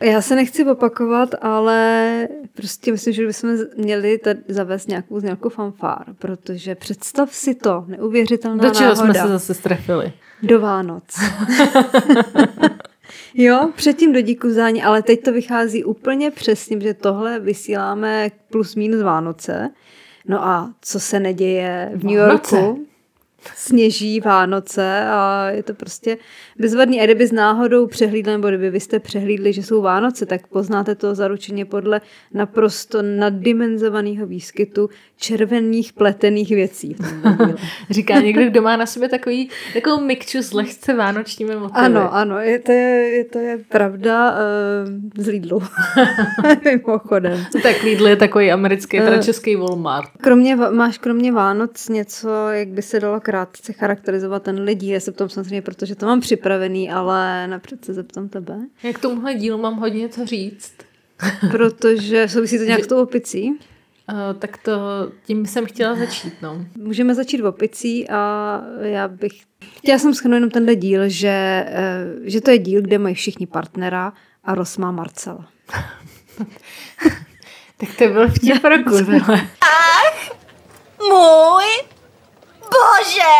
Já 0.00 0.22
se 0.22 0.34
nechci 0.34 0.64
opakovat, 0.64 1.34
ale 1.40 2.28
prostě 2.54 2.92
myslím, 2.92 3.14
že 3.14 3.26
bychom 3.26 3.50
měli 3.76 4.18
tady 4.18 4.40
zavést 4.48 4.88
nějakou 4.88 5.20
znělku 5.20 5.48
fanfár, 5.48 6.04
protože 6.18 6.74
představ 6.74 7.34
si 7.34 7.54
to, 7.54 7.84
neuvěřitelná 7.86 8.62
Do 8.62 8.70
čeho 8.70 8.94
náhoda. 8.94 9.14
jsme 9.14 9.22
se 9.22 9.28
zase 9.28 9.54
strefili? 9.54 10.12
Do 10.42 10.60
Vánoc. 10.60 11.04
jo, 13.34 13.70
předtím 13.76 14.12
do 14.12 14.20
díku 14.20 14.50
zání, 14.50 14.82
ale 14.82 15.02
teď 15.02 15.22
to 15.22 15.32
vychází 15.32 15.84
úplně 15.84 16.30
přesně, 16.30 16.80
že 16.80 16.94
tohle 16.94 17.40
vysíláme 17.40 18.30
plus 18.50 18.76
minus 18.76 19.02
Vánoce. 19.02 19.70
No 20.28 20.44
a 20.44 20.72
co 20.82 21.00
se 21.00 21.20
neděje 21.20 21.92
v 21.94 22.04
New 22.04 22.18
Vánoce. 22.18 22.74
Sněží 23.54 24.20
Vánoce 24.20 25.04
a 25.06 25.46
je 25.50 25.62
to 25.62 25.74
prostě 25.74 26.18
bezvadný. 26.58 27.00
A 27.00 27.04
kdyby 27.04 27.26
z 27.26 27.32
náhodou 27.32 27.86
přehlídli, 27.86 28.32
nebo 28.32 28.48
kdyby 28.48 28.70
vy 28.70 28.80
jste 28.80 28.98
přehlídli, 28.98 29.52
že 29.52 29.62
jsou 29.62 29.82
Vánoce, 29.82 30.26
tak 30.26 30.46
poznáte 30.46 30.94
to 30.94 31.14
zaručeně 31.14 31.64
podle 31.64 32.00
naprosto 32.34 33.02
naddimenzovaného 33.02 34.26
výskytu 34.26 34.88
červených 35.16 35.92
pletených 35.92 36.48
věcí. 36.50 36.96
Říká 37.90 38.20
někdo, 38.20 38.44
kdo 38.44 38.62
má 38.62 38.76
na 38.76 38.86
sobě 38.86 39.08
takový, 39.08 39.50
takovou 39.74 40.00
mikču 40.04 40.42
s 40.42 40.52
lehce 40.52 40.94
vánočními 40.94 41.56
motivy. 41.56 41.80
Ano, 41.86 42.14
ano, 42.14 42.38
je 42.38 42.58
to 42.58 42.72
je, 42.72 42.78
je, 43.16 43.24
to 43.24 43.38
je 43.38 43.58
pravda 43.68 44.32
uh, 44.32 45.24
z 45.24 45.26
Lidlu. 45.26 45.62
Mimochodem. 46.64 47.44
Tak 47.62 47.82
Lidl 47.82 48.08
je 48.08 48.16
takový 48.16 48.52
americký, 48.52 48.98
teda 48.98 49.16
Eh. 49.16 49.22
český 49.22 49.56
Walmart. 49.56 50.08
Kromě, 50.20 50.56
máš 50.56 50.98
kromě 50.98 51.32
Vánoc 51.32 51.88
něco, 51.88 52.28
jak 52.50 52.68
by 52.68 52.82
se 52.82 53.00
dalo 53.00 53.20
krátce 53.38 53.72
charakterizovat 53.72 54.42
ten 54.42 54.60
lidí? 54.60 54.88
Já 54.88 55.00
se 55.00 55.12
ptám 55.12 55.28
samozřejmě, 55.28 55.62
protože 55.62 55.94
to 55.94 56.06
mám 56.06 56.20
připravený, 56.20 56.90
ale 56.90 57.46
napřed 57.46 57.84
se 57.84 57.94
zeptám 57.94 58.28
tebe. 58.28 58.58
Já 58.82 58.92
k 58.92 58.98
tomuhle 58.98 59.34
dílu 59.34 59.58
mám 59.58 59.76
hodně 59.76 60.08
co 60.08 60.26
říct. 60.26 60.74
Protože 61.50 62.28
souvisí 62.28 62.58
to 62.58 62.64
nějak 62.64 62.84
s 62.84 62.86
tou 62.86 63.02
opicí. 63.02 63.50
Uh, 63.50 64.38
tak 64.38 64.56
to 64.56 64.72
tím 65.26 65.46
jsem 65.46 65.66
chtěla 65.66 65.94
začít, 65.94 66.32
no. 66.42 66.66
Můžeme 66.76 67.14
začít 67.14 67.40
v 67.40 67.46
opicí 67.46 68.08
a 68.08 68.62
já 68.80 69.08
bych... 69.08 69.32
Chtěla 69.76 69.98
jsem 69.98 70.14
schrnout 70.14 70.34
jenom 70.34 70.50
tenhle 70.50 70.74
díl, 70.74 71.08
že, 71.08 71.64
eh, 71.68 72.06
že 72.22 72.40
to 72.40 72.50
je 72.50 72.58
díl, 72.58 72.82
kde 72.82 72.98
mají 72.98 73.14
všichni 73.14 73.46
partnera 73.46 74.12
a 74.44 74.54
Ross 74.54 74.76
má 74.76 74.90
Marcela. 74.92 75.48
Tak 77.80 77.88
to 77.98 78.08
byl 78.08 78.28
vtip 78.28 78.64
roku, 78.64 78.90
tohle. 78.90 79.48
Můj 81.08 81.97
bože! 82.70 83.38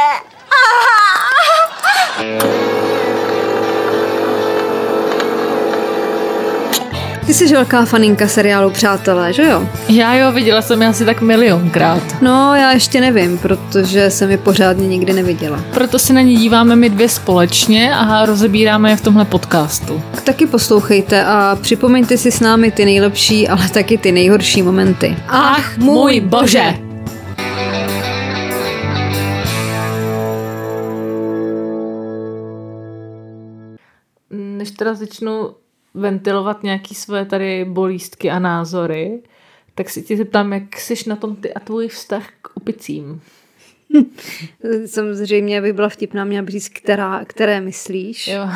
Ty 7.29 7.35
jsi 7.35 7.53
velká 7.53 7.85
faninka 7.85 8.29
seriálu 8.29 8.71
Přátelé, 8.71 9.33
že 9.33 9.43
jo? 9.43 9.69
Já 9.89 10.15
jo, 10.15 10.33
viděla 10.33 10.63
jsem 10.63 10.83
je 10.83 10.89
asi 10.89 11.05
tak 11.05 11.21
milionkrát. 11.21 12.03
No, 12.23 12.55
já 12.55 12.73
ještě 12.73 13.01
nevím, 13.01 13.39
protože 13.39 14.11
jsem 14.11 14.31
je 14.31 14.39
pořádně 14.39 14.89
nikdy 14.89 15.13
neviděla. 15.13 15.65
Proto 15.75 15.99
se 15.99 16.13
na 16.13 16.21
ně 16.21 16.35
díváme 16.35 16.77
my 16.77 16.91
dvě 16.91 17.09
společně 17.09 17.95
a 17.95 18.27
rozebíráme 18.27 18.91
je 18.91 18.97
v 18.97 19.01
tomhle 19.01 19.25
podcastu. 19.25 20.03
Taky 20.25 20.47
poslouchejte 20.47 21.25
a 21.25 21.59
připomeňte 21.61 22.17
si 22.17 22.31
s 22.31 22.41
námi 22.41 22.71
ty 22.71 22.85
nejlepší, 22.85 23.49
ale 23.49 23.69
taky 23.69 23.99
ty 23.99 24.13
nejhorší 24.13 24.63
momenty. 24.63 25.17
Ach, 25.29 25.79
můj 25.79 26.21
bože! 26.21 26.88
Teda 34.79 34.95
začnu 34.95 35.55
ventilovat 35.95 36.63
nějaký 36.63 36.95
své 36.95 37.25
tady 37.25 37.65
bolístky 37.65 38.31
a 38.31 38.39
názory, 38.39 39.23
tak 39.75 39.91
si 39.91 40.03
tě 40.03 40.17
zeptám, 40.17 40.53
jak 40.53 40.77
jsi 40.77 41.09
na 41.09 41.17
tom 41.17 41.37
ty 41.37 41.55
a 41.55 41.61
tvůj 41.61 41.89
vztah 41.89 42.29
k 42.43 42.57
opicím. 42.57 43.21
Samozřejmě, 44.87 45.59
aby 45.59 45.73
byla 45.73 45.89
vtipná, 45.89 46.25
měla 46.25 46.43
bych 46.43 46.53
říct, 46.53 46.69
která, 46.69 47.25
které 47.25 47.61
myslíš. 47.61 48.29
Jo. 48.29 48.49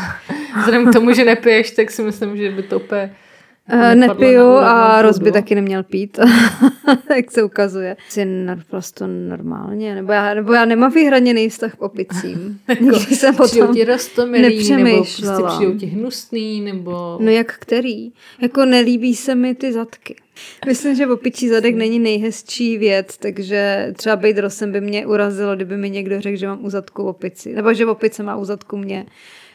Vzhledem 0.59 0.91
k 0.91 0.93
tomu, 0.93 1.13
že 1.13 1.25
nepiješ, 1.25 1.71
tak 1.71 1.91
si 1.91 2.03
myslím, 2.03 2.37
že 2.37 2.51
by 2.51 2.63
to 2.63 2.81
úplně 2.81 3.17
Nepadlo 3.69 3.95
Nepiju 3.95 4.43
a 4.45 5.03
Roz 5.03 5.19
by 5.19 5.25
půdu. 5.25 5.33
taky 5.33 5.55
neměl 5.55 5.83
pít, 5.83 6.19
jak 7.17 7.31
se 7.31 7.43
ukazuje. 7.43 7.97
Jsi 8.09 8.25
naprosto 8.25 9.07
normálně, 9.07 9.95
nebo 9.95 10.13
já, 10.13 10.35
nebo 10.35 10.53
já 10.53 10.65
nemám 10.65 10.93
výhradněný 10.93 11.49
vztah 11.49 11.75
k 11.75 11.83
opicím. 11.83 12.61
Nikdy 12.81 13.17
jsem 13.17 13.35
o 13.41 13.45
Přijou 13.45 13.67
tom 13.67 13.75
ti 13.75 13.85
rostomilý, 13.85 14.71
nebo 14.71 14.97
prostě 14.97 15.43
přijou 15.57 15.79
ti 15.79 15.87
hnusný, 15.87 16.61
nebo... 16.61 17.19
No 17.21 17.31
jak 17.31 17.53
který? 17.59 18.13
Jako 18.41 18.65
nelíbí 18.65 19.15
se 19.15 19.35
mi 19.35 19.55
ty 19.55 19.73
zadky. 19.73 20.17
Myslím, 20.67 20.95
že 20.95 21.07
opičí 21.07 21.49
zadek 21.49 21.75
není 21.75 21.99
nejhezčí 21.99 22.79
věc, 22.79 23.19
takže 23.19 23.93
třeba 23.97 24.17
být 24.17 24.39
rosem 24.39 24.73
by 24.73 24.81
mě 24.81 25.07
urazilo, 25.07 25.57
kdyby 25.57 25.77
mi 25.77 25.91
někdo 25.91 26.21
řekl, 26.21 26.37
že 26.37 26.47
mám 26.47 26.65
u 26.65 26.71
zadku 26.71 27.05
opici. 27.05 27.55
Nebo 27.55 27.75
že 27.75 27.87
opice 27.87 28.23
má 28.23 28.37
u 28.37 28.45
zadku 28.45 28.77
mě. 28.77 29.07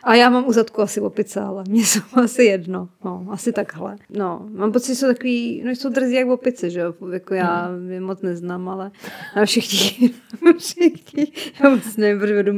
A 0.08 0.16
já 0.16 0.30
mám 0.30 0.48
u 0.48 0.54
zadku 0.54 0.82
asi 0.82 1.02
opice, 1.02 1.42
ale 1.42 1.64
mě 1.70 1.86
jsou 1.86 2.00
asi 2.24 2.44
jedno. 2.44 2.90
No, 3.06 3.28
asi 3.30 3.54
takhle. 3.54 3.96
No, 4.10 4.50
mám 4.54 4.72
pocit, 4.72 4.88
že 4.88 4.96
jsou 4.96 5.08
takový, 5.08 5.64
no 5.66 5.72
jsou 5.72 5.90
drzí 5.90 6.16
jak 6.16 6.28
opice, 6.28 6.70
že 6.70 6.80
jo? 6.80 6.94
Jako 7.12 7.34
já 7.34 7.70
je 7.90 8.02
moc 8.02 8.22
neznám, 8.22 8.70
ale 8.70 8.92
na 9.36 9.46
všichni, 9.46 10.10
všichni, 10.58 11.28
já 11.64 11.70
moc 11.70 11.98
nevím, 11.98 12.20
proč 12.20 12.32
vedu 12.32 12.54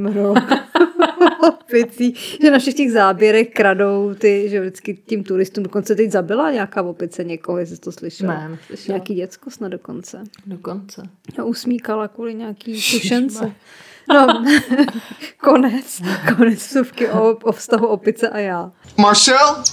opicí, 1.48 2.14
že 2.42 2.52
na 2.52 2.60
všech 2.60 2.74
těch 2.74 2.92
záběrech 2.92 3.50
kradou 3.50 4.14
ty, 4.14 4.50
že 4.50 4.62
vždycky 4.62 4.94
tím 5.06 5.24
turistům 5.24 5.64
dokonce 5.64 5.96
teď 5.96 6.12
zabila 6.12 6.52
nějaká 6.52 6.82
opice 6.82 7.24
někoho, 7.24 7.58
jestli 7.58 7.76
jsi 7.76 7.82
to 7.82 7.92
slyšel. 7.92 8.28
Ne, 8.28 8.50
neslyšela. 8.50 8.96
Nějaký 8.96 9.16
děcko 9.16 9.52
snad 9.52 9.68
dokonce. 9.68 10.24
Dokonce. 10.46 11.04
A 11.40 11.44
usmíkala 11.44 12.08
kvůli 12.08 12.34
nějaký 12.34 12.74
tušence. 12.74 13.54
No, 14.14 14.28
konec. 15.38 16.02
Konec 16.38 16.60
vsuvky 16.60 17.10
o, 17.10 17.38
o 17.44 17.52
vztahu 17.52 17.88
opice 17.88 18.30
a 18.30 18.38
já. 18.38 18.72
Marcel, 18.98 19.64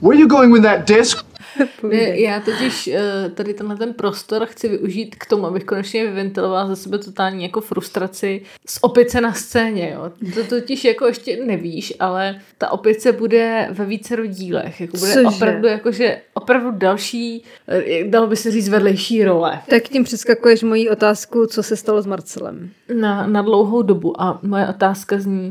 where 0.00 0.20
you 0.20 0.28
going 0.28 0.52
with 0.52 0.62
that 0.62 0.86
disc? 0.86 1.26
Ne, 1.88 2.20
já 2.20 2.40
totiž 2.40 2.88
eh, 2.88 3.30
tady 3.34 3.54
tenhle 3.54 3.76
ten 3.76 3.94
prostor 3.94 4.46
chci 4.46 4.68
využít 4.68 5.14
k 5.16 5.26
tomu, 5.26 5.46
abych 5.46 5.64
konečně 5.64 6.06
vyventilovala 6.06 6.66
za 6.66 6.76
sebe 6.76 6.98
totální 6.98 7.42
jako 7.42 7.60
frustraci 7.60 8.42
z 8.66 8.78
opice 8.80 9.20
na 9.20 9.32
scéně, 9.32 9.92
jo. 9.94 10.12
To 10.34 10.44
totiž 10.44 10.84
jako 10.84 11.06
ještě 11.06 11.44
nevíš, 11.44 11.94
ale 12.00 12.40
ta 12.58 12.72
opice 12.72 13.12
bude 13.12 13.68
ve 13.70 13.84
více 13.84 14.16
dílech, 14.26 14.80
jako 14.80 14.96
bude 14.96 15.12
Cože? 15.12 15.26
opravdu 15.36 15.68
jakože 15.68 16.20
opravdu 16.34 16.70
další, 16.70 17.44
eh, 17.68 18.04
dalo 18.04 18.26
by 18.26 18.36
se 18.36 18.50
říct 18.50 18.68
vedlejší 18.68 19.24
role 19.24 19.60
Tak 19.70 19.82
tím 19.82 20.04
přeskakuješ 20.04 20.62
moji 20.62 20.90
otázku, 20.90 21.46
co 21.46 21.62
se 21.62 21.76
stalo 21.76 22.02
s 22.02 22.06
Marcelem. 22.06 22.70
na, 22.94 23.26
na 23.26 23.42
dlouhou 23.42 23.82
dobu 23.82 24.20
a 24.22 24.38
moje 24.42 24.68
otázka 24.68 25.18
zní, 25.18 25.50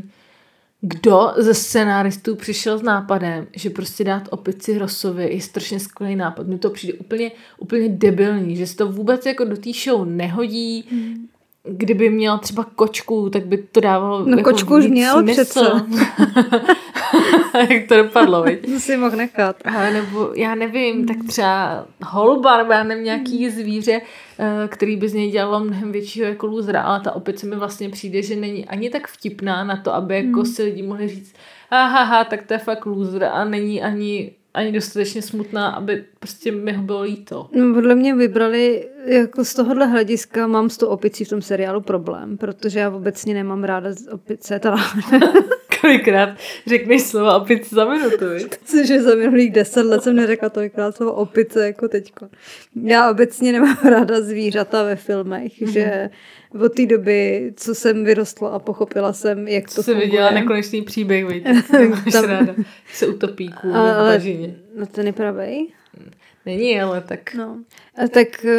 kdo 0.81 1.33
ze 1.37 1.53
scénáristů 1.53 2.35
přišel 2.35 2.77
s 2.77 2.81
nápadem, 2.81 3.47
že 3.55 3.69
prostě 3.69 4.03
dát 4.03 4.27
opici 4.29 4.77
Rosovi 4.77 5.33
je 5.33 5.41
strašně 5.41 5.79
skvělý 5.79 6.15
nápad. 6.15 6.47
Mně 6.47 6.57
to 6.57 6.69
přijde 6.69 6.93
úplně, 6.93 7.31
úplně 7.57 7.89
debilní, 7.89 8.55
že 8.55 8.67
se 8.67 8.75
to 8.75 8.87
vůbec 8.87 9.25
jako 9.25 9.45
do 9.45 9.57
té 9.57 9.69
show 9.85 10.05
nehodí. 10.05 10.85
Kdyby 11.63 12.09
měl 12.09 12.37
třeba 12.37 12.65
kočku, 12.75 13.29
tak 13.29 13.45
by 13.45 13.57
to 13.57 13.79
dávalo 13.79 14.25
No, 14.25 14.37
jako 14.37 14.51
kočku 14.51 14.75
už 14.75 14.87
měl 14.87 15.23
smysl. 15.23 15.81
Jak 17.69 17.87
to 17.87 17.97
dopadlo, 17.97 18.43
viď? 18.43 18.65
To 18.73 18.79
si 18.79 18.97
mohl 18.97 19.17
nechat. 19.17 19.55
Ale 19.65 19.93
nebo 19.93 20.31
já 20.35 20.55
nevím, 20.55 21.05
tak 21.05 21.17
třeba 21.27 21.85
holuba, 22.03 22.57
nebo 22.57 22.71
já 22.71 22.83
nevím, 22.83 23.03
nějaký 23.03 23.49
zvíře, 23.49 24.01
eh, 24.39 24.67
který 24.67 24.95
by 24.95 25.09
z 25.09 25.13
něj 25.13 25.31
dělalo 25.31 25.59
mnohem 25.59 25.91
většího 25.91 26.27
jako 26.27 26.47
lůzra, 26.47 26.81
ale 26.81 26.99
ta 26.99 27.11
opice 27.11 27.45
mi 27.45 27.55
vlastně 27.55 27.89
přijde, 27.89 28.21
že 28.21 28.35
není 28.35 28.65
ani 28.65 28.89
tak 28.89 29.07
vtipná 29.07 29.63
na 29.63 29.77
to, 29.77 29.93
aby 29.93 30.15
jako 30.15 30.45
si 30.45 30.63
lidi 30.63 30.83
mohli 30.83 31.07
říct, 31.07 31.33
aha, 31.69 32.23
tak 32.23 32.43
to 32.43 32.53
je 32.53 32.57
fakt 32.57 32.85
lůzr 32.85 33.23
a 33.23 33.45
není 33.45 33.81
ani, 33.81 34.31
ani 34.53 34.71
dostatečně 34.71 35.21
smutná, 35.21 35.69
aby 35.69 36.05
prostě 36.19 36.51
mi 36.51 36.73
ho 36.73 36.83
bylo 36.83 37.01
líto. 37.01 37.49
No, 37.51 37.73
podle 37.73 37.95
mě 37.95 38.15
vybrali, 38.15 38.89
jako 39.05 39.45
z 39.45 39.53
tohohle 39.53 39.87
hlediska 39.87 40.47
mám 40.47 40.69
s 40.69 40.77
tou 40.77 40.87
opicí 40.87 41.25
v 41.25 41.29
tom 41.29 41.41
seriálu 41.41 41.81
problém, 41.81 42.37
protože 42.37 42.79
já 42.79 42.89
obecně 42.89 43.33
nemám 43.33 43.63
ráda 43.63 43.93
z 43.93 44.07
opice, 44.07 44.59
teda 44.59 44.77
Kolikrát 45.81 46.29
řekneš 46.67 47.01
slova 47.01 47.37
opice 47.37 47.75
za 47.75 47.85
minutu, 47.85 48.29
viď? 48.33 48.55
Cože 48.65 49.01
za 49.01 49.15
minulých 49.15 49.51
deset 49.51 49.85
let 49.85 50.03
jsem 50.03 50.15
neřekla 50.15 50.49
tolikrát 50.49 50.95
slovo 50.95 51.13
opice 51.13 51.65
jako 51.65 51.87
teďko. 51.87 52.27
Já 52.83 53.11
obecně 53.11 53.51
nemám 53.51 53.77
ráda 53.89 54.21
zvířata 54.21 54.83
ve 54.83 54.95
filmech, 54.95 55.61
mm-hmm. 55.61 55.71
že 55.71 56.09
od 56.65 56.73
té 56.75 56.85
doby, 56.85 57.53
co 57.55 57.75
jsem 57.75 58.03
vyrostla 58.05 58.49
a 58.49 58.59
pochopila 58.59 59.13
jsem, 59.13 59.47
jak 59.47 59.69
to 59.69 59.75
To 59.75 59.83
jsi 59.83 59.91
funguje. 59.91 60.05
viděla 60.07 60.31
nekonečný 60.31 60.81
příběh, 60.81 61.25
máš 61.89 62.13
Tam- 62.13 62.25
ráda. 62.25 62.55
Se 62.93 63.07
utopí 63.07 63.47
kvůli 63.61 63.75
ale, 63.75 64.13
bažině. 64.13 64.55
no 64.77 64.85
ten 64.85 65.07
je 65.07 65.13
pravej. 65.13 65.67
Není, 66.45 66.81
ale 66.81 67.01
tak... 67.01 67.33
No. 67.33 67.57
A 68.03 68.07
tak 68.07 68.45
eh, 68.45 68.57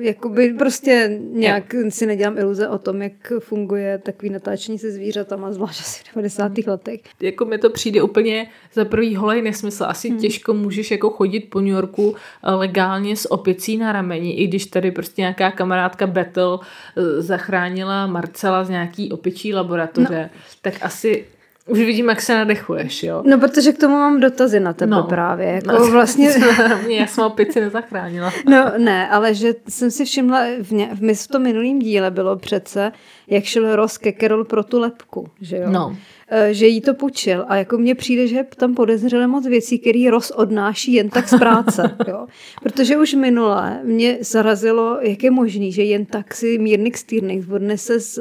jakoby 0.00 0.52
prostě 0.58 1.20
nějak 1.20 1.74
si 1.88 2.06
nedělám 2.06 2.38
iluze 2.38 2.68
o 2.68 2.78
tom, 2.78 3.02
jak 3.02 3.32
funguje 3.38 3.98
takový 3.98 4.30
natáčení 4.30 4.78
se 4.78 4.90
zvířatama, 4.92 5.52
zvlášť 5.52 5.80
asi 5.80 6.02
v 6.04 6.14
90. 6.14 6.52
letech. 6.66 7.00
Jako 7.20 7.44
mi 7.44 7.58
to 7.58 7.70
přijde 7.70 8.02
úplně 8.02 8.50
za 8.74 8.84
prvý 8.84 9.16
holej 9.16 9.42
nesmysl. 9.42 9.84
Asi 9.84 10.08
hmm. 10.08 10.18
těžko 10.18 10.54
můžeš 10.54 10.90
jako 10.90 11.10
chodit 11.10 11.40
po 11.40 11.60
New 11.60 11.74
Yorku 11.74 12.16
eh, 12.16 12.50
legálně 12.50 13.16
s 13.16 13.32
opicí 13.32 13.76
na 13.76 13.92
rameni, 13.92 14.32
i 14.32 14.46
když 14.46 14.66
tady 14.66 14.90
prostě 14.90 15.22
nějaká 15.22 15.50
kamarádka 15.50 16.06
Battle 16.06 16.58
eh, 16.96 17.22
zachránila 17.22 18.06
Marcela 18.06 18.64
z 18.64 18.70
nějaký 18.70 19.12
opičí 19.12 19.54
laboratoře, 19.54 20.30
no. 20.34 20.40
tak 20.62 20.74
asi 20.82 21.24
už 21.68 21.78
vidím, 21.78 22.08
jak 22.08 22.22
se 22.22 22.34
nadechuješ, 22.34 23.02
jo? 23.02 23.22
No, 23.26 23.38
protože 23.38 23.72
k 23.72 23.78
tomu 23.78 23.94
mám 23.94 24.20
dotazy 24.20 24.60
na 24.60 24.72
tebe 24.72 24.96
no. 24.96 25.02
právě. 25.02 25.46
Jako 25.46 25.72
no, 25.72 25.90
vlastně... 25.90 26.30
Mě, 26.86 26.96
já 26.96 27.06
jsem 27.06 27.24
opici 27.24 27.60
nezachránila. 27.60 28.32
No, 28.46 28.72
ne, 28.78 29.08
ale 29.08 29.34
že 29.34 29.54
jsem 29.68 29.90
si 29.90 30.04
všimla, 30.04 30.44
v, 30.62 30.70
ně, 30.70 30.88
v, 30.92 31.14
v 31.14 31.28
tom 31.28 31.42
minulém 31.42 31.78
díle 31.78 32.10
bylo 32.10 32.36
přece, 32.36 32.92
jak 33.26 33.44
šel 33.44 33.76
Ross 33.76 33.98
ke 33.98 34.12
Carol 34.12 34.44
pro 34.44 34.64
tu 34.64 34.80
lepku, 34.80 35.28
že 35.40 35.56
jo? 35.56 35.70
No. 35.70 35.96
E, 36.28 36.54
že 36.54 36.66
jí 36.66 36.80
to 36.80 36.94
půjčil 36.94 37.44
a 37.48 37.56
jako 37.56 37.78
mně 37.78 37.94
přijde, 37.94 38.26
že 38.26 38.44
tam 38.56 38.74
podezřele 38.74 39.26
moc 39.26 39.46
věcí, 39.46 39.78
které 39.78 40.10
Ross 40.10 40.30
odnáší 40.30 40.92
jen 40.92 41.08
tak 41.08 41.28
z 41.28 41.38
práce, 41.38 41.96
jo? 42.08 42.26
Protože 42.62 42.96
už 42.96 43.14
minule 43.14 43.80
mě 43.84 44.18
zarazilo, 44.20 44.98
jak 45.00 45.22
je 45.22 45.30
možný, 45.30 45.72
že 45.72 45.82
jen 45.82 46.06
tak 46.06 46.34
si 46.34 46.58
Mírnik 46.58 46.98
Stýrnik 46.98 47.52
odnese 47.52 48.00
z 48.00 48.18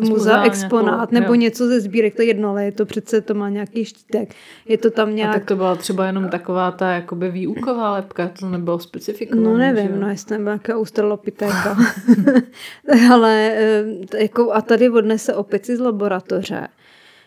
muzea 0.00 0.44
exponát 0.44 1.12
nebo 1.12 1.26
jo. 1.26 1.34
něco 1.34 1.66
ze 1.66 1.80
sbírek, 1.80 2.14
to 2.14 2.22
je 2.22 2.28
jedno, 2.28 2.50
ale 2.50 2.64
je 2.64 2.72
to 2.72 2.86
přece, 2.86 3.20
to 3.20 3.34
má 3.34 3.48
nějaký 3.48 3.84
štítek. 3.84 4.34
Je 4.68 4.78
to 4.78 4.90
tam 4.90 5.14
nějak... 5.14 5.30
A 5.30 5.32
tak 5.32 5.44
to 5.44 5.56
byla 5.56 5.76
třeba 5.76 6.06
jenom 6.06 6.28
taková 6.28 6.70
ta 6.70 6.92
jakoby 6.92 7.30
výuková 7.30 7.92
lepka, 7.92 8.30
to 8.40 8.48
nebylo 8.48 8.78
specifikované. 8.78 9.48
No 9.48 9.58
nevím, 9.58 9.88
že? 9.88 9.98
no 9.98 10.08
jestli 10.08 10.32
nebyla 10.38 10.52
nějaká 10.54 10.78
ústrlopitéka. 10.78 11.76
ale 13.12 13.52
eh, 13.56 13.84
jako, 14.22 14.52
a 14.52 14.60
tady 14.60 14.90
odnese 14.90 15.34
opici 15.34 15.76
z 15.76 15.80
laboratoře 15.80 16.68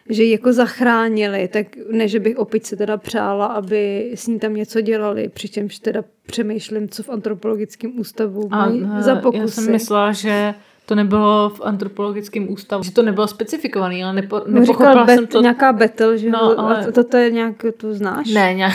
že 0.09 0.23
jako 0.23 0.53
zachránili, 0.53 1.47
tak 1.47 1.67
ne, 1.91 2.07
že 2.07 2.19
bych 2.19 2.37
opice 2.37 2.75
teda 2.75 2.97
přála, 2.97 3.45
aby 3.45 4.11
s 4.15 4.27
ní 4.27 4.39
tam 4.39 4.55
něco 4.55 4.81
dělali, 4.81 5.29
přičemž 5.29 5.79
teda 5.79 6.03
přemýšlím, 6.25 6.89
co 6.89 7.03
v 7.03 7.09
antropologickém 7.09 7.99
ústavu 7.99 8.49
mají 8.49 8.83
a, 8.83 9.01
za 9.01 9.15
pokusy. 9.15 9.41
Já 9.41 9.47
jsem 9.47 9.71
myslela, 9.71 10.11
že 10.11 10.53
to 10.87 10.95
nebylo 10.95 11.49
v 11.49 11.61
antropologickém 11.63 12.51
ústavu, 12.51 12.83
že 12.83 12.91
to 12.91 13.01
nebylo 13.01 13.27
specifikovaný, 13.27 14.03
ale 14.03 14.13
nepo, 14.13 14.41
no, 14.47 14.59
nepochopila 14.59 15.05
bet, 15.05 15.15
jsem 15.15 15.27
to. 15.27 15.41
nějaká 15.41 15.73
battle, 15.73 16.17
že 16.17 16.29
no, 16.29 16.59
ale... 16.59 16.91
to, 16.91 17.03
to 17.03 17.17
je 17.17 17.31
nějak, 17.31 17.65
to 17.77 17.93
znáš? 17.93 18.29
Ne, 18.33 18.53
nějak, 18.53 18.73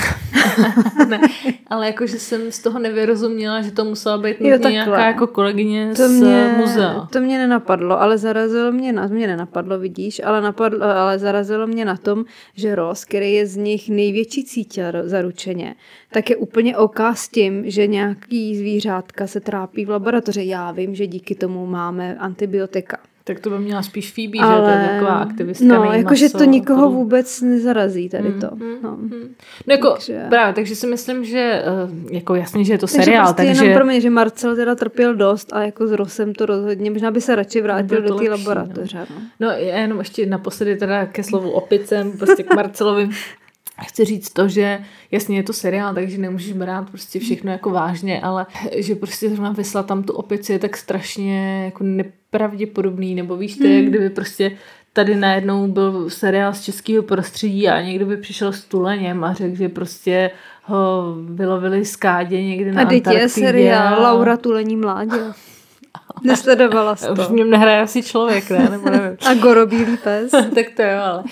ne, 1.08 1.20
ale 1.66 1.86
jakože 1.86 2.18
jsem 2.18 2.52
z 2.52 2.58
toho 2.58 2.78
nevyrozuměla, 2.78 3.62
že 3.62 3.70
to 3.70 3.84
musela 3.84 4.18
být 4.18 4.36
jo, 4.40 4.58
nějaká 4.68 5.06
jako 5.06 5.26
kolegyně 5.26 5.92
to 5.96 6.08
z 6.08 6.12
mě, 6.12 6.54
muzea. 6.56 7.08
To 7.12 7.20
mě 7.20 7.38
nenapadlo, 7.38 8.00
ale 8.00 8.18
zarazilo 8.18 8.72
mě, 8.72 8.92
na, 8.92 9.06
mě 9.06 9.26
nenapadlo, 9.26 9.78
vidíš, 9.78 10.20
ale, 10.24 10.40
napadlo, 10.40 10.84
ale 10.84 11.18
zarazilo 11.18 11.66
mě 11.66 11.84
na 11.84 11.96
tom, 11.96 12.24
že 12.54 12.74
Ross, 12.74 13.04
který 13.04 13.32
je 13.32 13.46
z 13.46 13.56
nich 13.56 13.88
největší 13.88 14.44
cítil 14.44 14.84
zaručeně, 15.04 15.74
tak 16.12 16.30
je 16.30 16.36
úplně 16.36 16.76
oká 16.76 17.14
s 17.14 17.28
tím, 17.28 17.70
že 17.70 17.86
nějaký 17.86 18.56
zvířátka 18.56 19.26
se 19.26 19.40
trápí 19.40 19.84
v 19.84 19.90
laboratoři. 19.90 20.42
Já 20.46 20.72
vím, 20.72 20.94
že 20.94 21.06
díky 21.06 21.34
tomu 21.34 21.66
máme 21.66 22.01
antibiotika. 22.18 22.98
Tak 23.24 23.40
to 23.40 23.50
by 23.50 23.58
měla 23.58 23.82
spíš 23.82 24.12
Phoebe, 24.12 24.38
Ale, 24.38 24.56
že 24.56 24.62
to 24.62 24.82
je 24.82 24.88
taková 24.88 25.14
aktivistka. 25.14 25.64
No, 25.64 25.92
jakože 25.92 26.28
to 26.28 26.44
nikoho 26.44 26.82
to... 26.82 26.90
vůbec 26.90 27.40
nezarazí 27.40 28.08
tady 28.08 28.28
mm, 28.28 28.40
to. 28.40 28.48
Mm, 28.54 28.82
no. 28.82 28.96
Mm. 28.96 29.34
no 29.66 29.72
jako 29.72 29.90
takže... 29.90 30.26
právě, 30.28 30.54
takže 30.54 30.76
si 30.76 30.86
myslím, 30.86 31.24
že 31.24 31.38
eh, 31.38 32.14
jako 32.14 32.34
jasně, 32.34 32.64
že 32.64 32.72
je 32.72 32.78
to 32.78 32.86
takže 32.86 33.04
seriál. 33.04 33.24
Prostě 33.24 33.46
takže 33.46 33.64
jenom 33.64 33.76
pro 33.76 33.84
mě, 33.84 34.00
že 34.00 34.10
Marcel 34.10 34.56
teda 34.56 34.74
trpěl 34.74 35.14
dost 35.14 35.52
a 35.52 35.62
jako 35.62 35.86
s 35.86 35.92
Rosem 35.92 36.34
to 36.34 36.46
rozhodně, 36.46 36.90
možná 36.90 37.10
by 37.10 37.20
se 37.20 37.34
radši 37.34 37.60
vrátil 37.60 38.02
do 38.02 38.14
té 38.14 38.30
laboratoře. 38.30 38.98
No. 38.98 39.16
no. 39.40 39.48
no 39.48 39.52
jenom 39.56 39.98
ještě 39.98 40.26
naposledy 40.26 40.76
teda 40.76 41.06
ke 41.06 41.22
slovu 41.22 41.50
opicem, 41.50 42.12
prostě 42.18 42.42
k 42.42 42.54
Marcelovi 42.54 43.08
chci 43.80 44.04
říct 44.04 44.30
to, 44.30 44.48
že 44.48 44.80
jasně 45.10 45.36
je 45.36 45.42
to 45.42 45.52
seriál, 45.52 45.94
takže 45.94 46.18
nemůžeš 46.18 46.52
brát 46.52 46.90
prostě 46.90 47.20
všechno 47.20 47.52
jako 47.52 47.70
vážně, 47.70 48.20
ale 48.20 48.46
že 48.76 48.94
prostě 48.94 49.28
zrovna 49.28 49.52
vyslat 49.52 49.86
tam 49.86 50.02
tu 50.02 50.12
opici 50.12 50.52
je 50.52 50.58
tak 50.58 50.76
strašně 50.76 51.64
jako 51.64 51.84
nepravděpodobný, 51.84 53.14
nebo 53.14 53.36
víš, 53.36 53.56
to 53.56 53.66
je, 53.66 53.78
hmm. 53.78 53.88
kdyby 53.88 54.10
prostě 54.10 54.52
tady 54.92 55.16
najednou 55.16 55.68
byl 55.68 56.10
seriál 56.10 56.54
z 56.54 56.60
českého 56.60 57.02
prostředí 57.02 57.68
a 57.68 57.82
někdo 57.82 58.06
by 58.06 58.16
přišel 58.16 58.52
s 58.52 58.64
tuleněm 58.64 59.24
a 59.24 59.32
řekl, 59.32 59.56
že 59.56 59.68
prostě 59.68 60.30
ho 60.62 61.16
vylovili 61.28 61.84
z 61.84 61.96
kádě 61.96 62.42
někdy 62.42 62.72
na 62.72 62.82
A 62.82 62.84
teď 62.84 63.06
je 63.06 63.28
seriál 63.28 64.06
a... 64.06 64.12
Laura 64.12 64.36
Tulení 64.36 64.76
mládě. 64.76 65.18
Nesledovala 66.24 66.96
jsi 66.96 67.06
to. 67.06 67.12
Už 67.12 67.28
v 67.28 67.32
něm 67.32 67.50
nehraje 67.50 67.80
asi 67.80 68.02
člověk, 68.02 68.50
ne? 68.50 68.68
Nebo 68.70 68.90
nevím. 68.90 69.16
A 69.26 69.34
gorobílý 69.34 69.96
pes. 69.96 70.30
tak 70.54 70.66
to 70.76 70.82
jo, 70.82 70.98
ale 71.04 71.24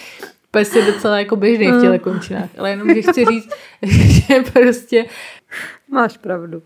pes 0.51 0.75
je 0.75 0.83
docela 0.83 1.19
jako 1.19 1.37
běžný 1.37 1.73
v 1.73 1.81
těle 1.81 1.99
končinách, 1.99 2.49
ale 2.59 2.71
jenom, 2.71 2.95
že 2.95 3.03
chci 3.03 3.25
říct, 3.25 3.51
že 3.83 4.43
prostě... 4.53 5.05
Máš 5.89 6.17
pravdu 6.17 6.63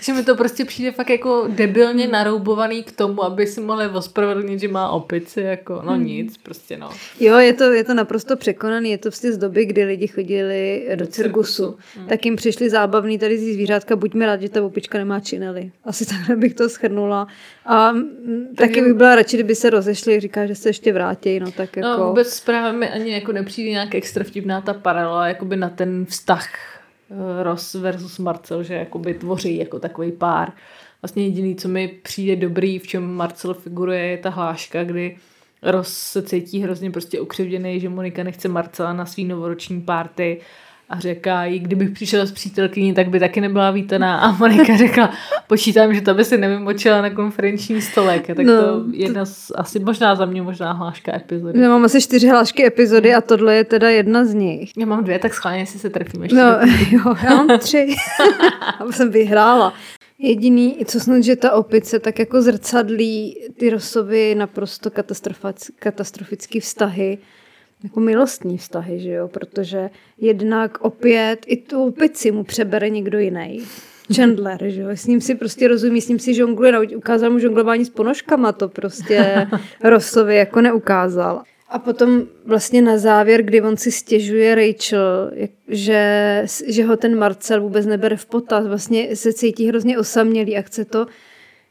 že 0.00 0.12
mi 0.12 0.24
to 0.24 0.34
prostě 0.34 0.64
přijde 0.64 0.92
fakt 0.92 1.10
jako 1.10 1.48
debilně 1.48 2.04
hmm. 2.04 2.12
naroubovaný 2.12 2.82
k 2.82 2.92
tomu, 2.92 3.24
aby 3.24 3.46
si 3.46 3.60
mohli 3.60 3.88
ospravedlnit, 3.88 4.60
že 4.60 4.68
má 4.68 4.90
opici, 4.90 5.40
jako 5.40 5.82
no 5.84 5.92
hmm. 5.92 6.04
nic, 6.04 6.38
prostě 6.38 6.76
no. 6.76 6.90
Jo, 7.20 7.36
je 7.36 7.52
to, 7.52 7.64
je 7.64 7.84
to 7.84 7.94
naprosto 7.94 8.36
překonaný, 8.36 8.90
je 8.90 8.98
to 8.98 9.08
vlastně 9.08 9.32
z 9.32 9.38
doby, 9.38 9.64
kdy 9.64 9.84
lidi 9.84 10.06
chodili 10.06 10.86
do, 10.90 10.96
do 10.96 11.06
cirkusu. 11.06 11.62
cirkusu. 11.62 11.78
Hmm. 11.96 12.08
Tak 12.08 12.24
jim 12.24 12.36
přišli 12.36 12.70
zábavný 12.70 13.18
tady 13.18 13.38
z 13.38 13.52
zvířátka, 13.52 13.96
buďme 13.96 14.26
rádi, 14.26 14.46
že 14.46 14.52
ta 14.52 14.62
opička 14.62 14.98
nemá 14.98 15.20
činely. 15.20 15.72
Asi 15.84 16.06
takhle 16.06 16.36
bych 16.36 16.54
to 16.54 16.68
schrnula. 16.68 17.26
A 17.66 17.92
tak 18.56 18.68
taky 18.68 18.82
bych 18.82 18.94
byla 18.94 19.14
radši, 19.14 19.36
kdyby 19.36 19.54
se 19.54 19.70
rozešli, 19.70 20.20
říká, 20.20 20.46
že 20.46 20.54
se 20.54 20.68
ještě 20.68 20.92
vrátí, 20.92 21.40
no 21.40 21.50
tak 21.50 21.76
no, 21.76 21.88
jako... 21.88 22.00
No 22.00 22.08
vůbec 22.08 22.40
právě 22.40 22.72
mi 22.72 22.90
ani 22.90 23.12
jako 23.12 23.32
nepřijde 23.32 23.70
nějak 23.70 23.94
extra 23.94 24.24
vtipná 24.24 24.60
ta 24.60 24.74
paralela, 24.74 25.28
jakoby 25.28 25.56
na 25.56 25.68
ten 25.68 26.06
vztah 26.06 26.77
Ross 27.42 27.74
versus 27.74 28.18
Marcel, 28.18 28.62
že 28.62 28.74
jakoby 28.74 29.14
tvoří 29.14 29.56
jako 29.56 29.78
takový 29.78 30.12
pár. 30.12 30.52
Vlastně 31.02 31.24
jediný, 31.24 31.56
co 31.56 31.68
mi 31.68 31.88
přijde 31.88 32.36
dobrý, 32.36 32.78
v 32.78 32.86
čem 32.86 33.14
Marcel 33.14 33.54
figuruje, 33.54 34.00
je 34.00 34.18
ta 34.18 34.30
hláška, 34.30 34.84
kdy 34.84 35.16
Ross 35.62 35.98
se 35.98 36.22
cítí 36.22 36.60
hrozně 36.60 36.90
prostě 36.90 37.20
ukřivděný, 37.20 37.80
že 37.80 37.88
Monika 37.88 38.22
nechce 38.22 38.48
Marcela 38.48 38.92
na 38.92 39.06
svý 39.06 39.24
novoroční 39.24 39.80
párty 39.80 40.40
a 40.88 41.00
říká 41.00 41.44
jí, 41.44 41.58
kdybych 41.58 41.90
přišel 41.90 42.26
s 42.26 42.32
přítelkyní, 42.32 42.94
tak 42.94 43.08
by 43.08 43.20
taky 43.20 43.40
nebyla 43.40 43.70
vítaná. 43.70 44.18
A 44.18 44.32
Monika 44.32 44.76
řekla, 44.76 45.12
počítám, 45.46 45.94
že 45.94 46.00
to 46.00 46.14
by 46.14 46.24
si 46.24 46.38
nevymočila 46.38 47.02
na 47.02 47.10
konferenční 47.10 47.82
stolek. 47.82 48.26
Tak 48.26 48.38
no, 48.38 48.62
to 48.62 48.84
jedna 48.92 49.24
z, 49.24 49.52
asi 49.54 49.78
možná 49.78 50.14
za 50.14 50.24
mě 50.24 50.42
možná 50.42 50.72
hláška 50.72 51.16
epizody. 51.16 51.60
Já 51.60 51.68
mám 51.68 51.84
asi 51.84 52.00
čtyři 52.00 52.28
hlášky 52.28 52.66
epizody 52.66 53.14
a 53.14 53.20
tohle 53.20 53.54
je 53.54 53.64
teda 53.64 53.90
jedna 53.90 54.24
z 54.24 54.34
nich. 54.34 54.72
Já 54.76 54.86
mám 54.86 55.04
dvě, 55.04 55.18
tak 55.18 55.34
schválně 55.34 55.66
si 55.66 55.78
se 55.78 55.90
trefím 55.90 56.22
ještě. 56.22 56.36
No, 56.36 56.44
jo, 56.90 57.16
já 57.22 57.34
mám 57.34 57.58
tři. 57.58 57.96
a 58.78 58.92
jsem 58.92 59.10
vyhrála. 59.10 59.72
Jediný, 60.18 60.76
co 60.84 61.00
snad, 61.00 61.20
že 61.20 61.36
ta 61.36 61.52
opice 61.52 61.98
tak 61.98 62.18
jako 62.18 62.42
zrcadlí 62.42 63.38
ty 63.58 63.70
Rosovy 63.70 64.34
naprosto 64.34 64.90
katastrofické 65.78 66.60
vztahy 66.60 67.18
jako 67.84 68.00
milostní 68.00 68.58
vztahy, 68.58 69.00
že 69.00 69.10
jo, 69.10 69.28
protože 69.28 69.90
jednak 70.18 70.78
opět 70.80 71.38
i 71.46 71.56
tu 71.56 71.84
opici 71.84 72.30
mu 72.30 72.44
přebere 72.44 72.90
někdo 72.90 73.18
jiný. 73.18 73.62
Chandler, 74.16 74.58
že 74.66 74.80
jo, 74.80 74.88
s 74.88 75.06
ním 75.06 75.20
si 75.20 75.34
prostě 75.34 75.68
rozumí, 75.68 76.00
s 76.00 76.08
ním 76.08 76.18
si 76.18 76.34
žongluje, 76.34 76.96
ukázal 76.96 77.30
mu 77.30 77.38
žonglování 77.38 77.84
s 77.84 77.90
ponožkama, 77.90 78.52
to 78.52 78.68
prostě 78.68 79.46
Rossovi 79.84 80.36
jako 80.36 80.60
neukázal. 80.60 81.42
A 81.68 81.78
potom 81.78 82.22
vlastně 82.44 82.82
na 82.82 82.98
závěr, 82.98 83.42
kdy 83.42 83.62
on 83.62 83.76
si 83.76 83.92
stěžuje 83.92 84.54
Rachel, 84.54 85.30
že, 85.68 86.44
že 86.66 86.84
ho 86.84 86.96
ten 86.96 87.18
Marcel 87.18 87.60
vůbec 87.60 87.86
nebere 87.86 88.16
v 88.16 88.26
potaz, 88.26 88.66
vlastně 88.66 89.16
se 89.16 89.32
cítí 89.32 89.68
hrozně 89.68 89.98
osamělý 89.98 90.56
a 90.56 90.62
chce 90.62 90.84
to, 90.84 91.06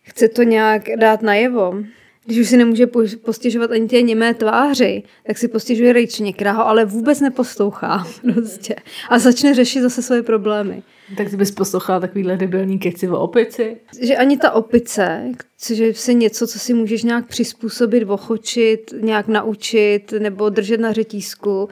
chce 0.01 0.27
to 0.27 0.43
nějak 0.43 0.89
dát 0.99 1.21
najevo 1.21 1.83
když 2.27 2.39
už 2.39 2.49
si 2.49 2.57
nemůže 2.57 2.87
postěžovat 3.23 3.71
ani 3.71 3.87
té 3.87 4.01
němé 4.01 4.33
tváři, 4.33 5.03
tak 5.27 5.37
si 5.37 5.47
postěžuje 5.47 5.93
Rachel, 5.93 6.33
která 6.33 6.51
ho 6.51 6.67
ale 6.67 6.85
vůbec 6.85 7.19
neposlouchá. 7.19 8.07
Prostě. 8.33 8.75
A 9.09 9.19
začne 9.19 9.53
řešit 9.53 9.81
zase 9.81 10.01
svoje 10.01 10.23
problémy. 10.23 10.83
Tak 11.17 11.29
ty 11.29 11.37
bys 11.37 11.51
poslouchala 11.51 11.99
takovýhle 11.99 12.37
debilní 12.37 12.79
keci 12.79 13.09
o 13.09 13.19
opici? 13.19 13.77
Že 14.01 14.17
ani 14.17 14.37
ta 14.37 14.51
opice, 14.51 15.31
že 15.73 15.93
se 15.93 16.13
něco, 16.13 16.47
co 16.47 16.59
si 16.59 16.73
můžeš 16.73 17.03
nějak 17.03 17.27
přizpůsobit, 17.27 18.09
ochočit, 18.09 18.93
nějak 19.01 19.27
naučit 19.27 20.13
nebo 20.19 20.49
držet 20.49 20.79
na 20.79 20.93
řetízku, 20.93 21.69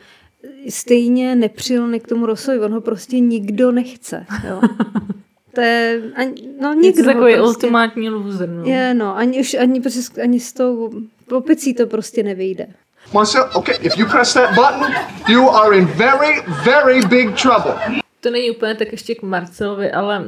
stejně 0.69 1.35
nepřilný 1.35 1.99
k 1.99 2.07
tomu 2.07 2.25
Rosovi. 2.25 2.59
On 2.59 2.73
ho 2.73 2.81
prostě 2.81 3.19
nikdo 3.19 3.71
nechce. 3.71 4.25
Jo? 4.47 4.61
to 5.55 5.61
je, 5.61 6.01
ani, 6.15 6.49
no 6.61 6.73
nikdo. 6.73 7.01
Je 7.01 7.05
takový 7.05 7.33
prostě, 7.33 7.41
ultimátní 7.41 8.09
loser, 8.09 8.49
no. 8.49 8.63
Je, 8.65 8.93
no, 8.93 9.17
ani, 9.17 9.39
už, 9.39 9.53
ani, 9.53 9.81
prostě, 9.81 10.21
ani 10.21 10.39
s 10.39 10.53
tou 10.53 10.91
opicí 11.31 11.73
to 11.73 11.87
prostě 11.87 12.23
nevyjde. 12.23 12.67
Marcel, 13.13 13.49
okay, 13.53 13.75
if 13.81 13.97
you 13.97 14.07
press 14.07 14.33
that 14.33 14.49
button, 14.55 14.93
you 15.27 15.49
are 15.49 15.77
in 15.77 15.85
very, 15.85 16.41
very 16.63 17.01
big 17.01 17.35
trouble. 17.41 17.73
to 18.21 18.31
není 18.31 18.51
úplně 18.51 18.75
tak 18.75 18.91
ještě 18.91 19.15
k 19.15 19.21
Marcelovi, 19.21 19.91
ale 19.91 20.23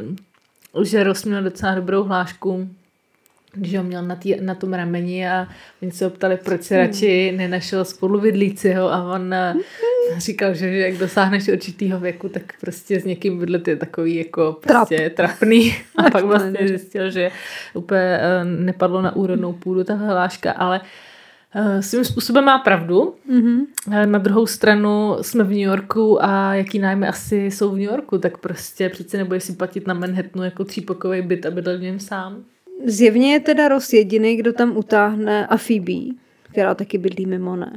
že 0.83 1.03
Ross 1.03 1.25
měl 1.25 1.43
docela 1.43 1.75
dobrou 1.75 2.03
hlášku, 2.03 2.69
že 3.61 3.77
ho 3.77 3.83
měl 3.83 4.03
na, 4.03 4.15
tý, 4.15 4.35
na 4.41 4.55
tom 4.55 4.73
rameni 4.73 5.29
a 5.29 5.47
oni 5.81 5.91
se 5.91 6.05
ho 6.05 6.11
ptali, 6.11 6.37
proč 6.45 6.63
se 6.63 6.77
radši 6.77 7.31
nenašel 7.31 7.85
spoluvidlíciho 7.85 8.93
a 8.93 9.13
on 9.13 9.33
eh, 9.33 9.55
říkal, 10.17 10.53
že, 10.53 10.71
že 10.71 10.77
jak 10.77 10.97
dosáhneš 10.97 11.47
určitýho 11.47 11.99
věku, 11.99 12.29
tak 12.29 12.53
prostě 12.61 12.99
s 12.99 13.05
někým 13.05 13.39
bydlet 13.39 13.67
je 13.67 13.75
takový 13.75 14.15
jako 14.15 14.57
prostě 14.61 15.09
trapný 15.09 15.75
a 15.95 16.09
pak 16.09 16.23
vlastně 16.23 16.67
zjistil, 16.67 17.11
že 17.11 17.31
úplně 17.73 18.19
eh, 18.21 18.45
nepadlo 18.45 19.01
na 19.01 19.15
úrodnou 19.15 19.53
půdu 19.53 19.83
ta 19.83 19.93
hláška, 19.93 20.51
ale 20.51 20.81
eh, 21.55 21.81
svým 21.81 22.05
způsobem 22.05 22.43
má 22.45 22.59
pravdu. 22.59 23.15
Mm-hmm. 23.31 23.65
Na 24.05 24.19
druhou 24.19 24.45
stranu 24.45 25.17
jsme 25.21 25.43
v 25.43 25.49
New 25.49 25.57
Yorku 25.57 26.23
a 26.23 26.53
jaký 26.53 26.79
nájmy 26.79 27.07
asi 27.07 27.35
jsou 27.35 27.69
v 27.69 27.77
New 27.77 27.89
Yorku, 27.89 28.17
tak 28.17 28.37
prostě 28.37 28.89
přece 28.89 29.17
nebudeš 29.17 29.43
si 29.43 29.53
platit 29.53 29.87
na 29.87 29.93
Manhattanu 29.93 30.45
jako 30.45 30.63
třípokový 30.63 31.21
byt 31.21 31.45
a 31.45 31.51
bydlet 31.51 31.79
v 31.79 31.83
něm 31.83 31.99
sám. 31.99 32.43
Zjevně 32.85 33.33
je 33.33 33.39
teda 33.39 33.67
Ross 33.67 33.93
jediný, 33.93 34.35
kdo 34.35 34.53
tam 34.53 34.77
utáhne 34.77 35.47
a 35.47 35.57
Phoebe, 35.57 36.15
která 36.43 36.75
taky 36.75 36.97
bydlí 36.97 37.25
mimo, 37.25 37.55
ne? 37.55 37.73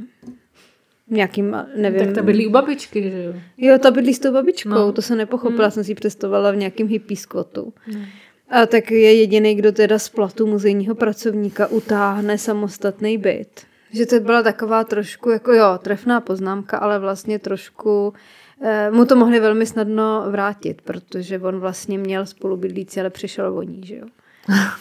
Nějakým, 1.09 1.57
nevím. 1.75 1.99
Tak 1.99 2.15
ta 2.15 2.21
bydlí 2.21 2.47
u 2.47 2.49
babičky, 2.49 3.03
že 3.03 3.23
jo? 3.23 3.33
Jo, 3.57 3.77
ta 3.77 3.91
bydlí 3.91 4.13
s 4.13 4.19
tou 4.19 4.33
babičkou, 4.33 4.69
no. 4.69 4.91
to 4.91 5.01
se 5.01 5.15
nepochopila, 5.15 5.63
hmm. 5.63 5.71
jsem 5.71 5.83
si 5.83 5.91
ji 5.91 5.95
představovala 5.95 6.51
v 6.51 6.55
nějakém 6.55 6.87
hippie 6.87 7.17
squatu. 7.17 7.73
Hmm. 7.85 8.05
A 8.49 8.65
tak 8.65 8.91
je 8.91 9.13
jediný, 9.15 9.55
kdo 9.55 9.71
teda 9.71 9.99
z 9.99 10.09
platu 10.09 10.47
muzejního 10.47 10.95
pracovníka 10.95 11.67
utáhne 11.67 12.37
samostatný 12.37 13.17
byt. 13.17 13.61
Že 13.91 14.05
to 14.05 14.19
byla 14.19 14.43
taková 14.43 14.83
trošku, 14.83 15.29
jako 15.29 15.53
jo, 15.53 15.79
trefná 15.81 16.21
poznámka, 16.21 16.77
ale 16.77 16.99
vlastně 16.99 17.39
trošku 17.39 18.13
eh, 18.61 18.91
mu 18.91 19.05
to 19.05 19.15
mohli 19.15 19.39
velmi 19.39 19.65
snadno 19.65 20.25
vrátit, 20.29 20.81
protože 20.81 21.39
on 21.39 21.59
vlastně 21.59 21.97
měl 21.97 22.25
spolubydlící, 22.25 22.99
ale 22.99 23.09
přišel 23.09 23.57
o 23.57 23.61
ní, 23.61 23.81
že 23.85 23.95
jo. 23.95 24.05
啊 24.47 24.77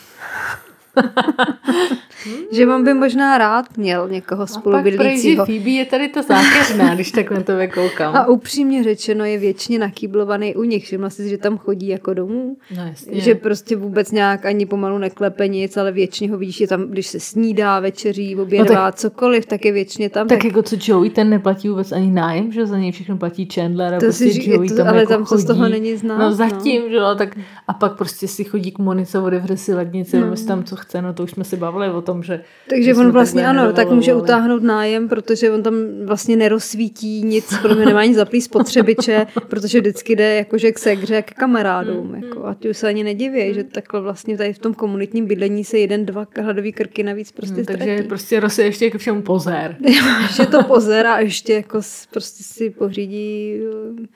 že 2.53 2.67
on 2.67 2.85
by 2.85 2.95
možná 2.95 3.39
rád 3.39 3.77
měl 3.77 4.09
někoho 4.09 4.47
spolubydlícího. 4.47 5.43
A 5.43 5.47
pak 5.47 5.55
Phoebe 5.55 5.71
je 5.71 5.85
tady 5.85 6.09
to 6.09 6.23
zákeřná, 6.23 6.95
když 6.95 7.11
tak 7.11 7.31
na 7.31 7.43
to 7.43 7.53
koukám. 7.75 8.17
A 8.17 8.27
upřímně 8.27 8.85
řečeno 8.85 9.25
je 9.25 9.39
většině 9.39 9.79
nakýblovaný 9.79 10.55
u 10.55 10.63
nich. 10.63 10.85
Všimla 10.85 11.11
si, 11.11 11.29
že 11.29 11.39
tam 11.39 11.59
chodí 11.59 11.89
jako 11.89 12.15
domů. 12.15 12.57
No, 12.77 12.83
jasně. 12.87 13.21
Že 13.21 13.35
prostě 13.35 13.77
vůbec 13.77 14.13
nějak 14.13 14.47
ani 14.47 14.67
pomalu 14.67 14.99
neklepe 14.99 15.49
nic, 15.49 15.77
ale 15.77 15.93
většině 15.93 16.31
ho 16.31 16.39
vidíš, 16.39 16.61
je 16.61 16.69
tam, 16.69 16.83
když 16.83 17.07
se 17.07 17.21
snídá, 17.21 17.81
večeří, 17.81 18.37
obědvá, 18.37 18.75
no 18.75 18.81
tak, 18.81 18.95
cokoliv, 18.95 19.47
tak 19.47 19.65
je 19.65 19.73
většině 19.73 20.11
tam. 20.11 20.29
Tak, 20.29 20.39
tak, 20.39 20.45
jako 20.45 20.63
co 20.63 20.77
Joey, 20.81 21.11
ten 21.11 21.31
neplatí 21.31 21.69
vůbec 21.69 21.93
ani 21.93 22.11
nájem, 22.11 22.53
že 22.53 22.67
za 22.67 22.79
něj 22.79 22.93
všechno 22.93 23.17
platí 23.17 23.49
Chandler 23.55 23.95
a 23.95 23.99
to 23.99 24.07
prostě 24.07 24.33
si, 24.33 24.51
Joey 24.51 24.69
to, 24.69 24.77
tam 24.77 24.89
ale 24.89 24.99
jako 24.99 25.13
tam 25.13 25.25
chodí. 25.25 25.43
z 25.43 25.45
toho 25.45 25.69
není 25.69 25.97
znát. 25.97 26.19
No 26.19 26.33
zatím, 26.33 26.83
no. 26.83 26.89
že 26.89 26.97
jo, 26.97 27.15
tak 27.19 27.37
a 27.69 27.73
pak 27.73 27.97
prostě 27.97 28.29
si 28.29 28.45
chodí 28.45 28.73
k 28.73 28.79
Monice, 28.79 29.19
odevře 29.19 29.57
si 29.57 29.75
lednici, 29.75 30.21
no. 30.21 30.35
tam 30.47 30.65
co 30.65 30.77
chce, 30.81 31.03
no 31.03 31.15
to 31.15 31.23
už 31.23 31.31
jsme 31.31 31.45
si 31.45 31.57
bavili 31.57 31.91
o 31.91 32.03
tom, 32.03 32.23
že... 32.23 32.41
Takže 32.71 32.95
on 32.95 33.11
vlastně 33.11 33.47
ano, 33.47 33.73
tak 33.73 33.91
může 33.91 34.15
utáhnout 34.15 34.63
nájem, 34.63 35.09
protože 35.09 35.51
on 35.51 35.63
tam 35.63 35.75
vlastně 36.05 36.37
nerozsvítí 36.37 37.23
nic, 37.25 37.59
pro 37.63 37.75
mě 37.75 37.87
nemá 37.87 38.01
ani 38.01 38.15
zaplý 38.15 38.41
spotřebiče, 38.41 39.27
protože 39.49 39.81
vždycky 39.81 40.17
jde 40.17 40.35
jakože 40.35 40.73
k 40.73 40.79
segře, 40.79 41.23
k 41.23 41.35
kamarádům. 41.35 42.09
Mm, 42.09 42.23
jako, 42.23 42.47
a 42.47 42.55
ti 42.55 42.71
už 42.71 42.77
se 42.77 42.89
ani 42.89 43.05
nediví, 43.05 43.49
mm. 43.49 43.55
že 43.55 43.65
takhle 43.65 44.01
vlastně 44.01 44.37
tady 44.37 44.53
v 44.53 44.59
tom 44.59 44.75
komunitním 44.75 45.27
bydlení 45.27 45.65
se 45.65 45.79
jeden, 45.79 46.07
dva 46.07 46.27
hladový 46.43 46.73
krky 46.73 47.03
navíc 47.03 47.33
prostě 47.33 47.61
mm, 47.61 47.65
Takže 47.65 47.85
ztratí. 47.85 48.09
prostě 48.09 48.41
Rosy 48.41 48.63
ještě 48.63 48.91
ke 48.91 48.99
všemu 48.99 49.23
pozér. 49.23 49.77
že 50.37 50.47
to 50.47 50.63
pozér 50.63 51.07
a 51.07 51.21
ještě 51.21 51.55
jako 51.55 51.81
prostě 52.11 52.45
si 52.45 52.71
pořídí 52.71 53.61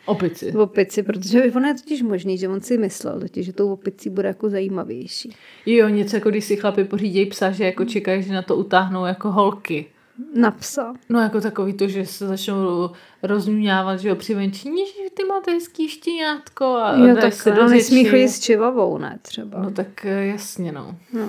opici. 0.06 0.52
opici, 0.52 1.02
protože 1.02 1.42
ono 1.44 1.68
je 1.68 1.75
totiž 1.75 2.02
možný, 2.02 2.38
že 2.38 2.49
on 2.49 2.61
si 2.61 2.78
myslel 2.78 3.21
totiž, 3.21 3.47
že 3.47 3.52
tou 3.52 3.73
opicí 3.73 4.11
bude 4.11 4.28
jako 4.28 4.50
zajímavější. 4.50 5.35
Jo, 5.66 5.88
něco 5.88 6.16
jako 6.16 6.30
když 6.30 6.44
si 6.44 6.54
chlapi 6.57 6.85
pořídí 6.85 7.27
psa, 7.27 7.51
že 7.51 7.65
jako 7.65 7.85
čekají, 7.85 8.23
že 8.23 8.33
na 8.33 8.43
to 8.43 8.57
utáhnou 8.57 9.05
jako 9.05 9.31
holky. 9.31 9.87
Na 10.35 10.51
psa. 10.51 10.95
No 11.09 11.21
jako 11.21 11.41
takový 11.41 11.73
to, 11.73 11.89
že 11.89 12.07
se 12.07 12.27
začnou 12.29 12.91
rozňuňávat, 13.23 14.01
že 14.01 14.09
jo, 14.09 14.17
při 14.17 14.35
venčině, 14.35 14.87
že 14.87 15.11
ty 15.15 15.25
máte 15.25 15.51
hezký 15.51 15.89
štěňátko 15.89 16.65
a 16.65 16.97
jo, 16.97 17.17
tak 17.21 17.33
se 17.33 17.51
do 17.51 17.69
nesmí 17.69 18.05
chodit 18.05 18.29
s 18.29 18.41
čivavou, 18.41 18.99
ne 18.99 19.19
třeba. 19.23 19.63
No 19.63 19.71
tak 19.71 20.05
eh, 20.05 20.27
jasně, 20.27 20.73
no. 20.73 20.97
no. 21.13 21.29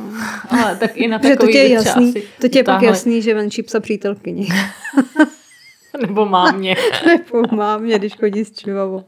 Ale 0.62 0.76
tak 0.76 0.98
i 0.98 1.08
na 1.08 1.20
takový 1.20 1.38
to 1.38 1.48
tě 1.48 1.58
je 1.58 1.70
jasný, 1.70 2.14
to 2.42 2.48
tě 2.48 2.60
je 2.60 2.64
pak 2.64 2.82
jasný, 2.82 3.22
že 3.22 3.34
venčí 3.34 3.64
psa 3.64 3.80
přítelkyni. 3.80 4.48
Nebo 6.02 6.26
mámě. 6.26 6.76
Nebo 7.08 7.56
mámě, 7.56 8.00
když 8.00 8.16
chodí 8.16 8.46
s 8.46 8.52
čivavou. 8.52 9.04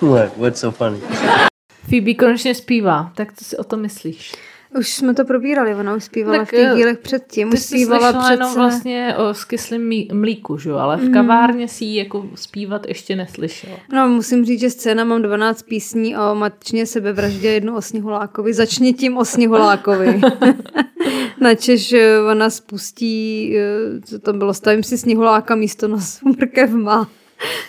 What? 0.00 0.36
What's 0.36 0.60
so 0.60 0.76
funny? 0.76 1.00
Phoebe 1.94 2.14
konečně 2.14 2.54
zpívá, 2.54 3.12
tak 3.14 3.32
co 3.32 3.44
si 3.44 3.56
o 3.56 3.64
tom 3.64 3.80
myslíš? 3.80 4.32
Už 4.78 4.94
jsme 4.94 5.14
to 5.14 5.24
probírali, 5.24 5.74
ona 5.74 5.94
už 5.94 6.04
zpívala 6.04 6.38
tak, 6.38 6.48
v 6.48 6.50
těch 6.50 6.68
dílech 6.76 6.98
předtím. 6.98 7.50
Ty 7.50 7.56
už 7.56 7.62
zpívala 7.62 8.12
přece... 8.12 8.32
jenom 8.32 8.54
vlastně 8.54 9.14
o 9.16 9.34
skyslém 9.34 9.90
mlíku, 10.12 10.58
že? 10.58 10.72
ale 10.72 10.96
v 10.96 11.02
mm. 11.02 11.12
kavárně 11.12 11.68
si 11.68 11.84
ji 11.84 11.96
jako 11.98 12.28
zpívat 12.34 12.86
ještě 12.88 13.16
neslyšela. 13.16 13.76
No 13.92 14.08
musím 14.08 14.44
říct, 14.44 14.60
že 14.60 14.70
scéna 14.70 15.04
mám 15.04 15.22
12 15.22 15.62
písní 15.62 16.16
o 16.16 16.34
matčně 16.34 16.86
sebevraždě 16.86 17.48
jednu 17.48 17.76
o 17.76 17.82
Sněhulákovi. 17.82 18.54
Začni 18.54 18.92
tím 18.92 19.16
o 19.16 19.24
Sněhulákovi. 19.24 20.20
Načež 21.40 21.92
eh, 21.92 22.20
ona 22.20 22.50
spustí, 22.50 23.52
eh, 23.56 24.00
co 24.04 24.18
tam 24.18 24.38
bylo, 24.38 24.54
stavím 24.54 24.82
si 24.82 24.98
Sněhuláka 24.98 25.54
místo 25.54 25.88
nosu 25.88 26.28
mrkev 26.38 26.70
má. 26.70 27.08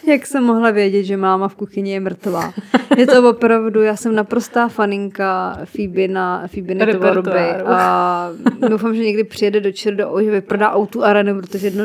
Jak 0.07 0.25
jsem 0.25 0.43
mohla 0.43 0.71
vědět, 0.71 1.03
že 1.03 1.17
máma 1.17 1.47
v 1.47 1.55
kuchyni 1.55 1.91
je 1.91 1.99
mrtvá. 1.99 2.53
Je 2.97 3.07
to 3.07 3.29
opravdu, 3.29 3.81
já 3.81 3.95
jsem 3.95 4.15
naprostá 4.15 4.67
faninka 4.67 5.59
Phoebe 5.65 6.07
na 6.07 6.47
Phoebe 6.47 6.85
tvorby 6.85 7.51
a 7.65 8.29
doufám, 8.69 8.95
že 8.95 9.03
někdy 9.03 9.23
přijede 9.23 9.59
do 9.59 9.71
Čerdo, 9.71 10.15
že 10.23 10.31
vyprodá 10.31 10.75
Outu 10.75 11.03
Arenu, 11.03 11.41
protože 11.41 11.67
jedno, 11.67 11.83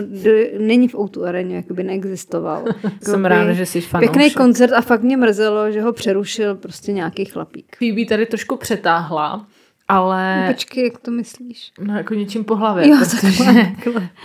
není 0.58 0.88
v 0.88 0.94
Outu 0.94 1.24
Areně, 1.24 1.56
jakoby 1.56 1.82
neexistoval. 1.82 2.64
Jsem 3.02 3.24
ráda, 3.24 3.52
že 3.52 3.66
jsi 3.66 3.80
fanoušek. 3.80 4.12
Pěkný 4.12 4.30
koncert 4.34 4.72
a 4.72 4.80
fakt 4.80 5.02
mě 5.02 5.16
mrzelo, 5.16 5.70
že 5.70 5.82
ho 5.82 5.92
přerušil 5.92 6.54
prostě 6.54 6.92
nějaký 6.92 7.24
chlapík. 7.24 7.76
Phoebe 7.78 8.04
tady 8.04 8.26
trošku 8.26 8.56
přetáhla, 8.56 9.46
ale... 9.88 10.40
No, 10.46 10.52
počkej, 10.52 10.84
jak 10.84 10.98
to 10.98 11.10
myslíš? 11.10 11.72
No 11.80 11.96
jako 11.96 12.14
něčím 12.14 12.44
po 12.44 12.56
hlavě. 12.56 12.88
Jo, 12.88 12.96
protože, 12.98 13.44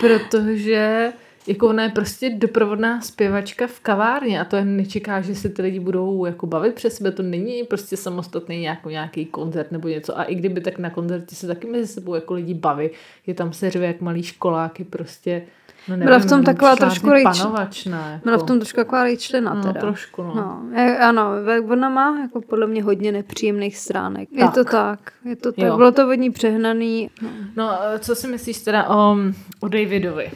protože 0.00 1.12
jako 1.46 1.68
ona 1.68 1.82
je 1.82 1.88
prostě 1.88 2.30
doprovodná 2.30 3.00
zpěvačka 3.00 3.66
v 3.66 3.80
kavárně 3.80 4.40
a 4.40 4.44
to 4.44 4.56
jen 4.56 4.76
nečeká, 4.76 5.20
že 5.20 5.34
se 5.34 5.48
ty 5.48 5.62
lidi 5.62 5.80
budou 5.80 6.24
jako 6.24 6.46
bavit 6.46 6.74
přes 6.74 6.96
sebe, 6.96 7.12
to 7.12 7.22
není 7.22 7.64
prostě 7.64 7.96
samostatný 7.96 8.60
nějaký, 8.60 8.88
nějaký 8.88 9.26
koncert 9.26 9.72
nebo 9.72 9.88
něco 9.88 10.18
a 10.18 10.24
i 10.24 10.34
kdyby 10.34 10.60
tak 10.60 10.78
na 10.78 10.90
koncertě 10.90 11.34
se 11.34 11.46
taky 11.46 11.66
mezi 11.66 11.86
sebou 11.86 12.14
jako 12.14 12.34
lidi 12.34 12.54
baví, 12.54 12.90
je 13.26 13.34
tam 13.34 13.52
se 13.52 13.70
řve 13.70 13.86
jak 13.86 14.00
malý 14.00 14.22
školáky 14.22 14.84
prostě 14.84 15.42
No 15.88 15.96
nevím, 15.96 16.06
byla 16.06 16.18
v 16.18 16.28
tom 16.28 16.44
taková 16.44 16.76
trošku 16.76 17.10
panovačná. 17.22 18.10
Jako. 18.10 18.24
Byla 18.24 18.36
v 18.36 18.42
tom 18.42 18.58
trošku 18.58 18.76
taková 18.76 19.04
rejčlina 19.04 19.54
no, 19.54 19.62
teda. 19.62 19.80
trošku, 19.80 20.22
no. 20.22 20.34
no. 20.34 20.80
Je, 20.80 20.98
ano, 20.98 21.30
ona 21.70 21.88
má 21.88 22.18
jako 22.20 22.40
podle 22.40 22.66
mě 22.66 22.82
hodně 22.82 23.12
nepříjemných 23.12 23.76
stránek. 23.76 24.28
Tak. 24.28 24.38
Je 24.38 24.48
to 24.50 24.70
tak. 24.70 25.12
Je 25.24 25.36
to 25.36 25.52
tak. 25.52 25.64
Jo. 25.64 25.76
Bylo 25.76 25.92
to 25.92 26.06
hodně 26.06 26.30
přehnaný. 26.30 27.10
No. 27.22 27.30
no, 27.56 27.72
co 27.98 28.14
si 28.14 28.26
myslíš 28.28 28.58
teda 28.58 28.88
o, 28.88 29.16
o 29.60 29.68
Davidovi? 29.68 30.30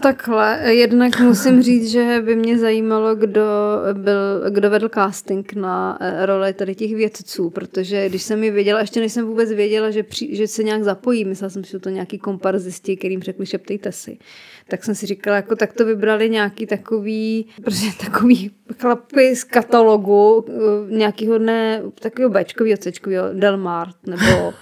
Takhle, 0.00 0.60
jednak 0.64 1.20
musím 1.20 1.62
říct, 1.62 1.90
že 1.90 2.22
by 2.24 2.36
mě 2.36 2.58
zajímalo, 2.58 3.14
kdo, 3.14 3.42
byl, 3.92 4.50
kdo 4.50 4.70
vedl 4.70 4.88
casting 4.88 5.52
na 5.54 5.98
uh, 6.00 6.26
roli 6.26 6.52
tady 6.52 6.74
těch 6.74 6.94
vědců, 6.94 7.50
protože 7.50 8.08
když 8.08 8.22
jsem 8.22 8.44
ji 8.44 8.50
věděla, 8.50 8.80
ještě 8.80 9.00
než 9.00 9.12
jsem 9.12 9.26
vůbec 9.26 9.52
věděla, 9.52 9.90
že, 9.90 10.02
při, 10.02 10.36
že 10.36 10.48
se 10.48 10.62
nějak 10.62 10.82
zapojí, 10.82 11.24
myslela 11.24 11.50
jsem, 11.50 11.64
že 11.64 11.70
jsou 11.70 11.78
to 11.78 11.88
nějaký 11.88 12.18
komparzisti, 12.18 12.96
kterým 12.96 13.22
řekli 13.22 13.46
šeptejte 13.46 13.92
si, 13.92 14.18
tak 14.68 14.84
jsem 14.84 14.94
si 14.94 15.06
říkala, 15.06 15.36
jako 15.36 15.56
tak 15.56 15.72
to 15.72 15.84
vybrali 15.84 16.30
nějaký 16.30 16.66
takový, 16.66 17.46
prostě 17.62 17.86
takový 18.04 18.50
chlapy 18.80 19.36
z 19.36 19.44
katalogu 19.44 20.34
uh, 20.36 20.90
nějakého 20.90 21.38
ne, 21.38 21.82
takového 22.00 22.30
Bčkového, 22.30 22.76
Cčkového 22.76 23.26
Delmart, 23.32 23.96
nebo 24.06 24.54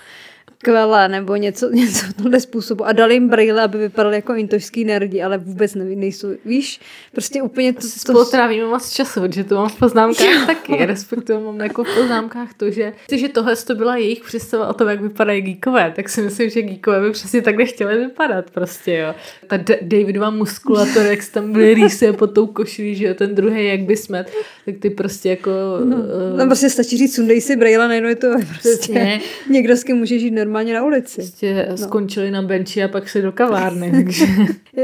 skvělé 0.63 1.09
nebo 1.09 1.37
něco, 1.37 1.71
něco 1.73 2.07
tohle 2.23 2.41
způsobu 2.41 2.87
a 2.87 2.93
dali 2.93 3.15
jim 3.15 3.29
brýle, 3.29 3.63
aby 3.63 3.79
vypadali 3.79 4.17
jako 4.17 4.35
intošský 4.35 4.85
nerdi, 4.85 5.23
ale 5.23 5.39
vůbec 5.39 5.75
nevím, 5.75 6.01
nejsou, 6.01 6.29
víš, 6.45 6.81
prostě 7.13 7.43
úplně 7.43 7.73
to... 7.73 7.81
to... 7.81 7.87
Spolu 7.87 8.25
trávíme 8.25 8.67
moc 8.67 8.91
času, 8.91 9.21
že 9.35 9.45
to 9.45 9.55
mám 9.55 9.69
v 9.69 9.79
poznámkách 9.79 10.27
jo. 10.27 10.47
taky, 10.47 10.87
respektive 10.87 11.41
mám 11.41 11.61
jako 11.61 11.85
v 11.85 11.95
poznámkách 11.95 12.55
to, 12.55 12.71
že, 12.71 12.93
že 13.13 13.29
tohle 13.29 13.57
to 13.57 13.75
byla 13.75 13.97
jejich 13.97 14.21
představa 14.21 14.69
o 14.69 14.75
tom, 14.75 14.89
jak 14.89 15.01
vypadají 15.01 15.43
geekové, 15.43 15.93
tak 15.97 16.09
si 16.09 16.23
myslím, 16.23 16.51
že 16.51 16.63
geekové 16.63 17.01
by 17.01 17.11
přesně 17.11 17.43
takhle 17.43 17.65
chtěli 17.65 17.99
vypadat 17.99 18.51
prostě, 18.51 18.95
jo. 18.95 19.15
Ta 19.47 19.57
D- 19.57 19.79
Davidova 19.83 20.31
muskulatura, 20.31 21.05
jak 21.05 21.29
tam 21.33 21.55
rýsuje 21.55 22.13
pod 22.13 22.27
tou 22.27 22.47
košilí, 22.47 22.95
že 22.95 23.07
jo, 23.07 23.15
ten 23.15 23.35
druhý 23.35 23.67
jak 23.67 23.81
by 23.81 23.97
smet, 23.97 24.33
tak 24.65 24.75
ty 24.79 24.91
prostě 24.91 25.29
jako... 25.31 25.51
No, 25.85 25.97
uh... 25.97 26.39
tam 26.39 26.49
prostě 26.49 26.71
stačí 26.71 26.99
říct, 26.99 27.15
sundej 27.15 27.41
si 27.41 27.57
brýle, 27.57 27.89
najednou 27.89 28.09
je 28.09 28.17
to 28.17 28.27
prostě, 28.49 28.69
Přesně. 28.69 29.21
někdo 29.51 29.77
s 29.77 29.85
kým 29.85 29.97
může 29.97 30.19
žít 30.19 30.31
normálně 30.31 30.52
normálně 30.53 30.75
na 30.75 30.85
ulici. 30.85 31.21
Prostě 31.21 31.69
skončili 31.75 32.31
na 32.31 32.43
benči 32.43 32.83
a 32.83 32.89
pak 32.89 33.07
šli 33.07 33.23
do 33.23 33.33
kavárny. 33.33 33.91
takže... 34.05 34.27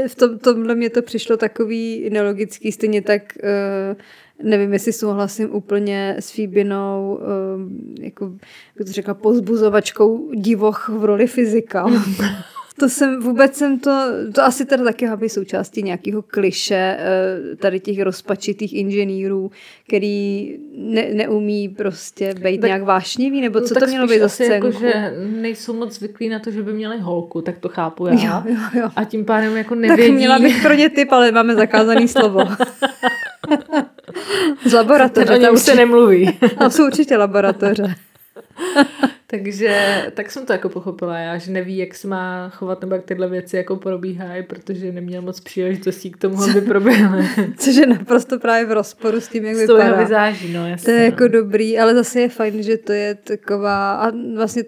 V 0.07 0.15
tom, 0.15 0.39
tomhle 0.39 0.75
mě 0.75 0.89
to 0.89 1.01
přišlo 1.01 1.37
takový 1.37 2.09
nelogický, 2.09 2.71
stejně 2.71 3.01
tak 3.01 3.21
uh, 3.43 4.47
nevím, 4.49 4.73
jestli 4.73 4.93
souhlasím 4.93 5.55
úplně 5.55 6.15
s 6.19 6.31
Fíbinou, 6.31 7.19
uh, 7.21 8.03
jako 8.03 8.33
jak 8.79 8.87
to 8.87 8.93
řekla, 8.93 9.13
pozbuzovačkou 9.13 10.31
divoch 10.33 10.89
v 10.89 11.05
roli 11.05 11.27
fyzika. 11.27 11.85
To 12.79 12.89
jsem, 12.89 13.19
vůbec 13.19 13.55
jsem 13.55 13.79
to, 13.79 14.05
to 14.35 14.43
asi 14.43 14.65
teda 14.65 14.83
taky 14.83 15.07
aby 15.07 15.29
součástí 15.29 15.83
nějakého 15.83 16.21
kliše 16.21 16.97
eh, 16.99 17.55
tady 17.55 17.79
těch 17.79 18.01
rozpačitých 18.01 18.73
inženýrů, 18.73 19.51
který 19.87 20.49
ne, 20.75 21.09
neumí 21.13 21.69
prostě 21.69 22.33
být 22.33 22.61
tak, 22.61 22.67
nějak 22.67 22.83
vášnivý, 22.83 23.41
nebo 23.41 23.61
co 23.61 23.73
no, 23.73 23.79
to 23.79 23.87
mělo 23.87 24.07
být 24.07 24.19
za 24.19 24.29
scénku? 24.29 24.67
Jako, 24.67 24.79
že 24.79 25.13
nejsou 25.17 25.73
moc 25.73 25.95
zvyklí 25.95 26.29
na 26.29 26.39
to, 26.39 26.51
že 26.51 26.63
by 26.63 26.73
měli 26.73 26.99
holku, 26.99 27.41
tak 27.41 27.57
to 27.57 27.69
chápu 27.69 28.07
já. 28.07 28.13
Jo, 28.13 28.53
jo, 28.53 28.81
jo. 28.81 28.89
A 28.95 29.03
tím 29.03 29.25
pádem 29.25 29.57
jako 29.57 29.75
nevědí. 29.75 30.09
Tak 30.09 30.17
měla 30.17 30.39
bych 30.39 30.61
pro 30.61 30.73
ně 30.73 30.89
typ, 30.89 31.11
ale 31.11 31.31
máme 31.31 31.55
zakázaný 31.55 32.07
slovo. 32.07 32.39
Z 34.65 34.73
laboratoře. 34.73 35.33
O 35.33 35.37
něm 35.37 35.57
se 35.57 35.75
nemluví. 35.75 36.39
A 36.57 36.69
jsou 36.69 36.85
určitě 36.85 37.17
laboratoře. 37.17 37.95
Takže 39.31 40.03
tak 40.13 40.31
jsem 40.31 40.45
to 40.45 40.53
jako 40.53 40.69
pochopila 40.69 41.17
já, 41.17 41.37
že 41.37 41.51
neví, 41.51 41.77
jak 41.77 41.95
se 41.95 42.07
má 42.07 42.49
chovat 42.49 42.81
nebo 42.81 42.95
jak 42.95 43.05
tyhle 43.05 43.29
věci 43.29 43.57
jako 43.57 43.75
probíhají, 43.75 44.43
protože 44.43 44.91
neměl 44.91 45.21
moc 45.21 45.39
příležitostí 45.39 46.11
k 46.11 46.17
tomu, 46.17 46.43
aby 46.43 46.61
proběhly. 46.61 47.27
Což 47.57 47.75
je 47.75 47.87
naprosto 47.87 48.39
právě 48.39 48.65
v 48.65 48.71
rozporu 48.71 49.21
s 49.21 49.27
tím, 49.27 49.45
jak 49.45 49.55
S 49.55 49.59
vypadá. 49.59 49.83
no 50.53 50.67
jasně. 50.67 50.85
To 50.85 50.91
je 50.91 51.05
jako 51.05 51.23
no. 51.23 51.29
dobrý, 51.29 51.79
ale 51.79 51.95
zase 51.95 52.21
je 52.21 52.29
fajn, 52.29 52.63
že 52.63 52.77
to 52.77 52.91
je 52.91 53.15
taková, 53.15 53.95
a 53.95 54.11
vlastně 54.35 54.63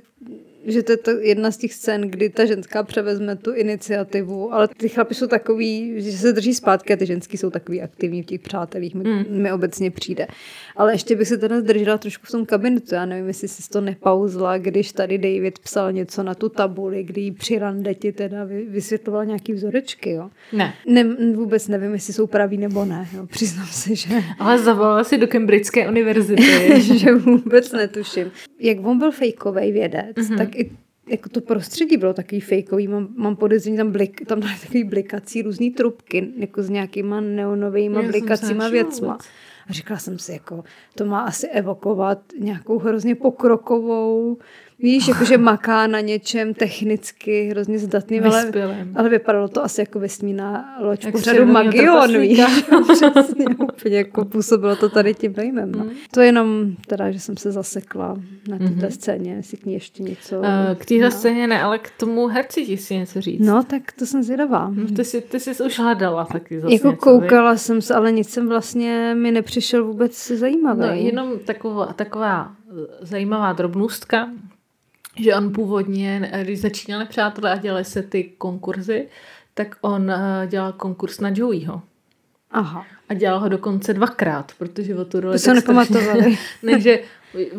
že 0.66 0.84
to 0.84 0.92
je 0.92 0.98
to 0.98 1.12
jedna 1.12 1.52
z 1.52 1.58
těch 1.58 1.74
scén, 1.74 2.02
kdy 2.02 2.30
ta 2.30 2.46
ženská 2.46 2.84
převezme 2.84 3.36
tu 3.36 3.54
iniciativu, 3.54 4.54
ale 4.54 4.68
ty 4.68 4.90
chlapi 4.90 5.16
jsou 5.16 5.28
takový, 5.28 5.94
že 6.02 6.12
se 6.12 6.34
drží 6.34 6.54
zpátky 6.54 6.94
a 6.94 6.96
ty 6.96 7.06
ženský 7.06 7.38
jsou 7.38 7.50
takový 7.50 7.82
aktivní 7.82 8.24
v 8.24 8.26
těch 8.26 8.42
přátelích, 8.42 8.96
mi, 8.96 9.04
mm. 9.04 9.26
mi 9.30 9.52
obecně 9.52 9.92
přijde. 9.92 10.28
Ale 10.76 10.94
ještě 10.94 11.16
bych 11.16 11.28
se 11.28 11.38
teda 11.38 11.60
zdržela 11.60 11.98
trošku 11.98 12.26
v 12.26 12.32
tom 12.32 12.46
kabinetu, 12.46 12.96
já 12.96 13.06
nevím, 13.06 13.28
jestli 13.28 13.48
jsi 13.48 13.70
to 13.70 13.82
nepauzla, 13.82 14.58
když 14.58 14.92
tady 14.92 15.18
David 15.18 15.60
psal 15.60 15.92
něco 15.92 16.24
na 16.24 16.36
tu 16.36 16.50
tabuli, 16.50 17.04
kdy 17.04 17.22
jí 17.22 17.32
při 17.32 17.60
rande 17.60 17.94
ti 17.94 18.12
teda 18.12 18.44
vy- 18.44 18.66
vysvětloval 18.70 19.26
nějaký 19.26 19.54
vzorečky, 19.54 20.12
jo. 20.12 20.30
Ne. 20.54 20.74
ne. 20.88 21.04
Vůbec 21.34 21.68
nevím, 21.68 21.94
jestli 21.94 22.14
jsou 22.14 22.28
praví 22.28 22.58
nebo 22.58 22.86
ne, 22.86 23.08
jo. 23.16 23.26
přiznám 23.26 23.68
se, 23.68 23.96
že... 23.96 24.10
Ale 24.40 24.60
zavolala 24.60 25.04
si 25.04 25.18
do 25.18 25.28
Cambridgeské 25.28 25.90
univerzity. 25.90 26.82
že 26.98 27.14
vůbec 27.14 27.72
netuším. 27.72 28.32
Jak 28.60 28.86
on 28.86 29.00
byl 29.00 29.12
fejkový 29.12 29.72
vědec, 29.72 30.18
mm-hmm. 30.18 30.38
tak 30.38 30.51
i 30.56 30.72
jako 31.10 31.30
to 31.30 31.42
prostředí 31.42 31.98
bylo 31.98 32.14
takový 32.14 32.42
fejkový, 32.42 32.88
mám, 32.88 33.08
mám 33.16 33.36
podezření, 33.36 33.78
tam, 33.78 33.92
blik, 33.92 34.26
tam 34.26 34.40
dali 34.40 34.54
takový 34.62 34.84
blikací 34.84 35.42
různý 35.42 35.72
trubky, 35.72 36.28
jako 36.38 36.64
s 36.64 36.70
nějakýma 36.70 37.22
neonovými 37.22 38.08
blikacíma 38.08 38.70
věcma. 38.70 39.18
A 39.70 39.74
říkala 39.74 40.00
jsem 40.00 40.20
si, 40.20 40.32
jako, 40.32 40.64
to 40.96 41.06
má 41.06 41.22
asi 41.22 41.48
evokovat 41.48 42.20
nějakou 42.40 42.80
hrozně 42.80 43.16
pokrokovou, 43.16 44.38
víš, 44.82 45.08
jakože 45.08 45.38
maká 45.38 45.88
na 45.88 46.00
něčem 46.00 46.54
technicky 46.54 47.48
hrozně 47.50 47.80
zdatným, 47.80 48.24
ale, 48.24 48.52
ale 48.96 49.10
vypadalo 49.10 49.48
to 49.48 49.64
asi 49.64 49.82
jako 49.82 50.00
vesmírná 50.00 50.78
loď 50.82 51.06
Jak 51.06 51.12
pořadu 51.12 51.46
Magion, 51.46 52.18
víš. 52.20 52.42
Přesně, 52.92 53.46
úplně 53.48 53.98
jako 53.98 54.26
působilo 54.26 54.76
to 54.76 54.90
tady 54.90 55.14
tím 55.14 55.34
dojmem. 55.34 55.72
No. 55.72 55.86
To 56.14 56.22
jenom 56.22 56.76
teda, 56.88 57.12
že 57.12 57.20
jsem 57.20 57.38
se 57.38 57.52
zasekla 57.52 58.16
na 58.48 58.58
této 58.58 58.72
mm-hmm. 58.72 58.90
scéně, 58.90 59.34
jestli 59.34 59.58
k 59.58 59.66
ní 59.66 59.74
ještě 59.74 60.04
něco... 60.04 60.42
Eh, 60.44 60.76
K 60.76 60.86
téhle 60.86 61.12
scéně 61.12 61.48
ne, 61.48 61.62
ale 61.62 61.80
k 61.80 61.92
tomu 61.98 62.28
herci 62.28 62.66
ti 62.66 62.78
si 62.78 62.96
něco 62.96 63.22
říct. 63.22 63.46
No, 63.46 63.64
tak 63.64 63.92
to 64.00 64.06
jsem 64.06 64.24
zvědavá. 64.24 64.74
Ty 64.96 65.06
jsi, 65.06 65.22
ty 65.22 65.40
jsi 65.40 65.64
už 65.64 65.80
hledala 65.80 66.26
taky 66.26 66.60
zase 66.60 66.74
Jako 66.74 66.88
něco, 66.88 67.02
koukala 67.02 67.58
jsem 67.58 67.82
se, 67.82 67.94
ale 67.94 68.12
nic 68.12 68.30
jsem 68.30 68.50
vlastně 68.50 69.16
mi 69.18 69.32
nepřišel 69.32 69.86
vůbec 69.86 70.28
zajímavý. 70.28 70.82
No, 70.82 70.88
jenom 70.88 71.40
taková, 71.46 71.94
taková 71.94 72.52
zajímavá 73.02 73.54
drobnůstka, 73.54 74.30
že 75.20 75.36
on 75.36 75.54
původně, 75.54 76.32
když 76.44 76.62
začínali 76.62 77.06
přátelé 77.06 77.52
a 77.52 77.58
dělali 77.58 77.86
se 77.86 78.02
ty 78.02 78.24
konkurzy, 78.24 79.08
tak 79.54 79.76
on 79.82 80.12
eh, 80.12 80.48
dělal 80.48 80.72
konkurs 80.72 81.20
na 81.20 81.32
Joeyho. 81.34 81.82
Aha. 82.52 82.86
A 83.10 83.14
dělal 83.14 83.40
ho 83.40 83.50
dokonce 83.50 83.94
dvakrát, 83.94 84.52
protože 84.58 84.96
o 84.96 85.06
tu 85.06 85.20
roli 85.20 85.34
To 85.34 85.40
strašně- 85.40 85.56
nepamatovali. 85.56 86.38
ne, 86.64 86.80
že 86.80 87.00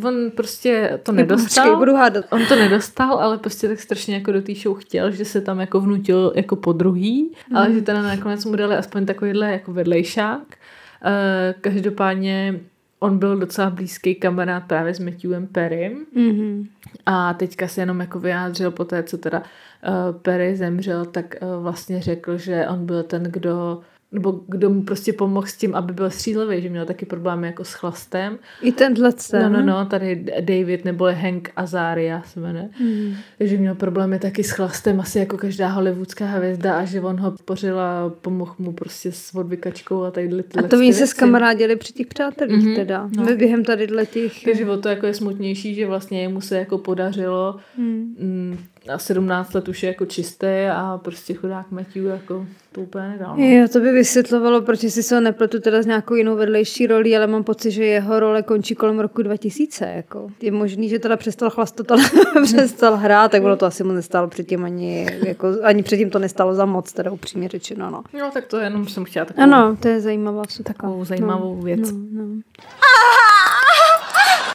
on 0.04 0.30
prostě 0.30 1.00
to 1.02 1.12
nedostal. 1.12 1.64
Počkej, 1.64 1.78
budu 1.78 1.94
hádat. 1.94 2.24
On 2.30 2.46
to 2.46 2.56
nedostal, 2.56 3.18
ale 3.18 3.38
prostě 3.38 3.68
tak 3.68 3.80
strašně 3.80 4.14
jako 4.14 4.32
do 4.32 4.42
té 4.42 4.54
show 4.54 4.78
chtěl, 4.78 5.10
že 5.10 5.24
se 5.24 5.40
tam 5.40 5.60
jako 5.60 5.80
vnutil 5.80 6.32
jako 6.36 6.56
po 6.56 6.72
druhý, 6.72 7.32
mm. 7.50 7.56
ale 7.56 7.72
že 7.72 7.82
teda 7.82 8.02
nakonec 8.02 8.44
mu 8.44 8.56
dali 8.56 8.76
aspoň 8.76 9.06
takovýhle 9.06 9.52
jako 9.52 9.72
vedlejšák. 9.72 10.42
Uh, 10.42 11.60
každopádně 11.60 12.60
on 13.02 13.18
byl 13.18 13.36
docela 13.36 13.70
blízký 13.70 14.14
kamarád 14.14 14.64
právě 14.64 14.94
s 14.94 14.98
Matthewem 14.98 15.46
Perrym 15.46 16.06
Mm-hmm. 16.16 16.66
a 17.06 17.34
teďka 17.34 17.68
se 17.68 17.82
jenom 17.82 18.00
jako 18.00 18.20
vyjádřil 18.20 18.70
po 18.70 18.84
té, 18.84 19.02
co 19.02 19.18
teda 19.18 19.38
uh, 19.42 20.20
Perry 20.22 20.56
zemřel, 20.56 21.04
tak 21.04 21.34
uh, 21.42 21.62
vlastně 21.62 22.00
řekl, 22.02 22.38
že 22.38 22.66
on 22.68 22.86
byl 22.86 23.02
ten, 23.02 23.22
kdo 23.22 23.80
nebo 24.12 24.40
kdo 24.46 24.70
mu 24.70 24.82
prostě 24.82 25.12
pomohl 25.12 25.46
s 25.46 25.56
tím, 25.56 25.74
aby 25.74 25.92
byl 25.92 26.10
střízlivý, 26.10 26.62
že 26.62 26.68
měl 26.68 26.86
taky 26.86 27.06
problémy 27.06 27.46
jako 27.46 27.64
s 27.64 27.72
chlastem. 27.72 28.38
I 28.62 28.72
tenhle 28.72 29.12
scén. 29.12 29.52
No, 29.52 29.60
no, 29.60 29.66
no, 29.66 29.86
tady 29.86 30.24
David 30.40 30.84
nebo 30.84 31.04
Hank 31.04 31.50
Azaria 31.56 32.22
se 32.22 32.40
jmenuje. 32.40 32.68
Mm. 32.80 33.14
Že 33.40 33.56
měl 33.56 33.74
problémy 33.74 34.18
taky 34.18 34.44
s 34.44 34.50
chlastem, 34.50 35.00
asi 35.00 35.18
jako 35.18 35.36
každá 35.36 35.68
hollywoodská 35.68 36.26
hvězda 36.26 36.78
a 36.78 36.84
že 36.84 37.00
on 37.00 37.20
ho 37.20 37.34
pořil 37.44 37.80
a 37.80 38.12
pomohl 38.20 38.54
mu 38.58 38.72
prostě 38.72 39.12
s 39.12 39.34
odvykačkou 39.34 40.02
a 40.02 40.10
tady 40.10 40.44
A 40.56 40.62
to 40.62 40.76
oni 40.76 40.92
se 40.92 41.06
skamarádili 41.06 41.76
při 41.76 41.92
těch 41.92 42.06
přátelích 42.06 42.64
mm-hmm. 42.64 42.76
teda. 42.76 43.10
No. 43.16 43.36
Během 43.36 43.64
tady 43.64 43.88
těch... 44.12 44.44
Takže 44.44 44.66
o 44.66 44.76
to 44.76 44.88
jako 44.88 45.06
je 45.06 45.14
smutnější, 45.14 45.74
že 45.74 45.86
vlastně 45.86 46.22
jemu 46.22 46.40
se 46.40 46.58
jako 46.58 46.78
podařilo 46.78 47.56
mm. 47.76 48.58
A 48.88 48.98
17 48.98 49.54
let 49.54 49.68
už 49.68 49.82
je 49.82 49.86
jako 49.86 50.06
čisté 50.06 50.72
a 50.72 50.98
prostě 51.04 51.34
chudák 51.34 51.70
Matthew 51.70 52.04
jako 52.04 52.46
to 52.72 52.80
úplně 52.80 53.08
nedal. 53.08 53.36
no. 53.36 53.44
Jo, 53.44 53.68
to 53.72 53.80
by 53.80 53.92
vysvětlovalo, 53.92 54.62
proč 54.62 54.80
si 54.80 55.02
se 55.02 55.14
ho 55.14 55.20
nepletu 55.20 55.60
teda 55.60 55.82
s 55.82 55.86
nějakou 55.86 56.14
jinou 56.14 56.36
vedlejší 56.36 56.86
roli, 56.86 57.16
ale 57.16 57.26
mám 57.26 57.44
pocit, 57.44 57.70
že 57.70 57.84
jeho 57.84 58.20
role 58.20 58.42
končí 58.42 58.74
kolem 58.74 59.00
roku 59.00 59.22
2000. 59.22 59.84
Jako. 59.96 60.28
Je 60.40 60.52
možný, 60.52 60.88
že 60.88 60.98
teda 60.98 61.16
přestal 61.16 61.50
chlastat, 61.50 61.90
ale 61.90 62.02
přestal 62.44 62.96
hrát, 62.96 63.30
tak 63.30 63.42
ono 63.42 63.56
to 63.56 63.66
asi 63.66 63.84
mu 63.84 63.92
nestálo 63.92 64.28
předtím 64.28 64.64
ani, 64.64 65.06
jako, 65.26 65.48
ani 65.62 65.82
předtím 65.82 66.10
to 66.10 66.18
nestalo 66.18 66.54
za 66.54 66.64
moc, 66.64 66.92
teda 66.92 67.10
upřímně 67.10 67.48
řečeno. 67.48 67.90
No. 67.90 68.02
No 68.18 68.30
tak 68.30 68.46
to 68.46 68.56
jenom 68.58 68.88
jsem 68.88 69.04
chtěla 69.04 69.24
takovou, 69.24 69.42
Ano, 69.44 69.76
to 69.80 69.88
je 69.88 70.00
zajímavá 70.00 70.42
vsuvka. 70.42 70.72
takovou 70.72 71.04
zajímavou 71.04 71.56
no, 71.56 71.62
věc. 71.62 71.90
No, 71.92 71.98
no. 72.12 72.40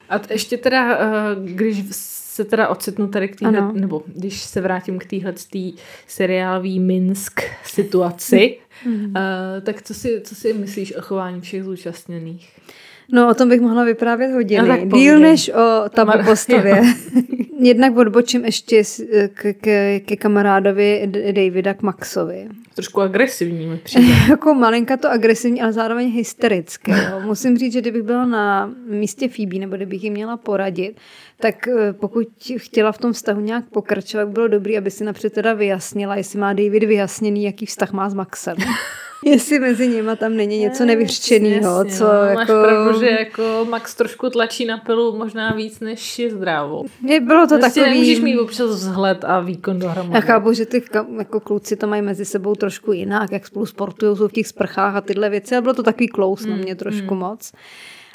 A 0.10 0.20
ještě 0.30 0.58
teda, 0.58 0.98
eh, 0.98 1.06
když 1.44 1.84
se 2.38 2.46
teda 2.46 2.68
ocitnu 2.68 3.08
tady 3.08 3.28
k 3.28 3.36
téhle, 3.36 3.74
nebo 3.74 4.04
když 4.06 4.42
se 4.42 4.62
vrátím 4.62 5.00
k 5.00 5.06
téhle 5.06 5.34
seriálový 6.08 6.80
Minsk 6.80 7.42
situaci, 7.64 8.58
eh, 9.16 9.62
tak 9.62 9.82
co 9.82 9.94
si, 9.94 10.22
co 10.22 10.36
si 10.36 10.54
myslíš 10.54 10.96
o 10.96 11.02
chování 11.02 11.42
všech 11.42 11.64
zúčastněných? 11.64 12.50
No, 13.12 13.30
o 13.30 13.34
tom 13.34 13.50
bych 13.50 13.62
mohla 13.62 13.84
vyprávět 13.84 14.32
hodiny. 14.32 14.86
No, 14.86 14.98
Díl 14.98 15.20
než 15.20 15.50
o 15.50 15.90
tabu 15.90 16.12
Tamar- 16.12 16.26
postavě. 16.26 16.82
Jednak 17.60 17.98
odbočím 17.98 18.46
ještě 18.46 18.84
k, 19.34 19.54
k, 19.54 20.00
ke 20.06 20.16
kamarádovi 20.16 21.10
Davida 21.32 21.74
k 21.74 21.82
Maxovi. 21.82 22.48
Trošku 22.76 23.02
agresivní 23.02 23.68
mi 23.68 23.78
přijde. 23.78 24.14
jako 24.30 24.54
malinka 24.54 24.98
to 24.98 25.12
agresivní, 25.12 25.62
ale 25.62 25.74
zároveň 25.74 26.12
hysterické. 26.12 26.92
Jo. 26.92 27.20
Musím 27.26 27.58
říct, 27.58 27.74
že 27.74 27.82
kdybych 27.82 28.04
byla 28.04 28.26
na 28.26 28.74
místě 28.90 29.30
Phoebe, 29.30 29.60
nebo 29.60 29.76
kdybych 29.76 30.04
jim 30.04 30.14
měla 30.14 30.38
poradit, 30.38 30.98
tak 31.40 31.68
eh, 31.68 31.94
pokud 31.94 32.28
chtěla 32.58 32.92
v 32.92 32.98
tom 32.98 33.14
vztahu 33.14 33.42
nějak 33.42 33.66
pokračovat, 33.66 34.26
by 34.26 34.32
bylo 34.32 34.48
dobré, 34.48 34.78
aby 34.78 34.92
si 34.92 35.04
napřed 35.04 35.34
teda 35.34 35.54
vyjasnila, 35.54 36.16
jestli 36.16 36.40
má 36.40 36.54
David 36.54 36.84
vyjasněný, 36.84 37.44
jaký 37.44 37.66
vztah 37.66 37.92
má 37.92 38.10
s 38.10 38.14
Maxem. 38.14 38.58
jestli 39.26 39.60
mezi 39.60 39.88
nimi 39.88 40.12
tam 40.18 40.36
není 40.36 40.60
něco 40.60 40.86
nevyřčeného, 40.86 41.78
Jasně, 41.78 41.92
co 41.92 42.04
no, 42.04 42.12
jako... 42.12 42.36
Máš 42.36 42.48
pravdu, 42.48 43.00
že 43.00 43.10
jako 43.10 43.68
Max 43.70 43.96
trošku 43.96 44.30
tlačí 44.30 44.66
na 44.66 44.78
pilu 44.78 45.18
možná 45.18 45.54
víc, 45.54 45.80
než 45.80 46.20
je 46.20 46.32
zdravou. 46.32 46.86
Je, 47.06 47.20
bylo 47.20 47.48
to 47.48 47.58
Prostě 47.58 47.80
takový... 47.80 48.00
nemůžeš 48.00 48.20
mít 48.20 48.40
občas 48.40 48.70
vzhled 48.70 49.24
a 49.24 49.40
výkon 49.40 49.80
dohromady. 49.80 50.16
Já 50.16 50.22
chápu, 50.22 50.54
že 50.54 50.66
ty 50.66 50.84
jako 51.18 51.40
kluci 51.40 51.76
to 51.76 51.88
mají 51.88 52.02
mezi 52.02 52.26
sebou 52.26 52.56
trošku 52.56 52.92
jinak, 52.92 53.32
jak 53.32 53.48
spolu 53.48 53.66
sportují, 53.66 54.18
jsou 54.18 54.28
v 54.28 54.32
těch 54.32 54.48
sprchách 54.48 54.96
a 54.96 55.02
tyhle 55.02 55.30
věci, 55.30 55.56
ale 55.56 55.62
bylo 55.62 55.74
to 55.74 55.84
takový 55.84 56.08
klous 56.08 56.46
na 56.46 56.56
mě 56.56 56.76
trošku 56.76 57.16
moc. 57.16 57.52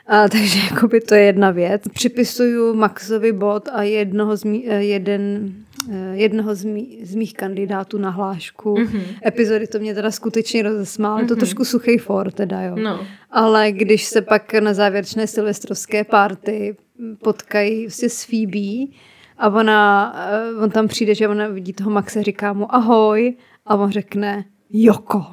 A, 0.06 0.28
takže 0.32 0.58
jakoby 0.70 1.00
to 1.00 1.14
je 1.14 1.22
jedna 1.22 1.50
věc. 1.50 1.82
Připisuju 1.94 2.74
Maxovi 2.74 3.32
bod 3.32 3.68
a 3.72 3.82
jednoho 3.82 4.36
z 4.36 4.44
mý, 4.44 4.64
eh, 4.68 4.84
jeden, 4.84 5.52
eh, 5.92 6.16
jednoho 6.16 6.54
z, 6.54 6.64
mý, 6.64 6.98
z 7.02 7.14
mých 7.14 7.34
kandidátů 7.34 7.98
na 7.98 8.10
hlášku. 8.10 8.74
Mm-hmm. 8.74 9.02
Epizody 9.26 9.66
to 9.66 9.78
mě 9.78 9.94
teda 9.94 10.10
skutečně 10.10 10.62
rozesmálo. 10.62 11.18
Mm-hmm. 11.18 11.22
Je 11.22 11.28
to 11.28 11.36
trošku 11.36 11.64
suchý 11.64 11.98
for 11.98 12.32
teda, 12.32 12.62
jo. 12.62 12.76
No. 12.76 13.06
Ale 13.30 13.72
když 13.72 14.04
se 14.04 14.22
pak 14.22 14.54
na 14.54 14.74
závěrečné 14.74 15.26
silvestrovské 15.26 16.04
párty 16.04 16.76
potkají 17.22 17.86
vlastně 17.86 18.08
s 18.08 18.24
Phoebe 18.24 18.92
A 19.38 19.48
ona, 19.48 20.12
eh, 20.16 20.62
on 20.64 20.70
tam 20.70 20.88
přijde, 20.88 21.14
že 21.14 21.28
ona 21.28 21.48
vidí 21.48 21.72
toho 21.72 21.90
Maxe, 21.90 22.22
říká 22.22 22.52
mu 22.52 22.74
ahoj 22.74 23.34
a 23.66 23.74
on 23.74 23.90
řekne 23.90 24.44
Joko. 24.70 25.24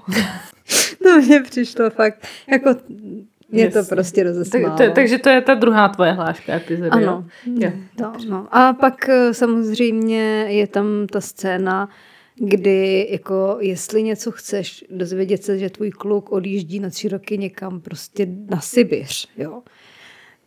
to 1.03 1.21
mě 1.21 1.41
přišlo 1.41 1.89
fakt, 1.89 2.27
jako 2.51 2.75
mě 3.52 3.64
Jasně. 3.64 3.82
to 3.84 3.88
prostě 3.90 4.24
Tak, 4.24 4.28
rozesmálo. 4.28 4.78
to, 4.78 4.84
takže 4.96 5.18
to 5.18 5.30
je 5.30 5.42
ta 5.42 5.54
druhá 5.56 5.90
tvoje 5.90 6.12
hláška 6.12 6.54
epizody. 6.56 6.90
Ano. 6.90 7.26
Jo. 7.46 7.72
To, 7.98 8.12
no. 8.30 8.48
A 8.52 8.74
pak 8.74 9.10
eh, 9.10 9.34
samozřejmě 9.34 10.46
je 10.50 10.68
tam 10.68 11.08
ta 11.12 11.22
scéna, 11.22 11.90
kdy 12.36 13.08
jako 13.12 13.58
jestli 13.60 14.04
něco 14.04 14.32
chceš 14.32 14.86
dozvědět 14.90 15.44
se, 15.44 15.60
že 15.60 15.70
tvůj 15.70 15.92
kluk 15.92 16.32
odjíždí 16.32 16.80
na 16.80 16.90
tři 16.90 17.08
roky 17.08 17.38
někam 17.38 17.82
prostě 17.82 18.28
na 18.50 18.60
Sibiř, 18.60 19.28
jo. 19.38 19.62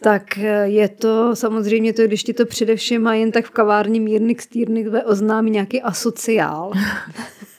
Tak 0.00 0.38
eh, 0.38 0.68
je 0.68 0.88
to 0.88 1.36
samozřejmě 1.36 1.92
to, 1.92 2.02
když 2.02 2.22
ti 2.22 2.32
to 2.32 2.46
především 2.46 3.02
má 3.02 3.14
jen 3.14 3.32
tak 3.32 3.44
v 3.44 3.50
kavárně 3.50 4.00
mírnik 4.00 4.42
stýrnik 4.42 4.86
oznámí 5.04 5.50
nějaký 5.50 5.82
asociál. 5.82 6.72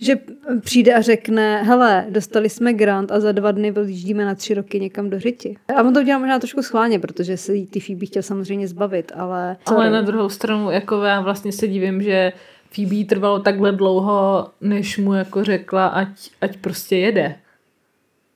že 0.00 0.14
přijde 0.60 0.94
a 0.94 1.00
řekne, 1.00 1.62
hele, 1.62 2.06
dostali 2.10 2.48
jsme 2.48 2.72
grant 2.72 3.12
a 3.12 3.20
za 3.20 3.32
dva 3.32 3.52
dny 3.52 3.72
odjíždíme 3.72 4.24
na 4.24 4.34
tři 4.34 4.54
roky 4.54 4.80
někam 4.80 5.10
do 5.10 5.20
řiti. 5.20 5.56
A 5.76 5.82
on 5.82 5.94
to 5.94 6.00
udělal 6.00 6.20
možná 6.20 6.38
trošku 6.38 6.62
schválně, 6.62 6.98
protože 6.98 7.36
se 7.36 7.52
ty 7.70 7.80
Phoebe 7.80 8.06
chtěl 8.06 8.22
samozřejmě 8.22 8.68
zbavit, 8.68 9.12
ale... 9.14 9.56
Ale 9.66 9.76
sorry. 9.76 9.90
na 9.90 10.02
druhou 10.02 10.28
stranu, 10.28 10.70
jako 10.70 11.02
já 11.02 11.20
vlastně 11.20 11.52
se 11.52 11.68
divím, 11.68 12.02
že 12.02 12.32
Phoebe 12.74 13.04
trvalo 13.04 13.38
takhle 13.38 13.72
dlouho, 13.72 14.50
než 14.60 14.98
mu 14.98 15.14
jako 15.14 15.44
řekla, 15.44 15.86
ať, 15.86 16.08
ať 16.40 16.56
prostě 16.56 16.96
jede. 16.96 17.34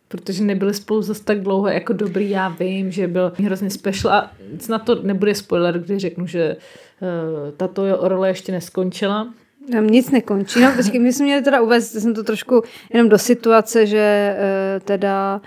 Protože 0.08 0.44
nebyli 0.44 0.74
spolu 0.74 1.02
zase 1.02 1.24
tak 1.24 1.40
dlouho, 1.40 1.68
jako 1.68 1.92
dobrý, 1.92 2.30
já 2.30 2.48
vím, 2.48 2.90
že 2.90 3.08
byl 3.08 3.32
hrozně 3.44 3.70
special 3.70 4.14
a 4.14 4.30
snad 4.58 4.78
to 4.78 5.02
nebude 5.02 5.34
spoiler, 5.34 5.78
když 5.78 6.00
řeknu, 6.02 6.26
že 6.26 6.56
uh, 6.56 7.50
tato 7.56 8.08
role 8.08 8.28
ještě 8.28 8.52
neskončila. 8.52 9.34
Tam 9.72 9.86
nic 9.86 10.10
nekončí. 10.10 10.60
No, 10.60 10.72
počkej, 10.76 11.00
my 11.00 11.12
jsme 11.12 11.24
měli 11.24 11.42
teda 11.42 11.60
uvést, 11.60 11.92
jsem 11.92 12.14
to 12.14 12.22
trošku 12.22 12.62
jenom 12.92 13.08
do 13.08 13.18
situace, 13.18 13.86
že 13.86 14.36
eh, 14.38 14.80
teda 14.80 15.40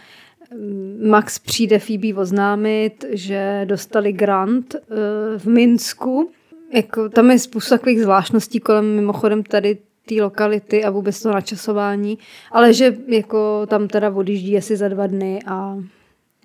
mm, 0.56 1.10
Max 1.10 1.40
přijde 1.40 1.80
Phoebe 1.80 2.14
oznámit, 2.16 3.06
že 3.10 3.62
dostali 3.66 4.14
grant 4.14 4.76
eh, 4.76 4.96
v 5.38 5.46
Minsku. 5.46 6.32
Jako, 6.74 7.10
tam 7.10 7.32
je 7.32 7.40
spousta 7.40 7.78
takových 7.78 8.02
zvláštností 8.02 8.60
kolem 8.60 8.96
mimochodem 8.96 9.44
tady 9.44 9.78
té 10.06 10.16
lokality 10.22 10.84
a 10.84 10.90
vůbec 10.90 11.22
to 11.22 11.32
načasování, 11.32 12.18
ale 12.52 12.74
že 12.74 12.98
jako 13.08 13.66
tam 13.68 13.88
teda 13.88 14.10
odjíždí 14.10 14.58
asi 14.58 14.78
za 14.78 14.88
dva 14.88 15.08
dny 15.08 15.40
a 15.46 15.78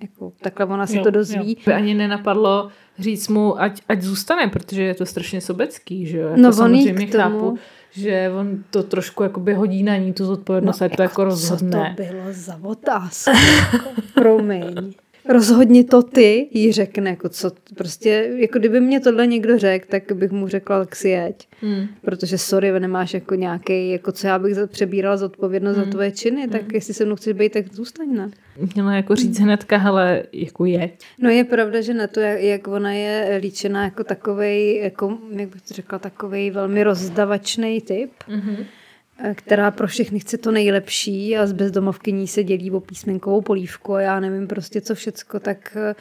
jako, 0.02 0.32
takhle 0.42 0.66
ona 0.66 0.86
si 0.86 0.98
to 1.00 1.10
dozví. 1.10 1.56
Jo. 1.66 1.74
Ani 1.76 1.94
nenapadlo 1.94 2.68
říct 2.98 3.28
mu, 3.28 3.60
ať, 3.62 3.82
ať 3.88 4.02
zůstane, 4.02 4.48
protože 4.48 4.82
je 4.82 4.94
to 4.94 5.06
strašně 5.06 5.40
sobecký, 5.40 6.06
že 6.06 6.18
jo? 6.18 6.28
Jako 6.28 6.40
No, 6.40 6.52
samozřejmě 6.52 7.06
tomu- 7.06 7.22
chápu, 7.22 7.58
že 7.90 8.30
on 8.40 8.64
to 8.70 8.82
trošku 8.82 9.22
jakoby 9.22 9.54
hodí 9.54 9.82
na 9.82 9.96
ní 9.96 10.12
tu 10.12 10.24
zodpovědnost, 10.24 10.80
no, 10.80 10.84
ať 10.84 10.96
to 10.96 11.02
jako 11.02 11.24
rozhodne. 11.24 11.94
Co 11.96 12.02
to 12.02 12.08
bylo 12.12 12.24
za 12.32 12.58
otázku? 12.62 13.30
jako, 13.72 13.88
promiň. 14.14 14.92
Rozhodně 15.28 15.84
to 15.84 16.02
ty, 16.02 16.48
jí 16.52 16.72
řekne, 16.72 17.10
jako 17.10 17.28
co, 17.28 17.50
prostě, 17.74 18.30
jako 18.36 18.58
kdyby 18.58 18.80
mě 18.80 19.00
tohle 19.00 19.26
někdo 19.26 19.58
řekl, 19.58 19.86
tak 19.90 20.12
bych 20.12 20.30
mu 20.30 20.48
řekla, 20.48 20.78
tak 20.84 20.96
si 20.96 21.08
jeď. 21.08 21.48
Hmm. 21.60 21.86
Protože 22.04 22.38
sorry, 22.38 22.80
nemáš 22.80 23.14
jako 23.14 23.34
nějaký, 23.34 23.90
jako 23.90 24.12
co 24.12 24.26
já 24.26 24.38
bych 24.38 24.54
za- 24.54 24.66
přebírala 24.66 25.16
zodpovědnost 25.16 25.76
Hmm. 25.76 25.84
za 25.84 25.90
tvoje 25.90 26.12
činy, 26.12 26.48
tak 26.48 26.72
jestli 26.72 26.94
se 26.94 27.04
mnou 27.04 27.16
chceš 27.16 27.32
být, 27.32 27.52
tak 27.52 27.72
zůstaň 27.72 28.14
ne. 28.14 28.30
Měla 28.74 28.94
jako 28.94 29.14
říct 29.14 29.38
hnedka, 29.40 29.76
hele, 29.76 30.22
jako 30.32 30.64
jeď. 30.64 30.92
No 31.18 31.30
je 31.30 31.44
pravda, 31.44 31.80
že 31.80 31.94
na 31.94 32.06
to, 32.06 32.20
jak, 32.20 32.40
jak 32.40 32.68
ona 32.68 32.92
je 32.92 33.38
líčená 33.42 33.84
jako 33.84 34.04
takovej, 34.04 34.76
jako, 34.82 35.18
jak 35.30 35.48
bych 35.48 35.62
to 35.62 35.74
řekla, 35.74 35.98
takovej 35.98 36.50
velmi 36.50 36.84
rozdavačný 36.84 37.80
typ, 37.80 38.10
Mhm. 38.28 38.56
Eh, 39.18 39.34
která 39.34 39.70
pro 39.70 39.86
všechny 39.86 40.18
chce 40.18 40.38
to 40.38 40.50
nejlepší 40.50 41.36
a 41.36 41.46
z 41.46 41.52
bezdomovkyní 41.52 42.28
se 42.28 42.44
dělí 42.44 42.70
o 42.70 42.80
písmenkovou 42.80 43.40
polívku 43.40 43.94
a 43.94 44.00
já 44.00 44.20
nevím 44.20 44.46
prostě 44.46 44.80
co 44.80 44.94
všecko, 44.94 45.40
tak 45.40 45.76
eh, 45.76 45.94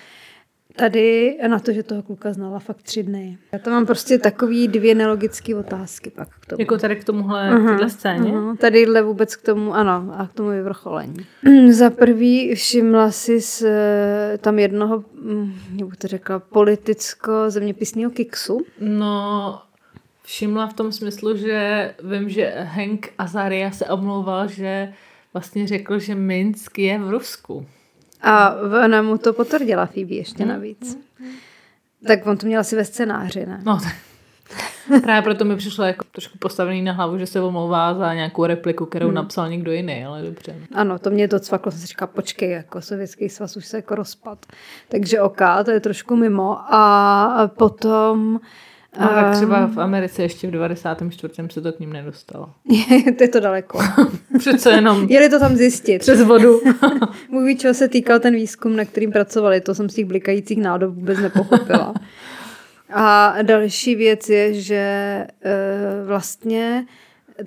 tady 0.76 1.38
na 1.48 1.60
to, 1.60 1.72
že 1.72 1.84
toho 1.84 2.04
kluka 2.04 2.34
znala 2.34 2.60
fakt 2.60 2.84
tři 2.84 3.04
dny. 3.04 3.38
Já 3.52 3.60
to 3.60 3.70
mám 3.70 3.86
prostě 3.86 4.20
takový 4.20 4.68
dvě 4.68 4.96
nelogické 4.96 5.56
otázky 5.56 6.10
pak 6.10 6.28
k 6.40 6.46
tomu. 6.46 6.62
Jako 6.62 6.78
tady 6.78 6.96
k 6.96 7.04
tomuhle, 7.04 7.52
uh-huh, 7.52 7.66
téhle 7.66 7.90
scéně. 7.90 8.32
Uh-huh. 8.32 8.58
Tadyhle 8.58 9.02
vůbec 9.02 9.36
k 9.36 9.42
tomu, 9.42 9.74
ano, 9.74 10.14
a 10.18 10.28
k 10.28 10.34
tomu 10.34 10.50
vyvrcholení. 10.50 11.26
Za 11.72 11.90
prvý 11.90 12.56
všimla 12.56 13.12
si 13.12 13.42
z, 13.42 13.62
eh, 13.62 14.38
tam 14.38 14.60
jednoho, 14.60 15.04
hm, 15.24 15.54
jak 15.76 15.90
bych 15.90 15.98
to 15.98 16.08
řekla, 16.08 16.40
politicko-zeměpisného 16.40 18.12
kiksu. 18.12 18.62
No, 18.80 19.62
všimla 20.24 20.68
v 20.68 20.74
tom 20.74 20.92
smyslu, 20.92 21.38
že 21.38 21.96
vím, 22.04 22.30
že 22.30 22.54
Hank 22.60 23.14
Azaria 23.18 23.72
se 23.72 23.86
omlouval, 23.86 24.48
že 24.48 24.94
vlastně 25.34 25.68
řekl, 25.68 26.00
že 26.00 26.16
Minsk 26.16 26.80
je 26.80 27.00
v 27.00 27.10
Rusku. 27.10 27.66
A 28.22 28.56
ona 28.86 29.02
mu 29.02 29.18
to 29.18 29.34
potvrdila 29.34 29.86
Phoebe 29.86 30.16
ještě 30.16 30.46
navíc. 30.46 31.00
Tak 32.08 32.28
on 32.28 32.38
to 32.38 32.46
měl 32.46 32.60
asi 32.60 32.76
ve 32.76 32.86
scénáři, 32.86 33.46
ne? 33.46 33.62
No, 33.66 33.80
tak. 33.80 33.96
Právě 35.02 35.22
proto 35.22 35.46
mi 35.46 35.56
přišlo 35.56 35.86
jako 35.86 36.06
trošku 36.12 36.38
postavený 36.38 36.82
na 36.82 36.94
hlavu, 36.94 37.18
že 37.18 37.26
se 37.28 37.42
omlouvá 37.42 37.94
za 37.94 38.14
nějakou 38.14 38.46
repliku, 38.46 38.86
kterou 38.86 39.06
hmm. 39.06 39.16
napsal 39.16 39.50
někdo 39.50 39.72
jiný, 39.72 40.06
ale 40.06 40.22
dobře. 40.22 40.56
Ano, 40.74 41.00
to 41.00 41.10
mě 41.10 41.28
to 41.28 41.40
cvaklo, 41.40 41.72
jsem 41.72 41.82
si 41.82 41.88
říkala, 41.88 42.12
počkej, 42.16 42.50
jako 42.52 42.82
sovětský 42.82 43.30
svaz 43.30 43.58
už 43.58 43.66
se 43.66 43.78
jako 43.78 43.96
rozpad. 43.96 44.46
Takže 44.90 45.22
OK, 45.22 45.42
to 45.66 45.72
je 45.72 45.80
trošku 45.80 46.16
mimo. 46.16 46.74
A 46.74 47.52
potom... 47.58 48.40
No, 49.00 49.08
tak 49.08 49.26
ehm, 49.26 49.34
třeba 49.34 49.68
v 49.68 49.80
Americe 49.80 50.22
ještě 50.24 50.48
v 50.48 50.52
94. 50.52 51.34
se 51.50 51.62
to 51.62 51.74
k 51.74 51.80
ním 51.80 51.94
nedostalo. 51.94 52.50
to 53.18 53.24
je 53.24 53.28
to 53.28 53.40
daleko. 53.40 53.80
Přece 54.40 54.70
jenom 54.72 55.08
Jeli 55.10 55.30
to 55.30 55.40
tam 55.40 55.56
zjistit. 55.56 56.00
přes 56.00 56.24
vodu. 56.24 56.62
Mluví, 57.30 57.58
čeho 57.58 57.74
se 57.74 57.88
týkal 57.88 58.20
ten 58.20 58.36
výzkum, 58.36 58.76
na 58.76 58.86
kterým 58.86 59.12
pracovali. 59.12 59.62
To 59.62 59.76
jsem 59.76 59.90
z 59.90 59.94
těch 59.96 60.06
blikajících 60.06 60.62
nádob 60.62 60.96
vůbec 60.96 61.20
nepochopila. 61.20 61.94
A 62.94 63.36
další 63.42 63.96
věc 63.96 64.30
je, 64.30 64.54
že 64.54 64.76
e, 64.76 65.28
vlastně 66.06 66.86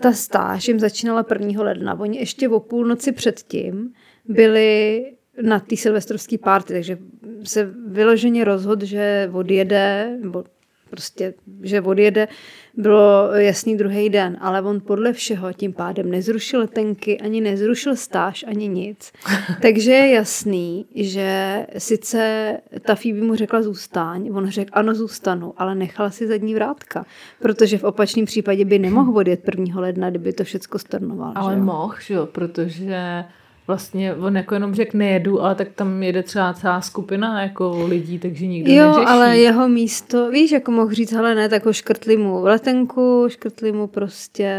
ta 0.00 0.12
stáž 0.12 0.68
jim 0.68 0.80
začínala 0.80 1.24
1. 1.40 1.62
ledna. 1.62 2.00
Oni 2.00 2.18
ještě 2.18 2.48
o 2.48 2.60
půlnoci 2.60 3.12
předtím 3.12 3.92
byli 4.28 5.02
na 5.42 5.60
té 5.60 5.76
silvestrovské 5.76 6.38
párty, 6.38 6.72
takže 6.72 6.98
se 7.44 7.70
vyloženě 7.86 8.44
rozhodl, 8.44 8.86
že 8.86 9.30
odjede, 9.32 10.16
nebo 10.22 10.44
prostě, 10.90 11.34
že 11.62 11.80
odjede, 11.80 12.28
bylo 12.76 13.30
jasný 13.34 13.76
druhý 13.76 14.08
den, 14.08 14.36
ale 14.40 14.62
on 14.62 14.80
podle 14.80 15.12
všeho 15.12 15.52
tím 15.52 15.72
pádem 15.72 16.10
nezrušil 16.10 16.60
letenky, 16.60 17.20
ani 17.20 17.40
nezrušil 17.40 17.96
stáž, 17.96 18.44
ani 18.48 18.68
nic. 18.68 19.12
Takže 19.62 19.90
je 19.90 20.10
jasný, 20.10 20.86
že 20.94 21.66
sice 21.78 22.52
ta 22.80 22.94
Phoebe 22.94 23.20
mu 23.20 23.34
řekla 23.34 23.62
zůstaň, 23.62 24.30
on 24.32 24.50
řekl 24.50 24.70
ano 24.72 24.94
zůstanu, 24.94 25.54
ale 25.56 25.74
nechala 25.74 26.10
si 26.10 26.26
zadní 26.26 26.54
vrátka, 26.54 27.06
protože 27.40 27.78
v 27.78 27.84
opačném 27.84 28.26
případě 28.26 28.64
by 28.64 28.78
nemohl 28.78 29.18
odjet 29.18 29.40
1. 29.58 29.80
ledna, 29.80 30.10
kdyby 30.10 30.32
to 30.32 30.44
všecko 30.44 30.78
stornoval. 30.78 31.32
Ale 31.34 31.54
že 31.54 31.60
mohl, 31.60 31.94
že 32.00 32.14
jo, 32.14 32.26
protože 32.26 33.24
vlastně 33.66 34.14
on 34.14 34.36
jako 34.36 34.54
jenom 34.54 34.74
řekl 34.74 34.98
nejedu, 34.98 35.42
ale 35.42 35.54
tak 35.54 35.68
tam 35.74 36.02
jede 36.02 36.22
třeba 36.22 36.52
celá 36.54 36.80
skupina 36.80 37.42
jako 37.42 37.86
lidí, 37.88 38.18
takže 38.18 38.46
nikdo 38.46 38.72
Jo, 38.72 38.86
neřeší. 38.88 39.06
ale 39.06 39.38
jeho 39.38 39.68
místo, 39.68 40.30
víš, 40.30 40.52
jako 40.52 40.70
mohl 40.70 40.92
říct, 40.92 41.12
hele 41.12 41.34
ne, 41.34 41.48
tak 41.48 41.66
ho 41.66 41.72
škrtli 41.72 42.16
mu 42.16 42.42
letenku, 42.44 43.24
škrtli 43.28 43.72
mu 43.72 43.86
prostě, 43.86 44.56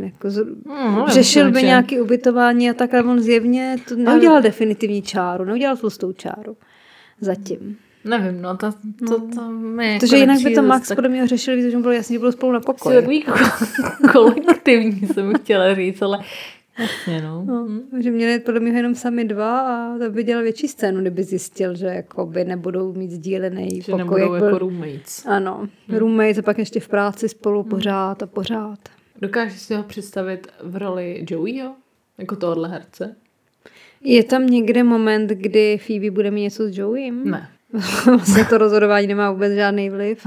jako 0.00 0.30
z... 0.30 0.36
Hmm, 0.68 0.94
nevím, 0.94 1.08
řešil 1.08 1.50
by 1.50 1.62
nějaký 1.62 2.00
ubytování 2.00 2.70
a 2.70 2.74
tak, 2.74 2.94
ale 2.94 3.02
on 3.04 3.20
zjevně 3.20 3.76
to 3.88 3.96
neudělal 3.96 4.42
definitivní 4.42 5.02
čáru, 5.02 5.44
neudělal 5.44 5.76
tlustou 5.76 6.12
čáru. 6.12 6.56
Zatím. 7.20 7.76
Nevím, 8.04 8.42
no, 8.42 8.56
to, 8.56 8.72
to, 9.08 9.20
to 9.34 9.48
mi 9.50 9.92
jako 9.92 10.00
Protože 10.06 10.16
jinak 10.16 10.40
by 10.42 10.54
to 10.54 10.62
Max 10.62 10.88
tak, 10.88 10.96
podle 10.96 11.10
mě 11.10 11.26
řešil, 11.26 11.56
víc, 11.56 11.70
že 11.70 11.76
mu 11.76 11.82
bylo 11.82 11.92
jasný, 11.94 12.14
že 12.14 12.18
bylo 12.18 12.32
spolu 12.32 12.52
na 12.52 12.60
pokoji. 12.60 12.96
takový 12.96 13.24
ko- 13.26 14.12
kolektivní 14.12 15.06
jsem 15.06 15.34
chtěla 15.34 15.74
říct, 15.74 16.02
ale 16.02 16.18
jasně, 16.78 17.22
no. 17.22 17.44
No, 17.46 17.68
že 18.00 18.10
měli 18.10 18.40
podle 18.40 18.60
mě 18.60 18.72
jenom 18.72 18.94
sami 18.94 19.24
dva 19.24 19.60
a 19.60 19.98
to 19.98 20.10
by 20.10 20.24
dělal 20.24 20.42
větší 20.42 20.68
scénu, 20.68 21.00
kdyby 21.00 21.22
zjistil, 21.24 21.74
že 21.76 21.86
jakoby 21.86 22.44
nebudou 22.44 22.92
mít 22.92 23.10
sdílený 23.10 23.80
Že 23.80 23.92
pokoj. 23.92 23.98
nebudou 23.98 24.18
jak 24.20 24.28
byl- 24.42 24.44
jako 24.48 24.58
roommates. 24.58 25.26
Ano, 25.26 25.68
roommates 25.88 26.38
a 26.38 26.42
pak 26.42 26.58
ještě 26.58 26.80
v 26.80 26.88
práci 26.88 27.28
spolu 27.28 27.62
pořád 27.62 28.22
a 28.22 28.26
pořád. 28.26 28.78
Dokážeš 29.20 29.60
si 29.60 29.74
ho 29.74 29.82
představit 29.82 30.46
v 30.62 30.76
roli 30.76 31.24
Joeyho? 31.30 31.74
Jako 32.18 32.36
tohohle 32.36 32.68
herce? 32.68 33.16
Je 34.04 34.24
tam 34.24 34.46
někde 34.46 34.82
moment, 34.82 35.30
kdy 35.30 35.78
Phoebe 35.86 36.10
bude 36.10 36.30
mít 36.30 36.42
něco 36.42 36.64
s 36.68 36.78
Joeym? 36.78 37.30
Ne. 37.30 37.48
vlastně 38.06 38.44
to 38.44 38.58
rozhodování 38.58 39.06
nemá 39.06 39.30
vůbec 39.30 39.52
žádný 39.52 39.90
vliv. 39.90 40.26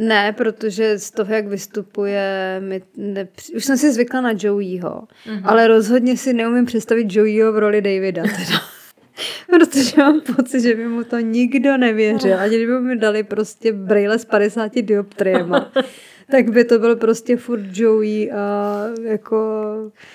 ne, 0.00 0.32
protože 0.32 0.98
z 0.98 1.10
toho, 1.10 1.34
jak 1.34 1.46
vystupuje, 1.46 2.56
mi 2.60 2.82
nepři... 2.96 3.52
už 3.52 3.64
jsem 3.64 3.76
si 3.76 3.92
zvykla 3.92 4.20
na 4.20 4.30
Joeyho, 4.38 5.02
mm-hmm. 5.26 5.42
ale 5.44 5.68
rozhodně 5.68 6.16
si 6.16 6.32
neumím 6.32 6.66
představit 6.66 7.06
Joeyho 7.10 7.52
v 7.52 7.58
roli 7.58 7.82
Davida. 7.82 8.22
Teda. 8.22 8.60
Protože 9.50 9.92
mám 9.96 10.20
pocit, 10.36 10.60
že 10.60 10.74
by 10.74 10.88
mu 10.88 11.04
to 11.04 11.18
nikdo 11.18 11.76
nevěřil. 11.76 12.38
Ani 12.38 12.56
kdyby 12.56 12.80
mi 12.80 12.96
dali 12.96 13.22
prostě 13.22 13.72
brýle 13.72 14.18
s 14.18 14.24
50 14.24 14.72
dioptriema, 14.74 15.72
tak 16.30 16.50
by 16.50 16.64
to 16.64 16.78
byl 16.78 16.96
prostě 16.96 17.36
furt 17.36 17.60
Joey 17.72 18.32
a 18.32 18.36
jako... 19.04 19.36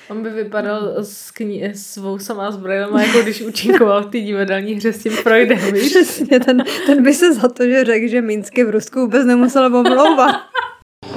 On 0.10 0.24
by 0.24 0.30
vypadal 0.30 0.94
s, 0.98 1.32
kni- 1.32 1.72
s 1.74 1.98
vousama 1.98 2.48
a 2.48 2.52
s 2.52 2.58
brýlema, 2.58 3.02
jako 3.02 3.22
když 3.22 3.42
účinkoval 3.42 4.04
v 4.04 4.06
té 4.06 4.20
divadelní 4.20 4.74
hře 4.74 4.94
s 4.94 5.04
tím 5.04 5.12
Freudem, 5.12 5.58
víš? 5.74 5.90
Přesně, 5.90 6.40
ten, 6.40 6.64
ten 6.86 7.04
by 7.04 7.14
se 7.14 7.34
za 7.34 7.48
to, 7.50 7.64
že 7.66 7.86
řekl, 7.86 8.08
že 8.08 8.22
Minsk 8.22 8.58
je 8.58 8.66
v 8.66 8.70
Rusku, 8.70 9.00
vůbec 9.00 9.26
nemusel 9.26 9.66
omlouvat. 9.66 10.36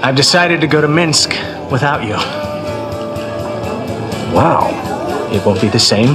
I've 0.02 0.12
decided 0.12 0.60
to 0.60 0.66
go 0.66 0.80
to 0.80 0.88
Minsk 0.88 1.34
without 1.72 2.02
you. 2.02 2.16
Wow. 4.32 4.74
It 5.32 5.44
won't 5.44 5.60
be 5.60 5.68
the 5.68 5.78
same, 5.78 6.14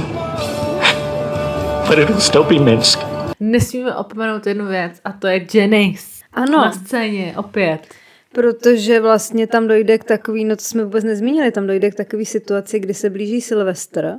but 1.88 1.98
it'll 1.98 2.20
still 2.20 2.44
be 2.44 2.58
Minsk. 2.58 2.98
Nesmíme 3.40 3.94
opomenout 3.94 4.46
jednu 4.46 4.66
věc 4.66 5.00
a 5.04 5.12
to 5.12 5.26
je 5.26 5.46
Janice. 5.54 6.06
Ano. 6.32 6.58
Na 6.58 6.72
scéně, 6.72 7.34
opět. 7.36 7.94
Protože 8.34 9.00
vlastně 9.00 9.46
tam 9.46 9.68
dojde 9.68 9.98
k 9.98 10.04
takový, 10.04 10.44
no 10.44 10.56
to 10.56 10.62
jsme 10.62 10.84
vůbec 10.84 11.04
nezmínili, 11.04 11.50
tam 11.50 11.66
dojde 11.66 11.90
k 11.90 11.94
takové 11.94 12.24
situaci, 12.24 12.80
kdy 12.80 12.94
se 12.94 13.10
blíží 13.10 13.40
Silvestr 13.40 14.14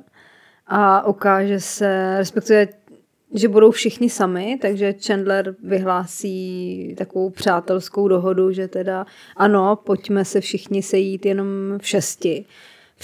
a 0.68 1.08
ukáže 1.08 1.60
se, 1.60 2.18
respektive, 2.18 2.68
že 3.34 3.48
budou 3.48 3.72
všichni 3.72 4.10
sami, 4.10 4.58
takže 4.62 4.96
Chandler 5.06 5.56
vyhlásí 5.64 6.96
takovou 6.98 7.30
přátelskou 7.30 8.08
dohodu, 8.08 8.52
že 8.52 8.68
teda 8.68 9.06
ano, 9.38 9.76
pojďme 9.76 10.26
se 10.26 10.42
všichni 10.42 10.82
sejít 10.82 11.26
jenom 11.26 11.48
v 11.82 11.88
šesti. 11.88 12.46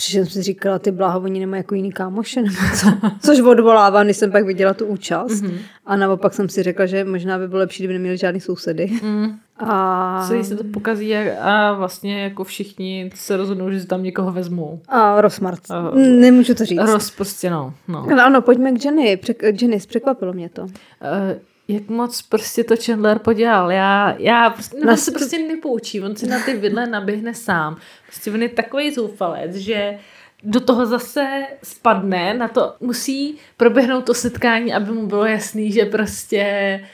Přičem 0.02 0.26
jsem 0.26 0.32
si 0.32 0.44
říkala, 0.44 0.80
ty 0.80 0.92
bláho, 0.92 1.20
oni 1.20 1.40
nemají 1.40 1.60
jako 1.60 1.76
jiný 1.76 1.92
kámoše, 1.92 2.42
nebo 2.42 2.56
co? 2.80 2.88
Což 3.26 3.40
odvolávám, 3.40 4.06
když 4.06 4.18
jsem 4.18 4.32
pak 4.32 4.46
viděla 4.46 4.74
tu 4.74 4.86
účast. 4.86 5.32
Mm-hmm. 5.32 5.58
A 5.86 5.96
naopak 5.96 6.34
jsem 6.34 6.50
si 6.50 6.64
řekla, 6.64 6.86
že 6.86 7.04
možná 7.04 7.40
by 7.40 7.48
bylo 7.48 7.60
lepší, 7.60 7.84
kdyby 7.84 7.94
neměli 7.94 8.18
žádný 8.18 8.42
sousedy. 8.42 8.92
Mm. 9.04 9.32
A... 9.60 10.26
Celý 10.28 10.44
se 10.44 10.56
to 10.56 10.64
pokazí 10.64 11.16
a, 11.16 11.74
vlastně 11.74 12.24
jako 12.24 12.44
všichni 12.44 13.12
se 13.16 13.38
rozhodnou, 13.38 13.72
že 13.72 13.80
si 13.80 13.88
tam 13.88 14.04
někoho 14.04 14.32
vezmou. 14.32 14.82
A 14.88 15.22
Rosmart. 15.22 15.72
A- 15.72 15.92
Nemůžu 15.96 16.54
to 16.54 16.66
říct. 16.66 16.80
Roz 16.92 17.12
prostě 17.12 17.50
no. 17.50 17.74
no. 17.88 18.08
Ale 18.12 18.24
ano, 18.24 18.42
pojďme 18.42 18.72
k 18.72 18.86
Jenny. 18.86 19.20
Přek- 19.24 19.62
Janice, 19.62 19.88
překvapilo 19.88 20.34
mě 20.34 20.50
to. 20.50 20.68
Eh, 21.02 21.40
jak 21.67 21.89
moc 21.89 22.21
prostě 22.21 22.63
to 22.63 22.76
Chandler 22.86 23.19
podělal. 23.19 23.71
Já, 23.71 24.15
já 24.19 24.50
prostě, 24.50 24.78
no, 24.80 24.86
Na 24.86 24.97
se 24.97 25.12
prostě 25.12 25.39
nepoučí, 25.39 26.02
on 26.02 26.15
si 26.15 26.28
na 26.28 26.39
ty 26.39 26.54
vidle 26.54 26.88
naběhne 26.88 27.34
sám. 27.34 27.78
Prostě 28.08 28.32
on 28.32 28.41
je 28.41 28.50
takový 28.50 28.93
zoufalec, 28.93 29.56
že 29.56 30.00
do 30.43 30.60
toho 30.60 30.86
zase 30.86 31.28
spadne, 31.63 32.34
na 32.34 32.47
to 32.47 32.74
musí 32.80 33.38
proběhnout 33.58 34.06
to 34.06 34.13
setkání, 34.13 34.74
aby 34.74 34.91
mu 34.91 35.08
bylo 35.08 35.26
jasný, 35.26 35.71
že 35.71 35.86
prostě 35.86 36.43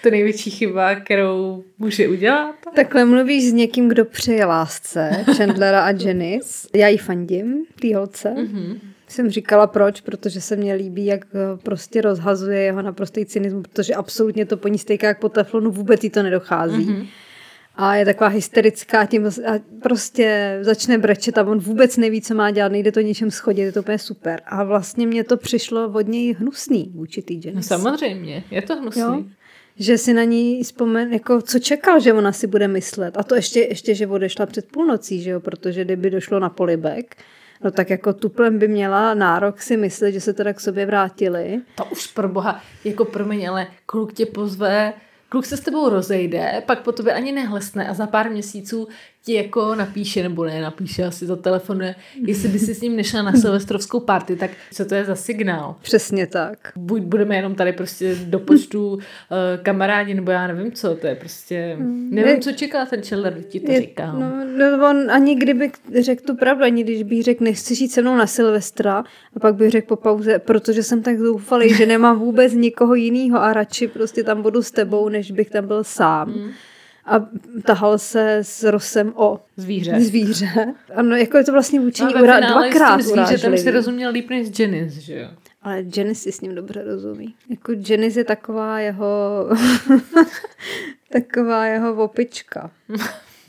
to 0.04 0.10
největší 0.10 0.50
chyba, 0.52 0.96
kterou 0.96 1.64
může 1.78 2.08
udělat. 2.08 2.56
Takhle 2.76 3.06
mluvíš 3.06 3.50
s 3.50 3.54
někým, 3.54 3.90
kdo 3.90 4.06
přeje 4.06 4.46
lásce, 4.46 5.26
Chandlera 5.38 5.82
a 5.86 5.92
Janice. 5.92 6.68
Já 6.76 6.88
jí 6.88 6.98
fandím, 6.98 7.66
té 7.82 7.96
holce. 7.96 8.36
Mm-hmm. 8.38 8.80
Jsem 9.08 9.30
říkala 9.30 9.68
proč, 9.68 10.02
protože 10.02 10.42
se 10.42 10.56
mně 10.56 10.74
líbí, 10.74 11.06
jak 11.06 11.26
eh, 11.26 11.58
prostě 11.64 12.02
rozhazuje 12.02 12.60
jeho 12.60 12.82
naprostý 12.82 13.26
cynismus, 13.26 13.64
protože 13.72 13.94
absolutně 13.94 14.46
to 14.46 14.58
po 14.58 14.68
ní 14.68 14.78
stejká 14.78 15.08
jak 15.08 15.20
po 15.20 15.30
teflonu, 15.30 15.72
vůbec 15.72 16.04
jí 16.04 16.10
to 16.10 16.24
nedochází. 16.24 16.86
Mm-hmm. 16.86 17.08
A 17.78 17.96
je 17.96 18.06
taková 18.06 18.28
hysterická 18.28 19.06
tím 19.06 19.28
a 19.28 19.52
prostě 19.82 20.60
začne 20.62 20.98
brečet 20.98 21.38
a 21.38 21.44
on 21.44 21.60
vůbec 21.60 21.98
neví, 21.98 22.22
co 22.22 22.36
má 22.36 22.52
dělat, 22.52 22.72
nejde 22.72 22.92
to 22.92 23.00
ničem 23.00 23.32
schodit, 23.32 23.66
je 23.66 23.72
to 23.72 23.80
úplně 23.80 24.00
super. 24.00 24.42
A 24.46 24.64
vlastně 24.64 25.08
mně 25.08 25.24
to 25.24 25.38
přišlo 25.38 25.90
od 25.90 26.08
něj 26.08 26.34
hnusný 26.34 26.92
vůči 26.96 27.22
té 27.22 27.34
Janice. 27.34 27.56
No 27.56 27.64
samozřejmě, 27.64 28.44
je 28.52 28.62
to 28.62 28.76
hnusný. 28.76 29.02
Jo? 29.02 29.24
Že 29.80 29.98
si 29.98 30.14
na 30.14 30.24
ní 30.24 30.64
vzpomen, 30.64 31.14
jako 31.14 31.42
co 31.42 31.60
čekal, 31.60 32.00
že 32.00 32.14
ona 32.14 32.32
si 32.32 32.48
bude 32.48 32.68
myslet. 32.68 33.18
A 33.18 33.24
to 33.24 33.36
ještě, 33.36 33.60
ještě 33.60 33.96
že 33.96 34.08
odešla 34.08 34.46
před 34.46 34.72
půlnocí, 34.72 35.22
že 35.22 35.30
jo? 35.30 35.40
protože 35.40 35.86
kdyby 35.86 36.10
došlo 36.10 36.40
na 36.40 36.50
polibek, 36.50 37.16
no 37.64 37.72
tak 37.72 37.90
jako 37.90 38.14
tuplem 38.14 38.60
by 38.60 38.68
měla 38.68 39.14
nárok 39.14 39.62
si 39.62 39.78
myslet, 39.78 40.12
že 40.12 40.22
se 40.22 40.34
teda 40.34 40.54
k 40.54 40.60
sobě 40.60 40.86
vrátili. 40.86 41.62
To 41.76 41.86
už 41.86 42.08
pro 42.08 42.30
boha, 42.30 42.62
jako 42.86 43.06
promiň, 43.06 43.50
ale 43.50 43.68
kluk 43.86 44.14
tě 44.14 44.26
pozve, 44.26 44.94
kluk 45.30 45.46
se 45.46 45.58
s 45.58 45.62
tebou 45.62 45.90
rozejde, 45.90 46.64
pak 46.66 46.82
po 46.82 46.92
tobě 46.92 47.14
ani 47.14 47.32
nehlesne 47.32 47.90
a 47.90 47.94
za 47.94 48.08
pár 48.08 48.30
měsíců 48.30 48.88
ti 49.28 49.34
jako 49.34 49.76
napíše, 49.76 50.24
nebo 50.24 50.46
ne, 50.46 50.62
napíše, 50.62 51.04
asi 51.04 51.26
zatelefonuje, 51.26 51.96
jestli 52.28 52.50
by 52.50 52.60
si 52.60 52.76
s 52.76 52.82
ním 52.82 52.96
nešla 52.96 53.22
na 53.22 53.32
silvestrovskou 53.32 54.00
party, 54.00 54.36
tak 54.36 54.52
co 54.74 54.86
to 54.86 54.96
je 54.96 55.06
za 55.06 55.16
signál? 55.16 55.76
Přesně 55.82 56.28
tak. 56.28 56.72
Buď 56.76 57.02
budeme 57.02 57.36
jenom 57.36 57.56
tady 57.56 57.74
prostě 57.74 58.16
do 58.16 58.40
počtu 58.40 58.94
uh, 58.94 59.00
kamarádi, 59.64 60.14
nebo 60.14 60.32
já 60.32 60.48
nevím 60.48 60.72
co, 60.72 60.96
to 60.96 61.08
je 61.08 61.16
prostě, 61.16 61.78
nevím, 62.10 62.42
co 62.42 62.52
čeká 62.52 62.86
ten 62.86 63.02
Chandler, 63.02 63.42
ti 63.50 63.60
to 63.60 63.72
Je- 63.72 63.82
říkám. 63.82 64.20
No, 64.20 64.78
no, 64.78 64.90
on 64.90 65.12
ani 65.12 65.36
kdyby 65.36 65.72
řekl 66.00 66.24
tu 66.28 66.36
pravdu, 66.36 66.64
ani 66.64 66.84
když 66.84 67.04
bych 67.04 67.24
řekl, 67.24 67.44
nechci 67.44 67.84
jít 67.84 67.92
se 67.92 68.02
mnou 68.02 68.16
na 68.16 68.28
Silvestra, 68.28 69.04
a 69.36 69.40
pak 69.40 69.56
bych 69.56 69.72
řekl 69.72 69.88
po 69.88 69.96
pauze, 69.96 70.40
protože 70.40 70.84
jsem 70.84 71.02
tak 71.02 71.20
zoufalý, 71.20 71.74
že 71.74 71.86
nemám 71.86 72.20
vůbec 72.20 72.54
nikoho 72.54 72.96
jiného 72.96 73.42
a 73.42 73.54
radši 73.54 73.88
prostě 73.88 74.24
tam 74.24 74.42
budu 74.42 74.62
s 74.62 74.72
tebou, 74.72 75.10
než 75.10 75.32
bych 75.32 75.50
tam 75.50 75.68
byl 75.68 75.84
sám. 75.84 76.34
Hmm. 76.34 76.52
A 77.08 77.28
tahal 77.66 77.98
se 77.98 78.38
s 78.38 78.64
Rosem 78.64 79.14
o 79.16 79.40
Zvíře. 79.58 80.00
zvíře. 80.02 80.74
Ano, 80.96 81.16
jako 81.16 81.38
je 81.38 81.44
to 81.44 81.52
vlastně 81.52 81.80
vůči 81.80 82.04
ní 82.04 82.14
No, 82.16 82.24
ura, 82.24 82.40
dvakrát 82.40 83.02
s 83.02 83.06
tím 83.06 83.16
zvířetem 83.16 83.38
si 83.40 83.48
urážlivý. 83.48 83.72
rozuměl 83.72 84.12
líp 84.12 84.30
než 84.30 84.48
s 84.48 84.60
Janice, 84.60 85.02
že 85.02 85.20
jo? 85.20 85.28
Ale 85.62 85.84
Janice 85.98 86.22
si 86.22 86.32
s 86.32 86.42
ním 86.42 86.56
dobře 86.56 86.84
rozumí. 86.84 87.36
Jako 87.50 87.72
Janice 87.90 88.20
je 88.20 88.24
taková 88.24 88.80
jeho 88.80 89.08
taková 91.12 91.66
jeho 91.66 92.04
opička. 92.04 92.72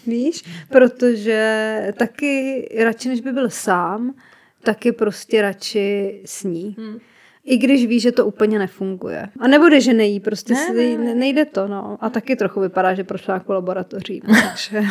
Víš? 0.06 0.44
Protože 0.68 1.92
taky 1.98 2.68
radši, 2.84 3.08
než 3.08 3.20
by 3.20 3.32
byl 3.32 3.50
sám, 3.50 4.14
taky 4.62 4.92
prostě 4.92 5.42
radši 5.42 6.20
sní. 6.24 6.76
Hmm. 6.78 6.98
I 7.48 7.56
když 7.58 7.86
ví, 7.86 8.00
že 8.00 8.12
to 8.12 8.26
úplně 8.26 8.58
nefunguje. 8.58 9.28
A 9.40 9.48
nebude, 9.48 9.80
že 9.80 9.92
nejí, 9.94 10.20
prostě 10.20 10.54
Ne, 10.54 10.66
si, 10.66 10.96
ne, 10.98 11.04
ne. 11.04 11.14
nejde 11.14 11.44
to, 11.44 11.68
no. 11.68 11.98
A 12.00 12.10
taky 12.10 12.36
trochu 12.36 12.60
vypadá, 12.60 12.94
že 12.94 13.04
prošla 13.04 13.34
jako 13.34 13.52
laboratoří. 13.52 14.22
No, 14.28 14.34
takže... 14.48 14.82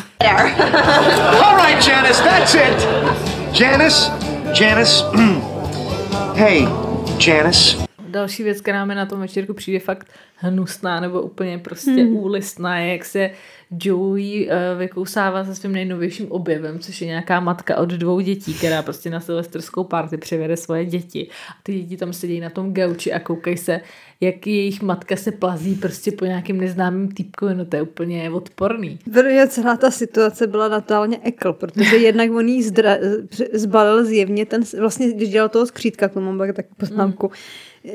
All 1.43 1.57
right, 1.57 1.87
Janice, 1.87 2.23
that's 2.23 2.55
it. 2.55 2.87
Janice, 3.61 4.11
Janice. 4.61 5.05
hey, 6.35 6.67
Janice. 7.27 7.86
Další 8.17 8.43
věc, 8.43 8.61
která 8.61 8.85
mi 8.85 8.95
na 8.95 9.05
tom 9.05 9.19
večírku 9.19 9.53
přijde 9.53 9.79
fakt 9.79 10.07
hnusná 10.35 10.99
nebo 10.99 11.21
úplně 11.21 11.57
prostě 11.57 11.91
hmm. 11.91 12.15
úlistná, 12.15 12.79
je, 12.79 12.91
jak 12.91 13.05
se 13.05 13.31
Joey 13.83 14.47
uh, 14.47 14.79
vykousává 14.79 15.45
se 15.45 15.55
svým 15.55 15.71
nejnovějším 15.71 16.31
objevem, 16.31 16.79
což 16.79 17.01
je 17.01 17.07
nějaká 17.07 17.39
matka 17.39 17.77
od 17.77 17.89
dvou 17.89 18.19
dětí, 18.19 18.53
která 18.53 18.81
prostě 18.81 19.09
na 19.09 19.19
silvestrskou 19.19 19.83
party 19.83 20.17
přivede 20.17 20.57
svoje 20.57 20.85
děti. 20.85 21.27
A 21.49 21.53
ty 21.63 21.73
děti 21.73 21.97
tam 21.97 22.13
sedí 22.13 22.39
na 22.39 22.49
tom 22.49 22.73
gauči 22.73 23.13
a 23.13 23.19
koukají 23.19 23.57
se, 23.57 23.81
jak 24.21 24.47
jejich 24.47 24.81
matka 24.81 25.15
se 25.15 25.31
plazí 25.31 25.75
prostě 25.75 26.11
po 26.11 26.25
nějakým 26.25 26.57
neznámým 26.57 27.11
týpkovi, 27.11 27.55
no 27.55 27.65
to 27.65 27.75
je 27.75 27.81
úplně 27.81 28.29
odporný. 28.29 28.99
Protože 29.03 29.47
celá 29.47 29.77
ta 29.77 29.91
situace 29.91 30.47
byla 30.47 30.67
natálně 30.67 31.19
ekl, 31.23 31.53
protože 31.53 31.97
jednak 31.97 32.31
on 32.31 32.47
jí 32.47 32.63
zdra, 32.63 32.97
zbalil 33.53 34.05
zjevně 34.05 34.45
ten, 34.45 34.61
vlastně 34.79 35.13
když 35.13 35.29
dělal 35.29 35.49
toho 35.49 35.65
skřítka, 35.65 36.09
k 36.09 36.13
tomu 36.13 36.37
takovou 36.37 36.75
poznámku, 36.77 37.27
mm. 37.27 37.33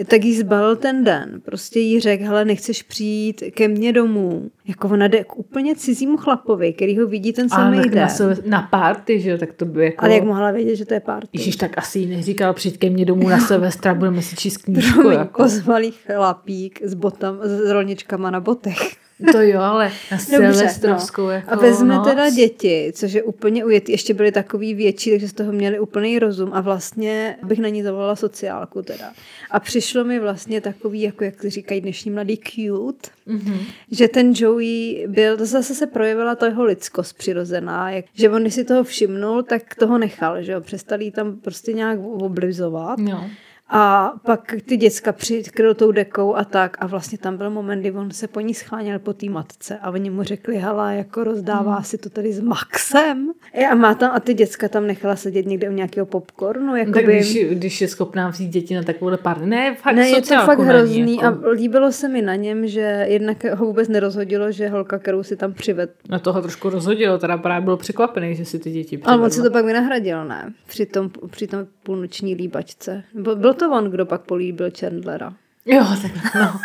Tak 0.06 0.24
jí 0.24 0.36
zbalil 0.36 0.76
ten 0.76 1.04
den. 1.04 1.40
Prostě 1.44 1.80
jí 1.80 2.00
řekl, 2.00 2.24
hele, 2.24 2.44
nechceš 2.44 2.82
přijít 2.82 3.42
ke 3.54 3.68
mně 3.68 3.92
domů. 3.92 4.50
Jako 4.66 4.88
ona 4.88 5.08
jde 5.08 5.24
k 5.24 5.38
úplně 5.38 5.74
cizímu 5.76 6.16
chlapovi, 6.16 6.72
který 6.72 6.98
ho 6.98 7.06
vidí 7.06 7.32
ten 7.32 7.48
samý 7.48 7.76
tak 7.76 7.90
den. 7.90 8.08
na, 8.20 8.34
na 8.46 8.62
party, 8.62 9.20
že 9.20 9.30
jo, 9.30 9.38
tak 9.38 9.52
to 9.52 9.64
by 9.64 9.84
jako... 9.84 10.04
Ale 10.04 10.14
jak 10.14 10.24
mohla 10.24 10.50
vědět, 10.50 10.76
že 10.76 10.84
to 10.86 10.94
je 10.94 11.00
party? 11.00 11.28
Ježíš, 11.32 11.56
tak 11.56 11.78
asi 11.78 11.98
jí 11.98 12.06
neříkal, 12.06 12.52
přijď 12.54 12.78
ke 12.78 12.90
mně 12.90 13.04
domů 13.04 13.28
na 13.28 13.38
Silvestra, 13.40 13.94
budeme 13.94 14.22
si 14.22 14.36
číst 14.36 14.56
knížku. 14.56 15.00
Promiň, 15.00 15.18
Jako. 15.18 15.42
ozvalý 15.44 15.90
chlapík 15.90 16.80
s, 16.84 16.94
botam, 16.94 17.38
s 17.42 17.70
rolničkama 17.70 18.30
na 18.30 18.40
botech. 18.40 19.01
To 19.32 19.40
jo, 19.42 19.60
ale 19.60 19.92
na 20.10 20.16
Dobře, 20.16 20.26
Silvestrovskou 20.26 21.22
no. 21.22 21.30
jako 21.30 21.52
A 21.52 21.56
vezme 21.56 21.94
noc. 21.94 22.08
teda 22.08 22.30
děti, 22.30 22.92
což 22.94 23.12
je 23.12 23.22
úplně 23.22 23.64
ujetý, 23.64 23.92
ještě 23.92 24.14
byli 24.14 24.32
takový 24.32 24.74
větší, 24.74 25.10
takže 25.10 25.28
z 25.28 25.32
toho 25.32 25.52
měli 25.52 25.80
úplný 25.80 26.18
rozum 26.18 26.50
a 26.52 26.60
vlastně 26.60 27.36
bych 27.42 27.58
na 27.58 27.68
ní 27.68 27.82
zavolala 27.82 28.16
sociálku 28.16 28.82
teda. 28.82 29.12
A 29.50 29.60
přišlo 29.60 30.04
mi 30.04 30.20
vlastně 30.20 30.60
takový, 30.60 31.02
jako 31.02 31.24
jak 31.24 31.44
říkají 31.44 31.80
dnešní 31.80 32.10
mladý 32.10 32.36
cute, 32.36 33.08
mm-hmm. 33.28 33.58
že 33.90 34.08
ten 34.08 34.32
Joey 34.36 35.06
byl, 35.08 35.36
to 35.36 35.46
zase 35.46 35.74
se 35.74 35.86
projevila 35.86 36.34
ta 36.34 36.46
jeho 36.46 36.64
lidskost 36.64 37.18
přirozená, 37.18 37.90
jak, 37.90 38.04
že 38.14 38.30
on 38.30 38.42
když 38.42 38.54
si 38.54 38.64
toho 38.64 38.84
všimnul, 38.84 39.42
tak 39.42 39.74
toho 39.74 39.98
nechal, 39.98 40.42
že 40.42 40.52
jo, 40.52 40.60
přestal 40.60 41.00
jí 41.00 41.10
tam 41.10 41.36
prostě 41.36 41.72
nějak 41.72 41.98
oblizovat. 42.00 42.98
No. 42.98 43.30
A 43.74 44.12
pak 44.26 44.54
ty 44.66 44.76
děcka 44.76 45.12
přikryl 45.12 45.74
tou 45.74 45.92
dekou 45.92 46.34
a 46.36 46.44
tak 46.44 46.76
a 46.80 46.86
vlastně 46.86 47.18
tam 47.18 47.36
byl 47.36 47.50
moment, 47.50 47.80
kdy 47.80 47.92
on 47.92 48.10
se 48.10 48.28
po 48.28 48.40
ní 48.40 48.54
scháněl 48.54 48.98
po 48.98 49.12
té 49.12 49.26
matce 49.26 49.78
a 49.82 49.90
oni 49.90 50.10
mu 50.10 50.22
řekli, 50.22 50.58
hala, 50.58 50.92
jako 50.92 51.24
rozdává 51.24 51.74
Hmm. 51.74 51.84
si 51.84 51.98
to 51.98 52.10
tady 52.10 52.32
s 52.32 52.40
Maxem. 52.40 53.30
A 53.70 53.74
má 53.74 53.94
tam, 53.94 54.10
a 54.14 54.20
ty 54.20 54.34
děcka 54.34 54.68
tam 54.68 54.86
nechala 54.86 55.16
sedět 55.16 55.46
někde 55.46 55.68
u 55.68 55.72
nějakého 55.72 56.06
popcornu, 56.06 56.76
jakoby... 56.76 57.02
když, 57.02 57.38
když 57.50 57.80
je 57.80 57.88
schopná 57.88 58.28
vzít 58.28 58.48
děti 58.48 58.74
na 58.74 58.82
takovouhle 58.82 59.18
party. 59.18 59.46
Ne, 59.46 59.74
fakt 59.74 59.96
Ne, 59.96 60.08
je 60.08 60.22
to 60.22 60.34
fakt 60.34 60.58
hrozný 60.58 61.16
Jako, 61.16 61.46
a 61.46 61.50
líbilo 61.50 61.92
se 61.92 62.08
mi 62.08 62.22
na 62.22 62.34
něm, 62.34 62.66
že 62.66 63.06
jednak 63.08 63.44
ho 63.44 63.66
vůbec 63.66 63.88
nerozhodilo, 63.88 64.52
že 64.52 64.68
holka, 64.68 64.98
kterou 64.98 65.22
si 65.22 65.36
tam 65.36 65.52
přived. 65.52 65.90
na 66.08 66.18
toho 66.18 66.40
trošku 66.42 66.70
rozhodilo, 66.70 67.18
teda 67.18 67.38
právě 67.38 67.64
byl 67.64 67.76
překvapený, 67.76 68.34
že 68.34 68.44
si 68.44 68.58
ty 68.58 68.70
děti 68.70 69.00
Ale 69.04 69.16
on 69.16 69.30
přivedl. 69.30 69.34
si 69.34 69.48
to 69.48 69.52
pak 69.52 69.64
vynahradil, 69.64 70.24
ne? 70.24 70.52
Při 70.66 70.86
tom, 70.86 71.10
při 71.30 71.46
tom 71.46 71.66
půlnoční 71.82 72.34
líbačce. 72.34 73.04
Byl, 73.14 73.36
byl 73.36 73.54
to 73.62 73.70
on, 73.70 73.90
kdo 73.90 74.06
pak 74.06 74.20
políbil 74.22 74.70
Chandlera. 74.80 75.34
Jo, 75.66 75.84
tak 76.02 76.34
no. 76.34 76.52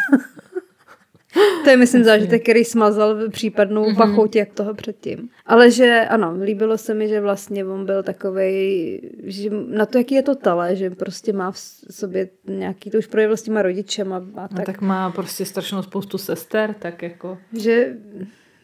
To 1.64 1.70
je, 1.70 1.78
myslím, 1.78 2.04
zážitek, 2.04 2.44
který 2.44 2.64
smazal 2.66 3.30
případnou 3.30 3.82
Mhm. 3.82 3.92
mm-hmm. 3.92 3.98
pachout 3.98 4.36
jak 4.36 4.54
toho 4.54 4.74
předtím. 4.74 5.30
Ale 5.46 5.72
že 5.72 6.06
ano, 6.10 6.38
líbilo 6.44 6.78
se 6.78 6.94
mi, 6.94 7.08
že 7.08 7.22
vlastně 7.22 7.66
on 7.66 7.86
byl 7.86 8.04
takovej, 8.04 9.02
že 9.24 9.50
na 9.68 9.86
to, 9.86 9.98
jaký 9.98 10.16
je 10.16 10.24
to 10.24 10.36
tale, 10.36 10.76
že 10.76 10.90
prostě 10.90 11.34
má 11.34 11.52
v 11.52 11.58
sobě 11.92 12.30
nějaký, 12.48 12.90
to 12.90 12.98
už 12.98 13.08
projevil 13.08 13.38
s 13.38 13.42
těma 13.42 13.62
rodičema 13.62 14.18
a 14.18 14.42
no 14.42 14.48
tak, 14.56 14.66
tak 14.66 14.82
má 14.82 15.12
prostě 15.12 15.46
strašnou 15.46 15.84
spoustu 15.84 16.18
sester, 16.18 16.76
tak 16.80 17.02
jako... 17.04 17.38
že 17.58 17.94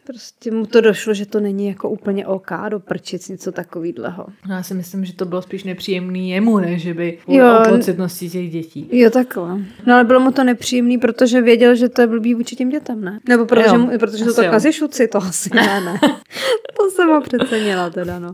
prostě 0.06 0.50
mu 0.50 0.66
to 0.66 0.80
došlo, 0.80 1.14
že 1.14 1.26
to 1.26 1.40
není 1.40 1.68
jako 1.68 1.88
úplně 1.88 2.26
OK 2.26 2.50
do 2.68 2.80
prčic, 2.80 3.28
něco 3.28 3.52
takovýhleho. 3.52 4.26
No, 4.48 4.54
já 4.54 4.62
si 4.62 4.74
myslím, 4.74 5.04
že 5.04 5.14
to 5.14 5.24
bylo 5.24 5.42
spíš 5.42 5.64
nepříjemný 5.64 6.30
jemu, 6.30 6.58
ne, 6.58 6.78
že 6.78 6.94
by 6.94 7.18
Jo. 7.28 7.44
o 7.60 7.68
pocitnosti 7.68 8.30
těch 8.30 8.50
dětí. 8.50 8.88
Jo, 8.92 9.10
takhle. 9.10 9.58
No 9.86 9.94
ale 9.94 10.04
bylo 10.04 10.20
mu 10.20 10.32
to 10.32 10.44
nepříjemný, 10.44 10.98
protože 10.98 11.42
věděl, 11.42 11.74
že 11.74 11.88
to 11.88 12.00
je 12.00 12.06
blbý 12.06 12.34
vůči 12.34 12.56
těm 12.56 12.68
dětem, 12.68 13.04
ne? 13.04 13.20
Nebo 13.28 13.46
protože, 13.46 13.66
Jo, 13.66 13.78
mu, 13.78 13.98
protože 13.98 14.24
to 14.24 14.42
kazí 14.42 14.72
šuci, 14.72 15.08
to 15.08 15.18
asi 15.18 15.50
ne, 15.54 15.80
ne. 15.80 15.98
to 16.76 16.90
jsem 16.90 17.08
ho 17.08 17.20
přecenila 17.20 17.90
teda, 17.90 18.18
no. 18.18 18.32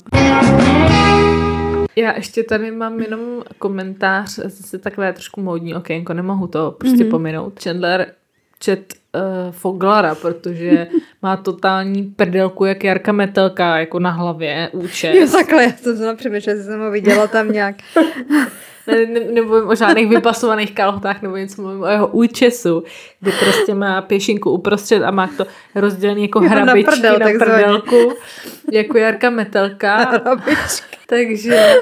Já 1.97 2.17
ještě 2.17 2.43
tady 2.43 2.71
mám 2.71 3.01
jenom 3.01 3.21
komentář, 3.59 4.39
zase 4.39 4.79
takové 4.79 5.13
trošku 5.13 5.41
módní 5.41 5.75
okénko, 5.75 6.15
nemohu 6.15 6.47
to 6.47 6.77
prostě 6.79 7.05
mm-hmm. 7.05 7.11
pominout. 7.11 7.63
Chandler 7.63 8.07
čet 8.59 8.95
uh, 9.15 9.53
Foglara, 9.53 10.15
protože 10.15 10.87
má 11.23 11.37
totální 11.37 12.03
prdelku, 12.03 12.65
jak 12.65 12.85
Jarka 12.85 13.13
Metelka, 13.13 13.79
jako 13.79 13.99
na 13.99 14.11
hlavě, 14.11 14.69
účes. 14.73 15.15
Jo, 15.15 15.29
takhle, 15.33 15.63
já 15.63 15.73
jsem 15.73 15.97
se 15.97 16.15
přemýšlela, 16.15 16.59
že 16.59 16.65
jsem 16.65 16.81
ho 16.81 16.91
viděla 16.91 17.27
tam 17.27 17.53
nějak. 17.53 17.77
Ne, 18.87 19.07
ne, 19.07 19.21
nemluvím 19.21 19.69
o 19.69 19.75
žádných 19.75 20.09
vypasovaných 20.09 20.75
kalhotách 20.75 21.23
nebo 21.23 21.37
něco, 21.37 21.63
mluvím 21.63 21.83
o 21.83 21.87
jeho 21.87 22.07
účesu, 22.07 22.85
kdy 23.21 23.33
prostě 23.33 23.75
má 23.75 24.03
pěšinku 24.03 24.51
uprostřed 24.51 25.03
a 25.03 25.11
má 25.11 25.31
to 25.37 25.47
rozdělený 25.75 26.23
jako 26.23 26.43
Jo, 26.43 26.49
na 26.49 26.51
hrabičky 26.51 26.91
prdel, 26.91 27.19
na, 27.19 27.27
prdelku, 27.27 28.13
jako 28.73 28.99
Jarka 28.99 29.31
Metelka. 29.31 30.23
Takže 31.07 31.75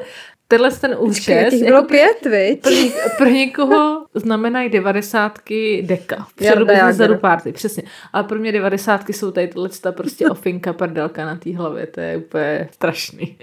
tenhle 0.48 0.70
ten 0.70 0.96
účes, 0.98 1.50
Těch 1.50 1.64
bylo 1.64 1.76
jako 1.76 1.88
pět, 1.88 2.26
viď? 2.30 2.60
pro, 2.62 2.72
pro 3.16 3.26
někoho 3.26 4.06
znamenají 4.14 4.68
devadesátky 4.68 5.82
deka. 5.86 6.26
Jager. 6.40 6.92
zadu 6.92 7.16
party, 7.16 7.52
přesně. 7.52 7.82
Ale 8.12 8.24
pro 8.24 8.38
mě 8.38 8.52
devadesátky 8.52 9.12
jsou 9.12 9.30
tady 9.30 9.48
tohle 9.48 9.68
ta 9.80 9.92
prostě 9.92 10.26
ofinka 10.30 10.72
prdelka 10.72 11.24
na 11.26 11.36
té 11.36 11.56
hlavě, 11.56 11.86
to 11.86 12.00
je 12.00 12.16
úplně 12.16 12.68
strašný. 12.72 13.36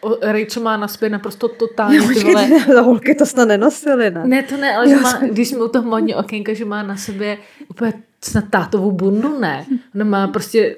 O, 0.00 0.16
Rachel 0.22 0.62
má 0.62 0.76
na 0.76 0.88
sobě 0.88 1.08
naprosto 1.08 1.48
totálně 1.48 2.00
ty 2.00 2.06
vole, 2.20 2.48
Počkej, 2.48 2.74
za 2.74 2.80
holky 2.80 3.14
to 3.14 3.26
snad 3.26 3.48
nenosily, 3.48 4.10
ne? 4.10 4.22
ne, 4.26 4.42
to 4.42 4.56
ne, 4.56 4.76
ale 4.76 4.88
že 4.88 4.96
má, 4.96 5.20
když 5.30 5.48
jsme 5.48 5.64
u 5.64 5.68
toho 5.68 5.88
modně 5.88 6.16
okénka, 6.16 6.54
že 6.54 6.64
má 6.64 6.82
na 6.82 6.96
sobě 6.96 7.38
úplně 7.68 7.92
snad 8.24 8.44
tátovou 8.50 8.90
bundu, 8.92 9.38
ne. 9.38 9.66
Ona 9.94 10.04
má 10.04 10.28
prostě 10.28 10.76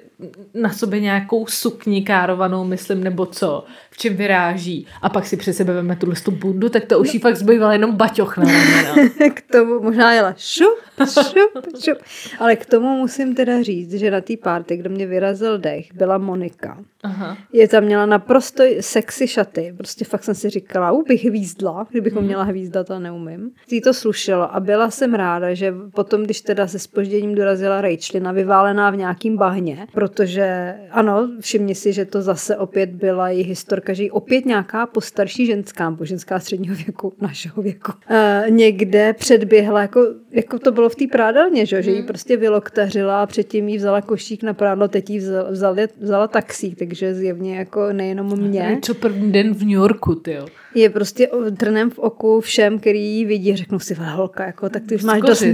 na 0.54 0.72
sobě 0.72 1.00
nějakou 1.00 1.46
sukni 1.46 2.02
károvanou, 2.02 2.64
myslím, 2.64 3.04
nebo 3.04 3.26
co, 3.26 3.64
v 3.90 3.96
čem 3.98 4.16
vyráží. 4.16 4.87
A 5.02 5.08
pak 5.08 5.26
si 5.26 5.37
přes 5.37 5.56
sebe 5.56 5.72
veme 5.72 5.96
tuhle 5.96 6.14
tu 6.24 6.30
bundu, 6.30 6.68
tak 6.68 6.85
to 6.85 6.98
už 6.98 7.14
jí 7.14 7.20
fakt 7.20 7.37
zbýval 7.37 7.72
jenom 7.72 7.92
baťoch 7.96 8.38
na 8.38 8.44
k 9.35 9.42
tomu 9.52 9.80
možná 9.82 10.12
jela 10.12 10.35
šup, 10.38 10.78
šup, 11.12 11.66
šup. 11.85 11.98
Ale 12.38 12.56
k 12.56 12.66
tomu 12.66 12.96
musím 12.96 13.35
teda 13.35 13.62
říct, 13.62 13.92
že 13.92 14.11
na 14.11 14.20
té 14.20 14.37
party, 14.37 14.76
kde 14.76 14.88
mě 14.88 15.06
vyrazil 15.06 15.58
dech, 15.58 15.94
byla 15.94 16.18
Monika. 16.18 16.78
Aha. 17.02 17.37
Je 17.52 17.68
tam 17.68 17.85
měla 17.85 18.06
naprosto 18.06 18.64
sexy 18.80 19.28
šaty. 19.28 19.74
Prostě 19.76 20.04
fakt 20.04 20.24
jsem 20.24 20.35
si 20.35 20.50
říkala, 20.50 20.92
u 20.92 21.02
bych 21.02 21.24
hvízdla, 21.24 21.87
kdybych 21.90 22.12
Mhm. 22.12 22.24
měla 22.24 22.42
hvízdat 22.42 22.90
a 22.90 22.98
neumím. 22.98 23.50
Tý 23.68 23.80
to 23.80 23.94
slušelo 23.94 24.54
a 24.54 24.61
byla 24.61 24.90
jsem 24.90 25.14
ráda, 25.14 25.54
že 25.54 25.74
potom, 25.94 26.22
když 26.22 26.40
teda 26.40 26.66
se 26.66 26.78
spožděním 26.78 27.35
dorazila 27.35 27.80
Rachelina, 27.80 28.32
vyválená 28.32 28.90
v 28.90 28.96
nějakým 28.96 29.37
bahně, 29.37 29.87
protože 30.12 30.75
ano, 30.90 31.29
všimni 31.40 31.75
si, 31.75 31.92
že 31.92 32.05
to 32.05 32.22
zase 32.22 32.57
opět 32.57 32.90
byla 32.90 33.29
její 33.29 33.42
historka, 33.42 33.92
že 33.92 34.11
opět 34.11 34.46
nějaká 34.46 34.87
postarší 34.87 35.46
ženská, 35.46 35.90
nebo 35.90 36.05
ženská 36.05 36.40
středního 36.40 36.77
věku, 36.77 37.12
našeho 37.20 37.62
věku, 37.62 37.92
uh, 38.11 38.51
někde 38.51 39.12
předběhla, 39.12 39.81
jako, 39.81 40.01
jako 40.32 40.58
to 40.58 40.72
bylo 40.72 40.88
v 40.88 40.94
té 40.96 41.04
prádelně, 41.12 41.66
že, 41.66 41.82
že 41.82 41.90
jí 41.90 42.02
prostě 42.02 42.36
vyloktařila 42.36 43.22
a 43.22 43.26
předtím 43.26 43.68
jí 43.68 43.76
vzala 43.76 44.00
košík 44.02 44.42
na 44.42 44.54
prádlo, 44.54 44.88
teď 44.88 45.10
jí 45.10 45.18
vzala, 45.18 45.50
vzala, 45.50 45.76
vzala 46.00 46.28
taxík, 46.28 46.78
takže 46.78 47.14
zjevně 47.14 47.56
jako 47.56 47.92
nejenom 47.92 48.36
mě. 48.40 48.60
Rachel 48.74 48.94
první 48.94 49.32
den 49.32 49.54
v 49.54 49.60
New 49.60 49.70
Yorku, 49.70 50.14
ty 50.14 50.32
jo. 50.32 50.46
Je 50.74 50.90
prostě 50.90 51.28
trnem 51.58 51.90
v 51.90 51.98
oku 51.98 52.40
všem, 52.40 52.78
který 52.78 53.02
ji 53.04 53.24
vidí, 53.24 53.56
řeknou 53.56 53.78
si, 53.78 53.94
"Vele, 53.94 54.10
holka, 54.12 54.46
jako, 54.46 54.68
tak 54.68 54.82
ty 54.88 54.94
už 54.94 55.04
máš 55.04 55.20
dost, 55.20 55.44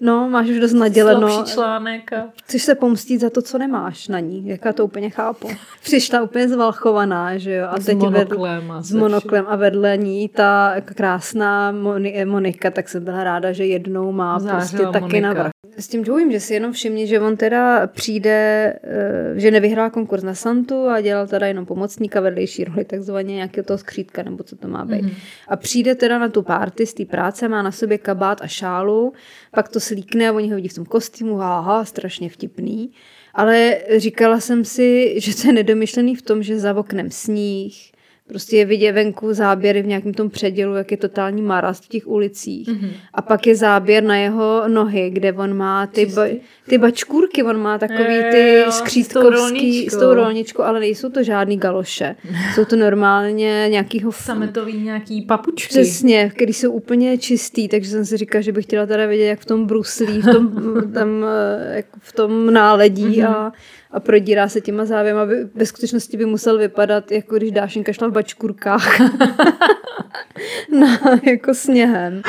no, 0.00 0.28
máš 0.30 0.48
už 0.48 0.58
dost 0.60 0.72
naděleno. 0.72 1.28
Slabší 1.30 1.52
článek 1.52 2.12
a... 2.12 2.28
Chceš 2.44 2.62
se 2.62 2.74
pomstit 2.74 3.20
za 3.20 3.30
to, 3.30 3.42
co 3.42 3.58
nemáš 3.58 4.08
na 4.08 4.20
ní, 4.20 4.48
jak 4.48 4.64
já 4.64 4.72
to 4.72 4.84
úplně 4.84 5.10
chápu. 5.10 5.48
Přišla 5.82 6.22
úplně 6.22 6.48
zvalchovaná, 6.48 7.38
že 7.38 7.54
jo, 7.54 7.66
a 7.70 7.80
S 7.80 7.84
teď 7.84 7.96
monoklem 7.98 8.70
a 8.70 8.82
s 8.82 8.92
monoklem 8.92 9.44
a 9.48 9.56
vedle 9.56 9.96
ní 9.96 10.28
ta 10.28 10.74
krásná 10.84 11.72
Moni- 11.72 12.26
Monika, 12.26 12.70
tak 12.70 12.88
jsem 12.88 13.04
byla 13.04 13.24
ráda, 13.24 13.52
že 13.52 13.66
jednou 13.66 14.12
má 14.12 14.25
Zářila 14.38 14.58
prostě 14.58 14.76
taky 14.76 15.00
Monika. 15.00 15.20
navrh. 15.20 15.50
S 15.78 15.88
tím 15.88 16.04
Joeym, 16.06 16.32
že 16.32 16.40
si 16.40 16.54
jenom 16.54 16.72
všimni, 16.72 17.06
že 17.06 17.20
on 17.20 17.36
teda 17.36 17.86
přijde, 17.86 18.72
eh, 18.82 19.40
že 19.40 19.50
nevyhrál 19.50 19.90
konkurs 19.90 20.22
na 20.22 20.34
Santu 20.34 20.88
a 20.88 21.00
dělal 21.00 21.26
teda 21.26 21.46
jenom 21.46 21.66
pomocníka 21.66 22.20
vedlejší 22.20 22.64
roli, 22.64 22.84
takzvaně 22.84 23.34
nějakého 23.34 23.64
toho 23.64 23.78
skřítka, 23.78 24.22
nebo 24.22 24.44
co 24.44 24.56
to 24.56 24.68
má 24.68 24.84
být. 24.84 25.04
Mm-hmm. 25.04 25.14
A 25.48 25.56
přijde 25.56 25.94
teda 25.94 26.18
na 26.18 26.28
tu 26.28 26.42
party 26.42 26.86
z 26.86 26.94
té 26.94 27.04
práce, 27.04 27.48
má 27.48 27.62
na 27.62 27.72
sobě 27.72 27.98
kabát 27.98 28.42
a 28.42 28.46
šálu, 28.46 29.12
pak 29.54 29.68
to 29.68 29.80
slíkne 29.80 30.28
a 30.28 30.32
oni 30.32 30.50
ho 30.50 30.56
vidí 30.56 30.68
v 30.68 30.74
tom 30.74 30.84
kostýmu, 30.84 31.36
haha, 31.36 31.84
strašně 31.84 32.30
vtipný. 32.30 32.90
Ale 33.34 33.78
říkala 33.96 34.40
jsem 34.40 34.64
si, 34.64 35.14
že 35.20 35.36
to 35.36 35.46
je 35.46 35.52
nedomyšlený 35.52 36.16
v 36.16 36.22
tom, 36.22 36.42
že 36.42 36.58
za 36.58 36.76
oknem 36.76 37.10
sníh, 37.10 37.95
Prostě 38.28 38.56
je 38.56 38.64
vidět 38.64 38.92
venku 38.92 39.34
záběry 39.34 39.82
v 39.82 39.86
nějakém 39.86 40.14
tom 40.14 40.30
předělu, 40.30 40.74
jak 40.74 40.90
je 40.90 40.96
totální 40.96 41.42
marast 41.42 41.84
v 41.84 41.88
těch 41.88 42.06
ulicích. 42.06 42.68
Mhm. 42.68 42.76
Mm-hmm. 42.78 42.90
A 43.14 43.22
pak 43.22 43.46
je 43.46 43.56
záběr 43.56 44.02
na 44.02 44.16
jeho 44.16 44.62
nohy, 44.68 45.10
kde 45.10 45.32
on 45.32 45.56
má 45.56 45.86
ty, 45.86 46.06
ba, 46.06 46.22
ty 46.68 46.78
bačkůrky, 46.78 47.42
on 47.42 47.60
má 47.60 47.78
takový 47.78 48.16
ty 48.30 48.52
jo, 48.54 48.72
s 48.72 48.80
tou 48.80 48.84
skřítkovský, 48.84 49.88
s 49.90 49.96
tou 49.96 50.14
rolničkou. 50.14 50.62
ale 50.62 50.80
nejsou 50.80 51.08
to 51.10 51.22
žádný 51.22 51.56
galoše. 51.56 52.16
Jsou 52.54 52.64
to 52.64 52.76
normálně 52.76 53.66
nějakýho... 53.70 54.12
Sametový 54.12 54.82
nějaký 54.82 55.22
papučky. 55.22 55.68
Přesně, 55.68 56.30
který 56.34 56.52
jsou 56.52 56.72
úplně 56.72 57.18
čistý, 57.18 57.68
takže 57.68 57.90
jsem 57.90 58.04
si 58.04 58.16
říkala, 58.16 58.42
že 58.42 58.52
bych 58.52 58.64
chtěla 58.64 58.86
teda 58.86 59.06
vidět, 59.06 59.26
jak 59.26 59.40
v 59.40 59.44
tom 59.44 59.66
bruslí, 59.66 60.22
v 60.22 60.32
tom, 60.32 60.52
tam, 60.94 61.24
eh, 61.24 61.76
jak 61.76 61.86
v 61.98 62.12
tom 62.12 62.52
náledí 62.52 63.20
Mhm. 63.20 63.26
a, 63.26 63.52
a 63.96 64.00
prodírá 64.00 64.48
se 64.48 64.60
těma 64.60 64.84
závěm, 64.84 65.16
aby 65.16 65.34
ve 65.54 65.66
skutečnosti 65.66 66.16
by 66.16 66.26
musel 66.26 66.58
vypadat, 66.58 67.12
jako 67.12 67.36
když 67.36 67.50
Dášenka 67.50 67.92
šla 67.92 68.08
v 68.08 68.12
bačkurkách 68.12 69.00
na, 70.80 71.00
jako 71.26 71.54
sněhem. 71.54 72.22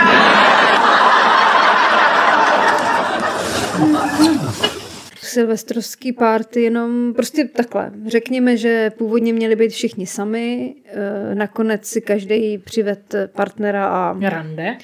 Silvestrovský 5.21 6.13
párty 6.13 6.61
jenom 6.61 7.13
prostě 7.13 7.45
takhle. 7.45 7.91
Řekněme, 8.07 8.57
že 8.57 8.91
původně 8.97 9.33
měli 9.33 9.55
být 9.55 9.71
všichni 9.71 10.07
sami, 10.07 10.75
eh, 10.85 11.35
nakonec 11.35 11.85
si 11.85 12.01
každý 12.01 12.57
přived 12.57 13.15
partnera 13.35 13.87
a 13.87 14.15
Rande. 14.21 14.77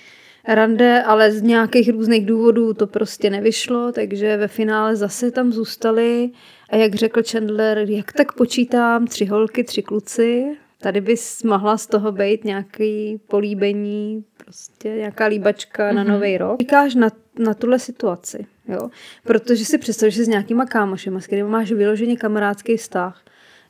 Rande, 0.47 1.03
ale 1.03 1.31
z 1.31 1.41
nějakých 1.41 1.89
různých 1.89 2.25
důvodů 2.25 2.73
to 2.73 2.87
prostě 2.87 3.29
nevyšlo, 3.29 3.91
takže 3.91 4.37
ve 4.37 4.47
finále 4.47 4.95
zase 4.95 5.31
tam 5.31 5.51
zůstali 5.51 6.29
a 6.69 6.75
jak 6.75 6.95
řekl 6.95 7.21
Chandler, 7.31 7.77
jak 7.89 8.13
tak 8.13 8.33
počítám, 8.33 9.07
tři 9.07 9.25
holky, 9.25 9.63
tři 9.63 9.81
kluci, 9.81 10.57
tady 10.81 11.01
bys 11.01 11.43
mohla 11.43 11.77
z 11.77 11.87
toho 11.87 12.11
být 12.11 12.43
nějaký 12.43 13.21
políbení, 13.27 14.23
prostě 14.45 14.89
nějaká 14.89 15.25
líbačka 15.25 15.91
mm-hmm. 15.91 15.95
na 15.95 16.03
nový 16.03 16.37
rok. 16.37 16.59
Říkáš 16.59 16.95
na, 16.95 17.09
na 17.39 17.53
tuhle 17.53 17.79
situaci, 17.79 18.45
jo, 18.67 18.89
protože 19.23 19.65
si 19.65 19.77
představíš, 19.77 20.15
že 20.15 20.25
s 20.25 20.27
nějakýma 20.27 20.65
kámošema, 20.65 21.19
s 21.19 21.27
kterými 21.27 21.49
máš 21.49 21.71
vyloženě 21.71 22.17
kamarádský 22.17 22.77
vztah, 22.77 23.21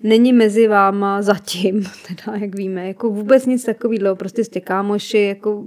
není 0.04 0.34
mezi 0.34 0.68
váma 0.68 1.22
zatím, 1.22 1.84
teda 2.08 2.38
jak 2.38 2.56
víme, 2.56 2.88
jako 2.88 3.10
vůbec 3.10 3.46
nic 3.46 3.66
takového, 3.66 4.16
prostě 4.16 4.44
jste 4.44 4.60
kámoši, 4.60 5.22
jako 5.22 5.64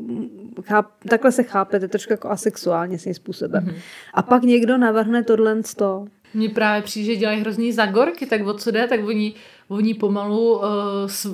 cháp, 0.62 0.86
takhle 1.08 1.32
se 1.32 1.42
chápete 1.42 1.88
trošku 1.88 2.12
jako 2.12 2.28
asexuálně 2.28 2.98
svým 2.98 3.14
způsobem. 3.14 3.64
Mm-hmm. 3.64 3.80
A 4.14 4.22
pak 4.22 4.42
někdo 4.42 4.78
navrhne 4.78 5.22
tohle 5.22 5.62
to. 5.76 6.06
Mně 6.34 6.48
právě 6.48 6.82
přijde, 6.82 7.06
že 7.14 7.16
dělají 7.16 7.40
hrozný 7.40 7.72
zagorky, 7.72 8.26
tak 8.26 8.46
o 8.46 8.54
co 8.54 8.70
jde, 8.70 8.86
tak 8.86 9.04
oni, 9.06 9.34
oni 9.68 9.94
pomalu 9.94 10.56
uh, 10.56 10.64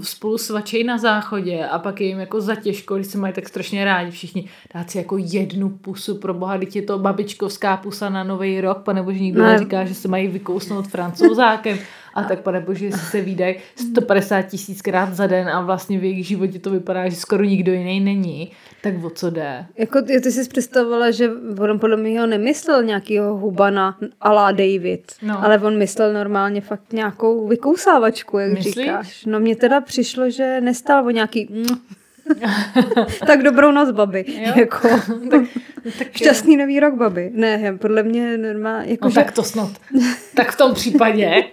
spolu 0.02 0.38
svačejí 0.38 0.84
na 0.84 0.98
záchodě 0.98 1.66
a 1.66 1.78
pak 1.78 2.00
je 2.00 2.06
jim 2.06 2.20
jako 2.20 2.40
zatěžko, 2.40 2.94
když 2.94 3.06
se 3.06 3.18
mají 3.18 3.34
tak 3.34 3.48
strašně 3.48 3.84
rádi 3.84 4.10
všichni, 4.10 4.48
dát 4.74 4.90
si 4.90 4.98
jako 4.98 5.16
jednu 5.18 5.68
pusu 5.68 6.14
pro 6.14 6.34
boha, 6.34 6.58
teď 6.58 6.76
je 6.76 6.82
to 6.82 6.98
babičkovská 6.98 7.76
pusa 7.76 8.08
na 8.08 8.24
nový 8.24 8.60
rok, 8.60 8.78
pane 8.78 9.02
bože, 9.02 9.18
nikdo 9.18 9.42
Ne. 9.42 9.52
neříká, 9.52 9.84
že 9.84 9.94
se 9.94 10.08
mají 10.08 10.28
vykousnout 10.28 10.88
francouzákem 10.88 11.78
a 12.14 12.22
tak 12.22 12.40
pane 12.40 12.60
bože, 12.60 12.84
jestli 12.84 13.00
se 13.00 13.20
výdají 13.20 13.54
150 13.76 14.42
tisíckrát 14.42 15.14
za 15.14 15.26
den 15.26 15.48
a 15.48 15.60
vlastně 15.60 15.98
v 15.98 16.04
jejich 16.04 16.26
životě 16.26 16.58
to 16.58 16.70
vypadá, 16.70 17.08
že 17.08 17.16
skoro 17.16 17.44
nikdo 17.44 17.72
jiný 17.72 18.00
není, 18.00 18.50
tak 18.82 19.04
o 19.04 19.10
co 19.10 19.30
jde? 19.30 19.66
Jako 19.78 20.02
ty, 20.02 20.20
ty 20.20 20.32
jsi 20.32 20.48
představovala, 20.48 21.10
že 21.10 21.30
on 21.58 21.78
podle 21.78 21.96
mě 21.96 22.20
ho 22.20 22.26
nemyslel 22.26 22.82
nějakýho 22.82 23.36
hubana 23.36 23.98
ala 24.20 24.52
David, 24.52 25.12
No. 25.22 25.44
ale 25.44 25.58
on 25.58 25.78
myslel 25.78 26.12
normálně 26.12 26.60
fakt 26.60 26.92
nějakou 26.92 27.48
vykousávačku, 27.48 28.38
jak 28.38 28.52
Myslíš? 28.52 28.74
říkáš. 28.74 29.24
No 29.24 29.40
mně 29.40 29.56
teda 29.56 29.80
přišlo, 29.80 30.30
že 30.30 30.60
nestal 30.60 31.06
o 31.06 31.10
nějaký 31.10 31.48
mm. 31.50 31.64
Tak 33.26 33.42
dobrou 33.42 33.72
noc, 33.72 33.90
babi. 33.90 34.24
Jo? 34.28 34.52
Jako, 34.56 34.88
tak, 35.30 35.42
tak 35.98 36.16
šťastný 36.16 36.56
nový 36.56 36.80
rok, 36.80 36.94
babi. 36.94 37.30
Ne, 37.34 37.78
podle 37.80 38.02
mě 38.02 38.38
normálně, 38.38 38.90
jako, 38.90 39.04
No 39.04 39.10
že, 39.10 39.14
tak 39.14 39.32
to 39.32 39.42
snad. 39.42 39.70
Tak 40.34 40.52
v 40.52 40.56
tom 40.56 40.74
případě 40.74 41.44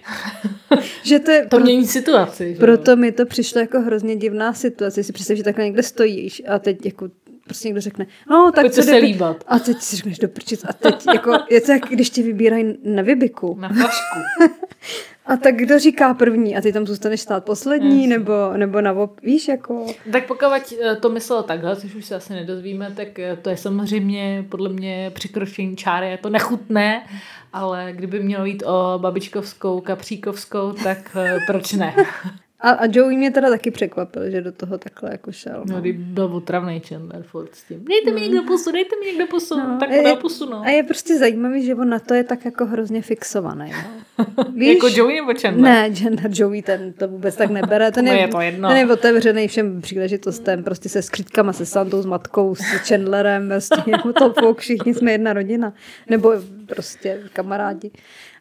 že 1.04 1.20
to 1.20 1.32
je, 1.32 1.46
to 1.46 1.60
mění 1.60 1.88
situaci. 1.88 2.54
že 2.54 2.60
proto 2.60 2.96
mi 2.96 3.12
to 3.12 3.26
přišlo 3.26 3.62
jako 3.62 3.80
hrozně 3.82 4.16
divná 4.16 4.54
situace. 4.54 5.04
Si 5.04 5.14
představ, 5.14 5.38
že 5.38 5.44
takhle 5.44 5.66
někde 5.66 5.84
stojíš 5.84 6.42
a 6.48 6.60
teď 6.60 6.86
jako 6.86 7.10
prostě 7.46 7.68
někdo 7.68 7.82
řekne, 7.82 8.06
no 8.30 8.52
tak 8.52 8.64
Pojď 8.64 8.74
co 8.74 8.84
se 8.84 8.96
líbat. 8.96 9.44
A 9.48 9.60
teď 9.60 9.82
si 9.82 9.96
řekneš 9.96 10.20
do 10.20 10.28
prčic. 10.28 10.66
A 10.70 10.74
teď 10.74 11.06
jako, 11.14 11.34
je 11.50 11.62
to 11.62 11.72
jak 11.72 11.86
když 11.90 12.10
tě 12.10 12.24
vybírají 12.24 12.78
na 12.84 13.02
vybiku. 13.04 13.58
Na 13.60 13.70
flašku. 13.70 14.20
A 15.30 15.38
tak 15.38 15.56
kdo 15.56 15.80
říká 15.80 16.14
první? 16.14 16.58
A 16.58 16.62
ty 16.62 16.74
tam 16.74 16.88
zůstaneš 16.88 17.22
stát 17.22 17.46
poslední? 17.46 18.08
Nebo, 18.08 18.34
nebo 18.58 18.82
na 18.82 18.94
op, 18.94 19.22
víš, 19.22 19.48
jako... 19.48 19.86
Tak 20.12 20.28
pokud 20.28 20.48
eh, 20.82 20.96
to 20.96 21.10
myslelo 21.10 21.44
takhle, 21.44 21.76
což 21.76 21.96
už 21.96 22.06
se 22.06 22.16
asi 22.16 22.34
nedozvíme, 22.34 22.92
tak 22.96 23.20
eh, 23.20 23.38
to 23.42 23.50
je 23.50 23.58
samozřejmě 23.58 24.46
podle 24.50 24.70
mě 24.70 25.12
překročení 25.14 25.76
čáry, 25.76 26.10
je 26.10 26.18
to 26.18 26.30
nechutné, 26.30 27.06
ale 27.54 27.90
kdyby 27.92 28.20
mělo 28.20 28.46
jít 28.46 28.64
o 28.66 29.00
babičkovskou, 29.02 29.82
kapříkovskou, 29.82 30.72
tak 30.72 30.98
eh, 31.16 31.38
proč 31.48 31.74
ne? 31.74 31.96
A, 32.62 32.70
a 32.70 32.86
Joey 32.92 33.18
mě 33.18 33.32
teda 33.32 33.50
taky 33.50 33.72
překvapil, 33.72 34.30
že 34.30 34.42
do 34.42 34.52
toho 34.52 34.78
takhle 34.78 35.12
jako 35.12 35.32
šel. 35.32 35.64
No, 35.66 35.82
kdyby 35.82 36.04
byl 36.04 36.26
otravný 36.26 36.80
Chandler 36.80 37.24
furt 37.24 37.56
s 37.56 37.64
tím. 37.64 37.86
Dejte 37.86 38.12
mi 38.12 38.22
někdo 38.22 38.44
pusu, 38.44 38.72
dejte 38.72 38.96
mi 39.00 39.06
někdo 39.06 39.28
pusu, 39.28 39.58
no, 39.58 39.78
tak 39.80 39.90
podá 39.90 40.16
pusu, 40.16 40.50
no. 40.50 40.62
A 40.62 40.70
je 40.70 40.84
prostě 40.84 41.18
zajímavý, 41.18 41.66
že 41.66 41.76
on 41.76 41.90
na 41.90 42.00
to 42.00 42.14
je 42.14 42.24
tak 42.24 42.46
jako 42.46 42.66
hrozně 42.66 43.02
fixovaný. 43.02 43.72
No. 43.72 44.26
Víš? 44.56 44.76
Jako 44.76 44.88
Joey 44.88 45.16
nebo 45.16 45.34
Chandler? 45.42 45.74
Ne, 45.74 45.90
gender 45.90 46.32
Joey 46.34 46.62
ten 46.62 46.94
to 46.94 47.08
vůbec 47.08 47.36
tak 47.36 47.50
nebere. 47.50 47.92
Ten 47.92 48.08
je, 48.08 48.20
je 48.20 48.28
to 48.28 48.42
jedno. 48.42 48.70
ten 48.70 48.78
je 48.78 48.94
otevřený 48.94 49.48
všem 49.48 49.82
příležitostem, 49.82 50.64
prostě 50.64 50.90
se 50.90 51.02
skrytkama, 51.02 51.54
se 51.54 51.66
Santou, 51.66 52.02
s 52.02 52.06
matkou, 52.06 52.56
s 52.56 52.62
Chandlerem, 52.62 53.50
prostě 53.50 53.82
mu 54.06 54.14
to 54.14 54.54
všichni 54.54 54.94
jsme 54.94 55.12
jedna 55.12 55.34
rodina. 55.34 55.74
Nebo 56.10 56.34
prostě 56.66 57.20
kamarádi. 57.34 57.92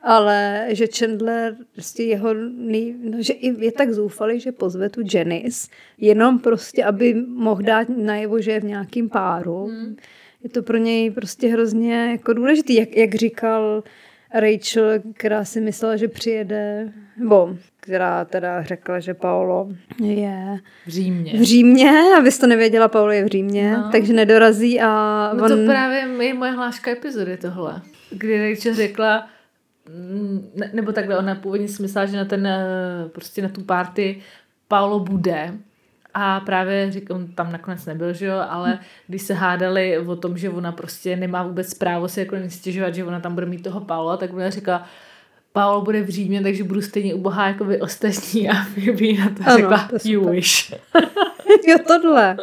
Ale 0.02 0.66
že 0.68 0.86
Chandler, 0.98 1.56
prostě 1.72 2.02
jeho, 2.02 2.34
nej, 2.56 2.94
no, 3.10 3.18
že 3.22 3.32
je 3.40 3.72
tak 3.72 3.90
zoufalý, 3.92 4.40
že 4.40 4.52
pozve 4.52 4.88
tu 4.88 5.00
Janice, 5.14 5.68
jenom 5.98 6.38
prostě, 6.38 6.84
aby 6.84 7.14
mohl 7.14 7.62
dát 7.62 7.88
najevo, 7.88 8.40
že 8.40 8.50
je 8.50 8.60
v 8.60 8.64
nějakým 8.64 9.08
páru. 9.08 9.64
Hmm. 9.66 9.96
Je 10.44 10.50
to 10.50 10.62
pro 10.62 10.76
něj 10.76 11.10
prostě 11.10 11.48
hrozně 11.48 12.10
jako 12.10 12.32
důležitý, 12.32 12.74
jak, 12.74 12.96
jak 12.96 13.14
říkal 13.14 13.82
Rachel, 14.34 14.90
která 15.14 15.44
si 15.44 15.60
myslela, 15.60 15.96
že 15.96 16.08
přijede, 16.08 16.92
nebo 17.16 17.56
která 17.80 18.24
teda 18.24 18.62
řekla, 18.62 19.00
že 19.00 19.14
Paolo 19.14 19.68
je 20.02 20.58
V 20.86 20.90
Římě. 20.90 21.32
v 21.38 21.42
Římě, 21.42 21.90
abys 22.18 22.38
to 22.38 22.46
nevěděla, 22.46 22.88
Paolo 22.88 23.12
je 23.12 23.24
v 23.24 23.28
Římě, 23.28 23.72
No. 23.76 23.88
takže 23.92 24.12
nedorazí 24.12 24.80
a 24.80 25.30
No 25.34 25.44
on... 25.44 25.50
to 25.50 25.56
právě 25.72 25.98
je 26.26 26.34
moje 26.34 26.50
hláška 26.52 26.90
epizody 26.90 27.36
tohle. 27.36 27.82
Kdy 28.10 28.50
Rachel 28.50 28.74
řekla, 28.74 29.28
ne, 30.54 30.70
nebo 30.72 30.92
takhle, 30.92 31.18
ona 31.18 31.34
původně 31.34 31.68
si 31.68 31.82
myslela, 31.82 32.06
že 32.06 32.16
na 32.16 32.24
ten, 32.24 32.46
eh, 32.46 33.08
prostě 33.12 33.42
na 33.42 33.48
tu 33.48 33.62
party 33.62 34.20
Paolo 34.68 35.00
bude. 35.00 35.54
A 36.14 36.40
právě 36.40 36.92
řík, 36.92 37.10
on 37.10 37.26
tam 37.26 37.52
nakonec 37.52 37.86
nebyl, 37.86 38.12
že 38.12 38.26
jo, 38.26 38.36
ale 38.48 38.78
když 39.06 39.22
se 39.22 39.34
hádali 39.34 39.98
o 39.98 40.16
tom, 40.16 40.38
že 40.38 40.50
ona 40.50 40.72
prostě 40.72 41.16
nemá 41.16 41.42
vůbec 41.42 41.74
právo 41.74 42.08
si 42.08 42.20
jako 42.20 42.36
nestěžovat, 42.36 42.94
že 42.94 43.04
ona 43.04 43.20
tam 43.20 43.34
bude 43.34 43.46
mít 43.46 43.62
toho 43.62 43.80
Paola, 43.80 44.16
tak 44.16 44.34
ona 44.34 44.50
řekla, 44.50 44.86
Paolo 45.52 45.82
bude 45.82 46.02
v 46.02 46.08
Římě, 46.08 46.42
takže 46.42 46.64
budu 46.64 46.82
stejně 46.82 47.14
ubohá 47.14 47.48
jako 47.48 47.64
vy 47.64 47.80
ostatní 47.80 48.50
a 48.50 48.54
Phoebe 48.54 49.12
na 49.18 49.30
to 49.30 49.42
Ano, 49.46 49.56
řekla, 49.56 49.88
to 49.88 49.96
you 50.04 50.30
wish. 50.30 50.74
jo, 51.68 51.76
tohle. 51.86 52.36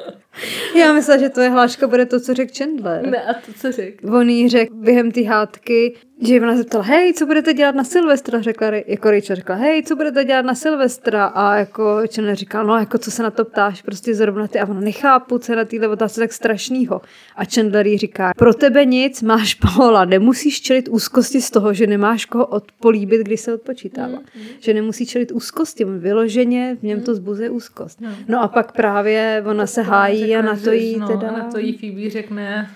Já 0.80 0.94
myslela, 0.94 1.20
že 1.20 1.30
tvoje 1.30 1.50
hláška 1.50 1.88
bude 1.88 2.06
to, 2.06 2.20
co 2.20 2.34
řekl 2.34 2.54
Chandler. 2.58 3.08
Ne, 3.08 3.24
a 3.24 3.34
to 3.34 3.54
co 3.62 3.72
řekl? 3.72 4.16
On 4.16 4.30
jí 4.30 4.50
řekl 4.50 4.76
během 4.76 5.12
té 5.12 5.24
hádky, 5.24 5.96
že 6.22 6.42
ona 6.42 6.58
zeptala, 6.58 6.84
hej, 6.84 7.14
co 7.14 7.26
budete 7.26 7.54
dělat 7.54 7.76
na 7.76 7.84
Silvestra? 7.84 8.42
Řekla, 8.42 8.68
jako 8.88 9.12
Rachel 9.12 9.36
řekla, 9.36 9.56
hej, 9.56 9.84
co 9.84 9.96
budete 9.96 10.26
dělat 10.26 10.46
na 10.46 10.56
Silvestra? 10.56 11.26
A 11.26 11.56
jako 11.56 12.02
Chandler 12.16 12.36
říkal, 12.36 12.66
no, 12.66 12.78
jako 12.78 12.98
co 12.98 13.12
se 13.12 13.24
na 13.24 13.32
to 13.32 13.46
ptáš, 13.46 13.82
prostě 13.82 14.16
zrovna 14.16 14.48
ty. 14.48 14.60
A 14.60 14.70
ona 14.70 14.80
nechápu, 14.80 15.38
co 15.38 15.52
je 15.52 15.56
na 15.56 15.66
téhle 15.66 15.88
otázce 15.88 16.20
tak 16.20 16.34
strašnýho. 16.34 17.02
A 17.36 17.46
Chandler 17.46 17.88
jí 17.88 17.98
říká, 17.98 18.32
pro 18.38 18.54
tebe 18.54 18.86
nic, 18.86 19.22
máš 19.22 19.54
Paola, 19.54 20.06
nemusíš 20.06 20.62
čelit 20.62 20.88
úzkosti 20.88 21.42
z 21.42 21.52
toho, 21.52 21.74
že 21.74 21.88
nemáš 21.88 22.26
koho 22.26 22.46
odpolíbit, 22.46 23.22
když 23.22 23.40
se 23.40 23.54
odpočítává. 23.54 24.18
Že 24.60 24.74
nemusí 24.74 25.06
čelit 25.06 25.32
úzkosti, 25.32 25.86
vyloženě 25.86 26.78
v 26.80 26.84
něm 26.84 27.02
to 27.02 27.16
zbuzuje 27.16 27.50
úzkost. 27.50 28.02
No 28.28 28.42
a 28.42 28.48
pak 28.48 28.72
právě 28.72 29.44
ona 29.46 29.68
se 29.68 29.82
hájí 29.82 30.25
a 30.36 30.42
na 30.42 30.56
to 30.64 30.72
jí 30.72 30.98
no, 31.00 31.08
teda... 31.08 31.32
na 31.32 31.52
to 31.52 31.58
jí 31.58 31.78
Phoebe 31.78 32.10
řekne, 32.10 32.70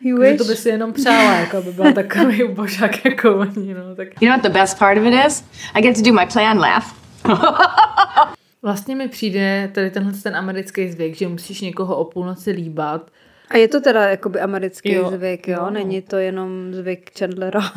You 0.00 0.22
že 0.22 0.30
wish? 0.30 0.38
to 0.38 0.44
by 0.44 0.56
si 0.56 0.68
jenom 0.68 0.92
přála, 0.92 1.34
jako 1.34 1.62
by 1.62 1.72
byl 1.72 1.92
takový 1.92 2.44
ubožák 2.50 3.04
jako 3.04 3.36
oni, 3.36 3.74
no, 3.74 3.96
tak 3.96 4.08
You 4.22 4.28
know 4.28 4.38
what 4.38 4.42
the 4.42 4.58
best 4.58 4.78
part 4.78 4.98
of 4.98 5.04
it 5.04 5.14
is? 5.26 5.44
I 5.74 5.82
get 5.82 5.96
to 5.96 6.02
do 6.02 6.12
my 6.12 6.26
plan 6.32 6.58
laugh. 6.58 6.94
vlastně 8.62 8.96
mi 8.96 9.08
přijde 9.08 9.70
tady 9.74 9.90
tenhle 9.90 10.12
ten 10.12 10.36
americký 10.36 10.90
zvyk, 10.90 11.16
že 11.16 11.28
musíš 11.28 11.60
někoho 11.60 11.96
o 11.96 12.04
půlnoci 12.04 12.50
líbat, 12.50 13.10
A 13.50 13.56
je 13.56 13.68
to 13.68 13.80
teda 13.80 14.08
jakoby 14.08 14.40
americký 14.40 14.92
Jo, 14.92 15.02
jo, 15.02 15.10
zvyk, 15.10 15.48
jo? 15.48 15.54
jo. 15.54 15.64
jo? 15.64 15.70
Není 15.70 16.02
to 16.02 16.16
jenom 16.16 16.74
zvyk 16.74 17.18
Chandlera. 17.18 17.60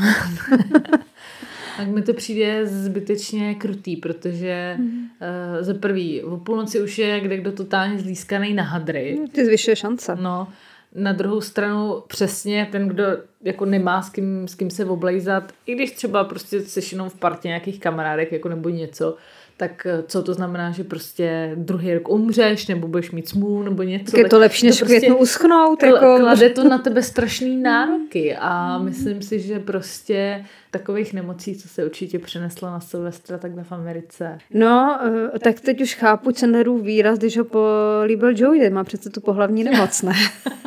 tak 1.80 1.88
mi 1.88 2.02
to 2.02 2.14
přijde 2.14 2.68
zbytečně 2.68 3.56
krutý, 3.56 3.96
protože 3.96 4.76
Mhm. 4.78 4.88
mm. 4.88 5.10
uh, 5.58 5.64
za 5.64 5.74
prvý, 5.74 6.24
o 6.24 6.38
půlnoci 6.38 6.82
už 6.82 6.98
je 6.98 7.20
kde 7.20 7.38
kdo 7.38 7.52
totálně 7.52 8.00
zlískaný 8.00 8.54
na 8.54 8.64
hadry, 8.64 9.20
Ty 9.32 9.46
zvyšuje 9.46 9.76
šance. 9.76 10.18
No, 10.22 10.48
na 10.96 11.14
druhou 11.14 11.42
stranu 11.42 12.04
přesně 12.08 12.68
ten, 12.72 12.88
kdo 12.88 13.04
jako 13.42 13.66
nemá 13.66 14.02
s 14.02 14.10
kým, 14.10 14.48
s 14.48 14.56
kým 14.56 14.70
se 14.70 14.86
oblejzat, 14.86 15.52
i 15.66 15.76
když 15.76 15.92
třeba 15.92 16.24
prostě 16.24 16.62
jenom 16.92 17.10
v 17.10 17.16
partě 17.16 17.48
nějakých 17.48 17.80
kamarádek 17.80 18.32
jako 18.32 18.50
nebo 18.50 18.70
něco, 18.70 19.16
tak 19.60 19.86
eh, 19.86 20.04
co 20.08 20.24
to 20.24 20.34
znamená, 20.34 20.72
že 20.72 20.84
prostě 20.84 21.52
druhý 21.56 21.94
rok 21.94 22.10
umřeš, 22.10 22.68
nebo 22.68 22.88
budeš 22.88 23.12
mít 23.12 23.30
smůlu, 23.30 23.64
nebo 23.64 23.84
něco. 23.84 24.12
Tak 24.12 24.18
je 24.18 24.30
to 24.30 24.40
lepší, 24.40 24.66
než 24.66 24.82
květnu 24.82 25.18
uschnout. 25.18 25.84
Jako... 25.84 26.18
Klade 26.20 26.50
to 26.50 26.64
na 26.64 26.78
tebe 26.78 27.04
strašný 27.04 27.58
nároky 27.62 28.36
a 28.36 28.78
myslím 28.78 29.22
si, 29.22 29.40
že 29.40 29.60
prostě 29.60 30.46
takových 30.72 31.14
nemocí, 31.14 31.56
co 31.56 31.68
se 31.68 31.86
určitě 31.86 32.20
přeneslo 32.20 32.68
na 32.68 32.80
Silvestra, 32.80 33.38
takhle 33.38 33.64
v 33.64 33.72
Americe. 33.72 34.38
No, 34.54 35.00
eh, 35.36 35.40
tak 35.40 35.60
teď 35.60 35.82
už 35.82 35.96
chápu 35.96 36.30
Chandlerův 36.40 36.82
výraz, 36.82 37.18
když 37.18 37.38
ho 37.38 37.46
políbil 37.46 38.34
Joey, 38.36 38.70
má 38.70 38.84
přece 38.84 39.10
tu 39.10 39.22
pohlavní 39.22 39.64
nemoc, 39.64 40.02
ne? 40.02 40.14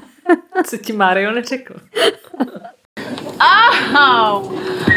Co 0.66 0.76
ti 0.76 0.92
Mario 0.92 1.32
neřekl? 1.32 1.74
Oh! 3.94 4.91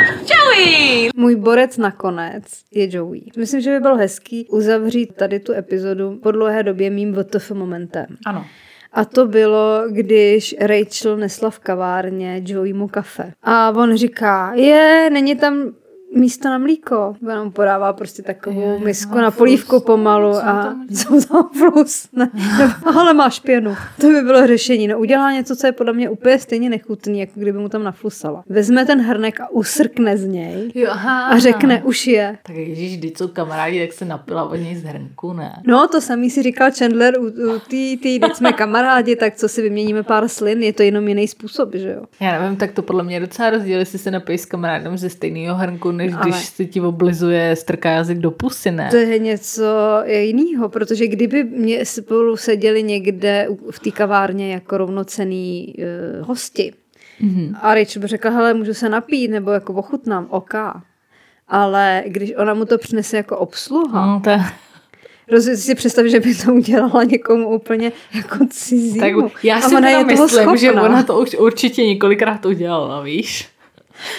Joey! 0.58 1.10
Můj 1.16 1.36
borec 1.36 1.78
nakonec 1.78 2.44
je 2.72 2.96
Joey. 2.96 3.22
Myslím, 3.38 3.62
že 3.62 3.72
by 3.72 3.80
bylo 3.80 3.96
hezký 3.96 4.48
uzavřít 4.50 5.16
tady 5.16 5.40
tu 5.40 5.54
epizodu 5.54 6.20
po 6.24 6.32
dlouhé 6.32 6.64
době 6.64 6.90
mým 6.90 7.14
VTF 7.16 7.52
momentem. 7.52 8.06
Ano. 8.26 8.46
A 8.94 9.06
to 9.06 9.28
bylo, 9.28 9.84
když 9.90 10.56
Rachel 10.60 11.18
nesla 11.18 11.50
v 11.50 11.60
kavárně 11.60 12.42
Joey 12.46 12.74
mu 12.74 12.88
kafe. 12.88 13.34
A 13.44 13.72
on 13.72 13.96
říká, 13.96 14.54
je, 14.54 15.10
není 15.14 15.36
tam 15.36 15.74
místo 16.16 16.50
na 16.50 16.58
mlíko. 16.58 17.16
Ona 17.28 17.50
podává 17.50 17.94
prostě 17.94 18.22
takovou 18.24 18.62
Jo, 18.62 18.80
misku 18.80 19.18
na 19.18 19.32
polívku 19.32 19.70
flus. 19.70 19.84
pomalu 19.84 20.36
a 20.36 20.42
tam 20.64 20.88
co 20.96 21.20
za 21.20 21.44
flus? 21.60 22.08
Ne. 22.14 22.30
Ale 22.96 23.14
máš 23.14 23.40
pěnu. 23.40 23.76
To 24.02 24.08
by 24.08 24.22
bylo 24.22 24.48
řešení. 24.48 24.88
No 24.88 25.00
udělá 25.00 25.32
něco, 25.32 25.56
co 25.56 25.68
je 25.68 25.72
podle 25.72 25.94
mě 25.94 26.10
úplně 26.10 26.40
stejně 26.40 26.70
nechutný, 26.70 27.20
jako 27.20 27.32
kdyby 27.36 27.60
mu 27.60 27.70
tam 27.70 27.84
naflusala. 27.84 28.44
Vezme 28.50 28.86
ten 28.86 29.02
hrnek 29.02 29.40
a 29.42 29.52
usrkne 29.52 30.18
z 30.18 30.26
něj 30.26 30.72
Jo, 30.76 30.88
aha. 30.92 31.28
a 31.28 31.40
řekne, 31.40 31.84
už 31.84 32.08
je. 32.08 32.38
Tak 32.44 32.56
ježíš, 32.56 32.98
když 32.98 33.12
jsou 33.18 33.28
kamarádi, 33.28 33.88
tak 33.88 33.94
se 33.94 34.06
napila 34.06 34.44
od 34.50 34.56
něj 34.56 34.76
z 34.76 34.84
hrnku, 34.84 35.34
ne? 35.34 35.62
No, 35.68 35.88
to 35.88 36.02
samý 36.02 36.30
si 36.30 36.44
říkal 36.44 36.72
Chandler 36.80 37.14
u, 37.20 37.24
u 37.26 37.60
tý, 37.68 37.98
tý, 37.98 38.20
teď 38.20 38.36
jsme 38.36 38.54
kamarádi, 38.54 39.16
tak 39.16 39.36
co 39.36 39.50
si 39.50 39.62
vyměníme 39.62 40.04
pár 40.04 40.28
slin, 40.28 40.64
je 40.64 40.74
to 40.74 40.84
jenom 40.84 41.08
jiný 41.08 41.28
způsob, 41.28 41.70
že 41.76 41.90
jo? 41.92 42.02
Já 42.20 42.40
nevím, 42.42 42.58
tak 42.58 42.72
to 42.72 42.82
podle 42.82 43.04
mě 43.04 43.16
je 43.16 43.20
docela 43.20 43.50
rozdíl, 43.50 43.80
jestli 43.80 44.00
se 44.00 44.12
napiješ 44.12 44.42
s 44.42 44.46
kamarádem 44.46 44.98
ze 44.98 45.10
stejného 45.10 45.56
hrnku, 45.56 45.92
než 45.92 46.05
Ale- 46.14 46.30
když 46.30 46.46
si 46.46 46.66
ti 46.66 46.82
oblizuje, 46.82 47.56
strká 47.56 47.92
jazyk 47.92 48.18
do 48.18 48.32
pusy, 48.32 48.72
ne? 48.72 48.88
To 48.92 48.96
je 48.98 49.20
něco 49.20 49.64
jiného, 50.06 50.70
protože 50.70 51.08
kdyby 51.08 51.44
mě 51.44 51.86
spolu 51.86 52.38
seděli 52.38 52.84
někde 52.84 53.48
v 53.72 53.80
té 53.80 53.92
kavárně 53.92 54.54
jako 54.54 54.78
rovnocený 54.78 55.76
uh, 56.20 56.28
hosti 56.28 56.74
mm-hmm. 57.22 57.56
a 57.62 57.76
Rachel 57.76 58.02
by 58.02 58.08
řekla, 58.08 58.32
hele, 58.32 58.54
můžu 58.54 58.74
se 58.74 58.90
napít, 58.90 59.32
nebo 59.32 59.52
jako 59.52 59.74
ochutnám, 59.74 60.28
ok. 60.30 60.54
Ale 61.48 62.04
když 62.08 62.34
ona 62.38 62.54
mu 62.54 62.66
to 62.66 62.78
přinese 62.78 63.18
jako 63.18 63.38
obsluha, 63.38 64.06
No, 64.06 64.20
to, 64.24 64.32
rozumíš 65.32 65.60
si 65.60 65.76
představ, 65.76 66.06
že 66.06 66.20
by 66.20 66.36
to 66.36 66.54
udělala 66.54 67.04
někomu 67.04 67.50
úplně 67.50 67.92
jako 68.16 68.38
cizímu. 68.50 69.22
tak 69.30 69.44
já 69.44 69.58
A 69.58 69.62
si 69.62 69.76
ona 69.76 69.90
je 69.90 69.96
toho 70.06 70.26
myslím, 70.26 70.58
že 70.58 70.66
schopná. 70.68 70.84
ona 70.84 71.04
to 71.04 71.20
už 71.20 71.36
určitě 71.40 71.84
několikrát 71.86 72.46
udělala, 72.46 73.02
víš? 73.02 73.48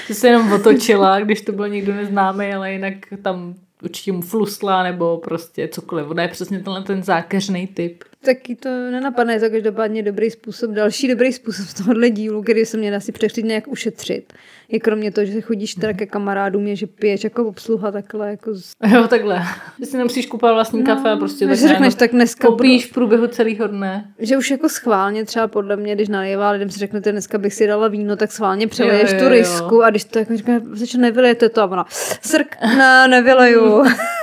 Že 0.07 0.15
se 0.15 0.29
jenom 0.29 0.53
otočila, 0.53 1.21
když 1.21 1.41
to 1.41 1.53
byl 1.53 1.69
někdo 1.69 1.95
neznámý, 1.95 2.55
ale 2.55 2.73
jinak 2.73 2.95
tam 3.23 3.55
určitě 3.83 4.13
mu 4.13 4.23
flusla 4.23 4.83
nebo 4.83 5.19
prostě 5.19 5.69
cokoliv. 5.69 6.11
Ona 6.11 6.23
je 6.23 6.29
přesně 6.29 6.59
tenhle 6.59 6.83
ten 6.83 7.03
zákeřný 7.03 7.67
typ. 7.67 8.05
Taky 8.27 8.57
to 8.57 8.69
nenapadne, 8.69 9.33
je 9.33 9.41
to 9.41 9.51
každopádně 9.51 10.03
dobrý 10.03 10.31
způsob. 10.31 10.71
Další 10.71 11.09
dobrý 11.09 11.33
způsob 11.33 11.67
z 11.67 11.75
tohohle 11.75 12.11
dílu, 12.11 12.43
který 12.43 12.65
se 12.65 12.77
mě 12.77 12.97
asi 12.97 13.13
přechřít 13.13 13.45
nějak 13.45 13.69
ušetřit. 13.69 14.33
Je 14.69 14.81
kromě 14.81 15.11
toho, 15.11 15.25
že 15.25 15.33
se 15.33 15.41
chodíš 15.41 15.75
teda 15.75 15.93
ke 15.93 16.07
kamarádům, 16.07 16.67
je, 16.67 16.77
že 16.77 16.87
piješ 16.87 17.25
jako 17.25 17.45
obsluha 17.45 17.91
takhle 17.91 18.31
jako 18.31 18.55
z... 18.55 18.73
Jo, 18.93 19.09
takhle. 19.09 19.43
Že 19.81 19.87
si 19.87 19.97
nemusíš 19.97 20.27
kupovat 20.27 20.55
vlastní 20.55 20.81
no, 20.81 20.87
kafe 20.87 21.11
a 21.11 21.17
prostě 21.17 21.47
tak 21.47 21.57
řekneš, 21.57 21.95
tak 21.95 22.11
dneska 22.11 22.49
popíš 22.49 22.87
v 22.87 22.93
průběhu 22.93 23.27
celého 23.27 23.67
dne. 23.67 24.15
Že 24.19 24.37
už 24.37 24.51
jako 24.51 24.69
schválně 24.69 25.25
třeba 25.25 25.49
podle 25.49 25.77
mě, 25.77 25.95
když 25.95 26.09
nalévá 26.09 26.51
lidem 26.51 26.71
si 26.71 26.79
řeknete, 26.79 27.13
dneska 27.13 27.39
bych 27.39 27.55
si 27.55 27.67
dala 27.67 27.89
víno, 27.89 28.17
tak 28.17 28.33
schválně 28.33 28.67
přeleješ 28.67 29.13
tu 29.13 29.29
risku 29.29 29.83
a 29.83 29.91
když 29.91 30.05
to 30.05 30.19
jako 30.19 30.37
říkáme, 30.37 30.61
že 30.85 30.99
nevylejete 30.99 31.49
to 31.49 31.63
a 31.63 31.67
ona, 31.67 31.87
srk, 32.23 32.57
ne, 32.63 33.09
nevyleju. 33.09 33.85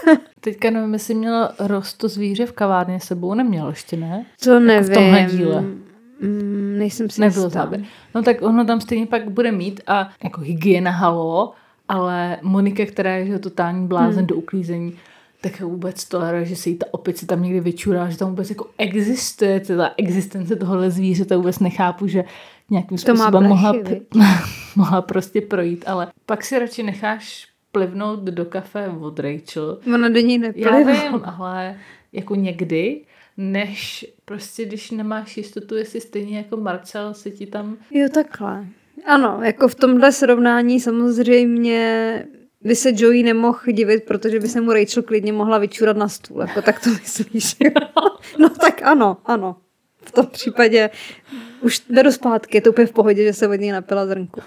Teďka 0.44 0.70
nevím, 0.70 0.94
jestli 0.94 1.14
měla 1.14 1.54
rost 1.60 1.94
to 1.98 2.08
zvíře 2.08 2.46
v 2.46 2.52
kavárně 2.52 3.00
s 3.00 3.04
sebou, 3.04 3.34
neměl 3.34 3.70
ještě, 3.70 3.98
ne? 3.98 4.26
To 4.44 4.60
nevím. 4.60 4.92
v 4.92 4.94
tomhle 4.94 5.28
díle. 5.32 5.62
Mm, 6.22 6.76
nejsem 6.78 7.10
si 7.10 7.22
Nebyl 7.22 7.44
jistá. 7.44 7.60
záběr. 7.60 7.84
No 8.16 8.24
tak 8.24 8.42
ono 8.42 8.66
tam 8.66 8.82
stejně 8.82 9.06
pak 9.06 9.30
bude 9.30 9.52
mít 9.52 9.82
a 9.88 10.10
jako 10.24 10.42
hygiena 10.42 10.92
halo, 10.92 11.54
ale 11.88 12.38
Monika, 12.42 12.86
která 12.86 13.16
je 13.16 13.26
že 13.26 13.40
totální 13.40 13.88
blázen 13.88 14.20
hmm. 14.20 14.28
do 14.28 14.36
uklízení, 14.36 14.98
tak 15.42 15.62
vůbec 15.62 16.06
toleruje, 16.06 16.46
že 16.46 16.56
se 16.56 16.70
jí 16.70 16.76
ta 16.76 16.86
opice 16.92 17.26
tam 17.26 17.44
někdy 17.44 17.60
vyčurá, 17.60 18.10
že 18.10 18.18
tam 18.18 18.30
vůbec 18.30 18.50
jako 18.50 18.68
existuje 18.78 19.60
ta 19.60 19.92
existence 19.98 20.56
tohohle 20.56 20.92
zvířete, 20.92 21.38
vůbec 21.38 21.60
nechápu, 21.60 22.08
že 22.08 22.24
nějakým 22.70 22.98
To 22.98 23.16
způsobem 23.16 23.44
mohla, 23.44 23.74
mohla 24.76 25.02
prostě 25.02 25.42
projít, 25.42 25.84
ale 25.88 26.08
pak 26.26 26.44
si 26.44 26.60
radši 26.60 26.84
necháš 26.84 27.53
plivnout 27.74 28.20
do 28.20 28.46
kafe 28.46 28.90
od 29.02 29.20
Rachel, 29.20 29.80
Ona 29.94 30.10
do 30.10 30.20
ní 30.20 30.34
já 30.34 30.42
neplivá. 30.42 31.10
vím, 31.10 31.22
ale 31.24 31.78
jako 32.14 32.36
někdy, 32.36 33.02
než 33.38 34.06
prostě, 34.26 34.66
když 34.66 34.92
nemáš 34.92 35.38
jistotu, 35.38 35.76
jestli 35.76 36.02
stejně 36.02 36.38
jako 36.38 36.58
Marcel 36.58 37.14
se 37.14 37.32
ti 37.32 37.46
tam... 37.46 37.78
Jo, 37.92 38.08
takhle. 38.14 38.66
Ano, 39.06 39.40
jako 39.44 39.68
v 39.68 39.76
tomhle 39.76 40.12
srovnání 40.12 40.80
samozřejmě 40.80 42.26
by 42.62 42.76
se 42.76 42.92
Joey 42.96 43.24
nemohl 43.24 43.60
divit, 43.72 44.04
protože 44.04 44.40
by 44.40 44.48
se 44.48 44.62
mu 44.62 44.74
Rachel 44.74 45.04
klidně 45.04 45.34
mohla 45.34 45.58
vyčurat 45.58 45.98
na 45.98 46.08
stůl. 46.08 46.42
Jako 46.42 46.62
tak 46.62 46.84
to 46.84 46.90
myslíš? 46.90 47.56
no 48.40 48.50
tak 48.50 48.82
ano, 48.84 49.18
ano. 49.26 49.56
V 50.06 50.12
tom 50.12 50.26
případě 50.28 50.90
už 51.62 51.82
beru 51.90 52.12
zpátky, 52.12 52.58
je 52.58 52.62
to 52.62 52.70
úplně 52.70 52.88
v 52.88 52.92
pohodě, 52.92 53.24
že 53.24 53.34
se 53.34 53.48
od 53.48 53.54
něj 53.56 53.72
napila 53.72 54.06
zrnku. 54.06 54.42